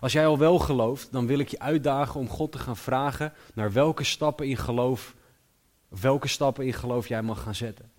Als 0.00 0.12
jij 0.12 0.26
al 0.26 0.38
wel 0.38 0.58
gelooft, 0.58 1.12
dan 1.12 1.26
wil 1.26 1.38
ik 1.38 1.48
je 1.48 1.58
uitdagen 1.58 2.20
om 2.20 2.28
God 2.28 2.52
te 2.52 2.58
gaan 2.58 2.76
vragen 2.76 3.32
naar 3.54 3.72
welke 3.72 4.04
stappen 4.04 4.46
in 4.46 4.56
geloof, 4.56 5.14
welke 5.88 6.28
stappen 6.28 6.66
in 6.66 6.72
geloof 6.72 7.08
jij 7.08 7.22
mag 7.22 7.42
gaan 7.42 7.54
zetten. 7.54 7.92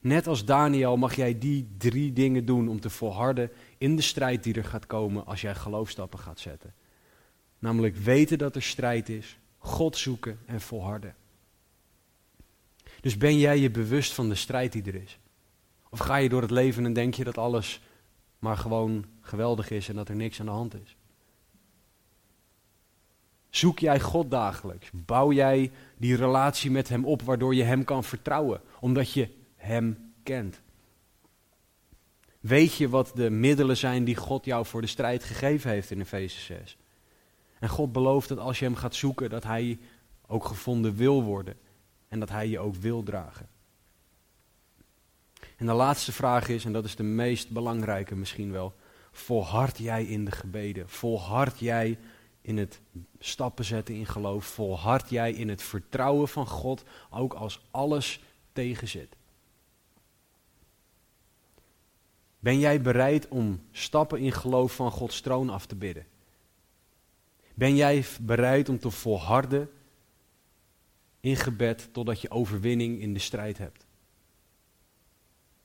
Net 0.00 0.26
als 0.26 0.44
Daniel 0.44 0.96
mag 0.96 1.14
jij 1.14 1.38
die 1.38 1.68
drie 1.78 2.12
dingen 2.12 2.44
doen 2.44 2.68
om 2.68 2.80
te 2.80 2.90
volharden 2.90 3.50
in 3.78 3.96
de 3.96 4.02
strijd 4.02 4.42
die 4.42 4.54
er 4.54 4.64
gaat 4.64 4.86
komen 4.86 5.26
als 5.26 5.40
jij 5.40 5.54
geloofstappen 5.54 6.18
gaat 6.18 6.40
zetten. 6.40 6.74
Namelijk 7.58 7.96
weten 7.96 8.38
dat 8.38 8.54
er 8.54 8.62
strijd 8.62 9.08
is, 9.08 9.38
God 9.58 9.96
zoeken 9.96 10.38
en 10.46 10.60
volharden. 10.60 11.14
Dus 13.00 13.16
ben 13.16 13.38
jij 13.38 13.58
je 13.58 13.70
bewust 13.70 14.12
van 14.12 14.28
de 14.28 14.34
strijd 14.34 14.72
die 14.72 14.82
er 14.82 14.94
is? 14.94 15.18
Of 15.90 15.98
ga 15.98 16.16
je 16.16 16.28
door 16.28 16.42
het 16.42 16.50
leven 16.50 16.84
en 16.84 16.92
denk 16.92 17.14
je 17.14 17.24
dat 17.24 17.38
alles 17.38 17.82
maar 18.38 18.56
gewoon 18.56 19.04
geweldig 19.20 19.70
is 19.70 19.88
en 19.88 19.94
dat 19.94 20.08
er 20.08 20.16
niks 20.16 20.40
aan 20.40 20.46
de 20.46 20.52
hand 20.52 20.74
is? 20.74 20.96
Zoek 23.50 23.78
jij 23.78 24.00
God 24.00 24.30
dagelijks? 24.30 24.90
Bouw 24.92 25.32
jij 25.32 25.72
die 25.98 26.16
relatie 26.16 26.70
met 26.70 26.88
Hem 26.88 27.04
op 27.04 27.22
waardoor 27.22 27.54
je 27.54 27.62
Hem 27.62 27.84
kan 27.84 28.04
vertrouwen, 28.04 28.60
omdat 28.80 29.12
je 29.12 29.28
Hem 29.56 30.12
kent? 30.22 30.60
Weet 32.40 32.74
je 32.74 32.88
wat 32.88 33.12
de 33.14 33.30
middelen 33.30 33.76
zijn 33.76 34.04
die 34.04 34.16
God 34.16 34.44
jou 34.44 34.66
voor 34.66 34.80
de 34.80 34.86
strijd 34.86 35.24
gegeven 35.24 35.70
heeft 35.70 35.90
in 35.90 36.00
Efeze 36.00 36.40
6? 36.40 36.76
En 37.58 37.68
God 37.68 37.92
belooft 37.92 38.28
dat 38.28 38.38
als 38.38 38.58
je 38.58 38.64
Hem 38.64 38.74
gaat 38.74 38.94
zoeken, 38.94 39.30
dat 39.30 39.42
Hij 39.42 39.78
ook 40.26 40.44
gevonden 40.44 40.94
wil 40.94 41.22
worden 41.22 41.58
en 42.08 42.20
dat 42.20 42.28
Hij 42.28 42.48
je 42.48 42.58
ook 42.58 42.74
wil 42.74 43.02
dragen. 43.02 43.48
En 45.56 45.66
de 45.66 45.72
laatste 45.72 46.12
vraag 46.12 46.48
is, 46.48 46.64
en 46.64 46.72
dat 46.72 46.84
is 46.84 46.96
de 46.96 47.02
meest 47.02 47.50
belangrijke 47.50 48.14
misschien 48.14 48.52
wel, 48.52 48.74
volhard 49.12 49.78
jij 49.78 50.04
in 50.04 50.24
de 50.24 50.30
gebeden? 50.30 50.88
Volhard 50.88 51.58
jij 51.58 51.98
in 52.40 52.58
het 52.58 52.80
stappen 53.18 53.64
zetten 53.64 53.94
in 53.94 54.06
geloof? 54.06 54.44
Volhard 54.44 55.10
jij 55.10 55.32
in 55.32 55.48
het 55.48 55.62
vertrouwen 55.62 56.28
van 56.28 56.46
God, 56.46 56.84
ook 57.10 57.34
als 57.34 57.66
alles 57.70 58.20
tegenzit? 58.52 59.15
Ben 62.38 62.58
jij 62.58 62.80
bereid 62.80 63.28
om 63.28 63.60
stappen 63.70 64.18
in 64.18 64.32
geloof 64.32 64.74
van 64.74 64.90
Gods 64.90 65.20
troon 65.20 65.50
af 65.50 65.66
te 65.66 65.76
bidden? 65.76 66.06
Ben 67.54 67.76
jij 67.76 68.04
bereid 68.20 68.68
om 68.68 68.78
te 68.78 68.90
volharden 68.90 69.70
in 71.20 71.36
gebed 71.36 71.88
totdat 71.92 72.20
je 72.20 72.30
overwinning 72.30 73.00
in 73.00 73.14
de 73.14 73.20
strijd 73.20 73.58
hebt? 73.58 73.86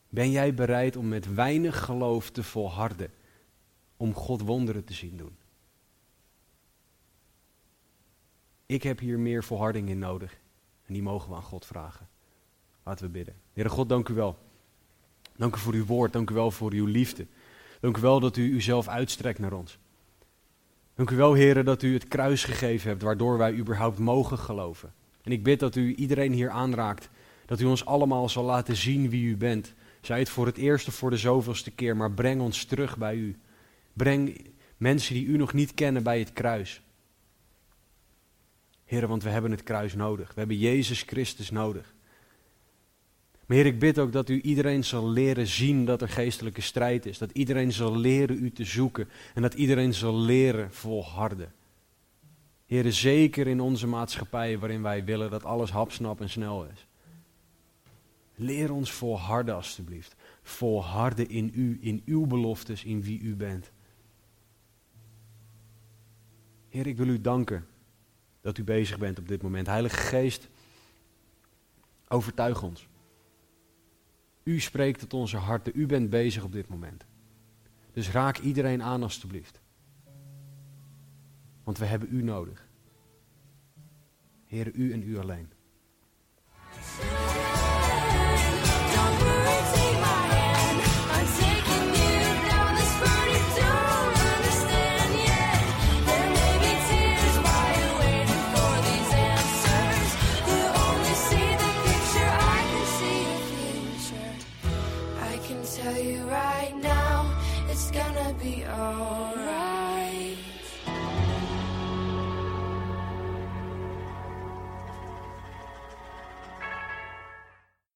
Ben 0.09 0.32
jij 0.32 0.53
bereid 0.53 0.95
om 0.95 1.07
met 1.07 1.34
weinig 1.34 1.84
geloof 1.84 2.30
te 2.30 2.43
volharden 2.43 3.11
om 3.97 4.13
God 4.13 4.41
wonderen 4.41 4.84
te 4.84 4.93
zien 4.93 5.17
doen? 5.17 5.38
Ik 8.65 8.84
heb 8.84 8.99
hier 8.99 9.19
meer 9.19 9.43
volharding 9.43 9.89
in 9.89 9.99
nodig 9.99 10.39
en 10.86 10.93
die 10.93 11.01
mogen 11.01 11.30
we 11.30 11.36
aan 11.36 11.41
God 11.41 11.65
vragen. 11.65 12.09
Laten 12.84 13.05
we 13.05 13.11
bidden. 13.11 13.36
Heere 13.53 13.69
God, 13.69 13.89
dank 13.89 14.09
u 14.09 14.13
wel. 14.13 14.38
Dank 15.42 15.56
u 15.56 15.60
voor 15.60 15.74
uw 15.74 15.86
woord, 15.86 16.14
dank 16.14 16.30
u 16.30 16.34
wel 16.34 16.52
voor 16.52 16.72
uw 16.72 16.86
liefde. 16.86 17.28
Dank 17.80 17.98
u 17.98 18.02
wel 18.02 18.20
dat 18.20 18.38
u 18.38 18.54
uzelf 18.54 18.88
uitstrekt 18.88 19.39
naar 19.39 19.54
ons. 19.54 19.78
Dank 20.96 21.10
u 21.10 21.16
wel, 21.16 21.34
heren, 21.34 21.66
dat 21.66 21.82
u 21.82 21.94
het 21.94 22.08
kruis 22.08 22.44
gegeven 22.44 22.89
hebt, 22.89 23.02
waardoor 23.02 23.38
wij 23.38 23.54
überhaupt 23.54 24.00
mogen 24.00 24.38
geloven. 24.38 24.94
En 25.24 25.32
ik 25.32 25.44
bid 25.44 25.60
dat 25.60 25.76
u 25.76 25.96
iedereen 25.96 26.32
hier 26.32 26.50
aanraakt, 26.50 27.10
dat 27.46 27.60
u 27.60 27.66
ons 27.66 27.86
allemaal 27.86 28.30
zal 28.30 28.44
laten 28.44 28.76
zien 28.76 29.10
wie 29.10 29.26
u 29.26 29.38
bent. 29.38 29.74
Zij 30.02 30.20
het 30.20 30.30
voor 30.30 30.46
het 30.46 30.58
eerste 30.58 30.92
voor 30.92 31.10
de 31.10 31.18
zoveelste 31.18 31.72
keer, 31.72 31.98
maar 31.98 32.12
breng 32.12 32.42
ons 32.42 32.66
terug 32.66 32.98
bij 32.98 33.16
u. 33.16 33.39
Breng 33.94 34.48
mensen 34.78 35.14
die 35.14 35.26
u 35.26 35.38
nog 35.38 35.54
niet 35.54 35.74
kennen 35.74 36.04
bij 36.04 36.20
het 36.20 36.34
kruis. 36.34 36.82
Heren, 38.84 39.10
want 39.10 39.24
we 39.24 39.30
hebben 39.30 39.52
het 39.52 39.64
kruis 39.64 39.96
nodig. 39.96 40.28
We 40.34 40.39
hebben 40.39 40.58
Jezus 40.58 41.02
Christus 41.02 41.52
nodig. 41.52 41.94
Maar 43.52 43.60
Heer, 43.60 43.70
ik 43.70 43.80
bid 43.80 43.99
ook 43.99 44.12
dat 44.12 44.30
u 44.30 44.41
iedereen 44.41 44.84
zal 44.84 45.10
leren 45.10 45.47
zien 45.47 45.86
dat 45.86 46.02
er 46.02 46.10
geestelijke 46.10 46.62
strijd 46.62 47.06
is. 47.06 47.18
Dat 47.18 47.32
iedereen 47.32 47.72
zal 47.72 47.97
leren 47.97 48.43
u 48.43 48.52
te 48.52 48.64
zoeken. 48.64 49.10
En 49.34 49.41
dat 49.41 49.54
iedereen 49.54 49.93
zal 49.93 50.18
leren 50.18 50.72
volharden. 50.72 51.54
Heer, 52.66 52.91
zeker 52.91 53.47
in 53.47 53.60
onze 53.60 53.88
maatschappij 53.88 54.60
waarin 54.60 54.82
wij 54.82 55.04
willen 55.04 55.30
dat 55.30 55.43
alles 55.43 55.72
hapsnap 55.72 56.22
en 56.22 56.30
snel 56.30 56.66
is. 56.66 56.88
Leer 58.36 58.74
ons 58.74 58.91
volharden 58.91 59.56
alstublieft. 59.56 60.16
Volharden 60.41 61.30
in 61.30 61.52
u, 61.54 61.78
in 61.82 62.02
uw 62.06 62.26
beloftes, 62.26 62.84
in 62.84 63.04
wie 63.04 63.20
u 63.20 63.36
bent. 63.36 63.72
Heer, 66.70 66.88
ik 66.88 66.97
wil 66.97 67.08
u 67.08 67.22
danken 67.22 67.68
dat 68.41 68.58
u 68.58 68.64
bezig 68.64 68.97
bent 68.97 69.20
op 69.20 69.28
dit 69.28 69.41
moment. 69.41 69.68
Heilige 69.68 69.97
Geest, 69.97 70.49
overtuig 72.08 72.64
ons. 72.64 72.89
U 74.44 74.60
spreekt 74.60 75.00
tot 75.00 75.14
onze 75.14 75.38
harten. 75.38 75.72
U 75.76 75.86
bent 75.86 76.10
bezig 76.10 76.44
op 76.44 76.52
dit 76.52 76.68
moment. 76.68 77.06
Dus 77.94 78.12
raak 78.12 78.38
iedereen 78.38 78.84
aan 78.84 79.04
alstublieft. 79.04 79.62
Want 81.64 81.78
we 81.78 81.86
hebben 81.86 82.08
u 82.12 82.24
nodig. 82.24 82.68
Heer, 84.46 84.74
u 84.74 84.94
en 84.94 85.04
u 85.04 85.18
alleen. 85.18 85.50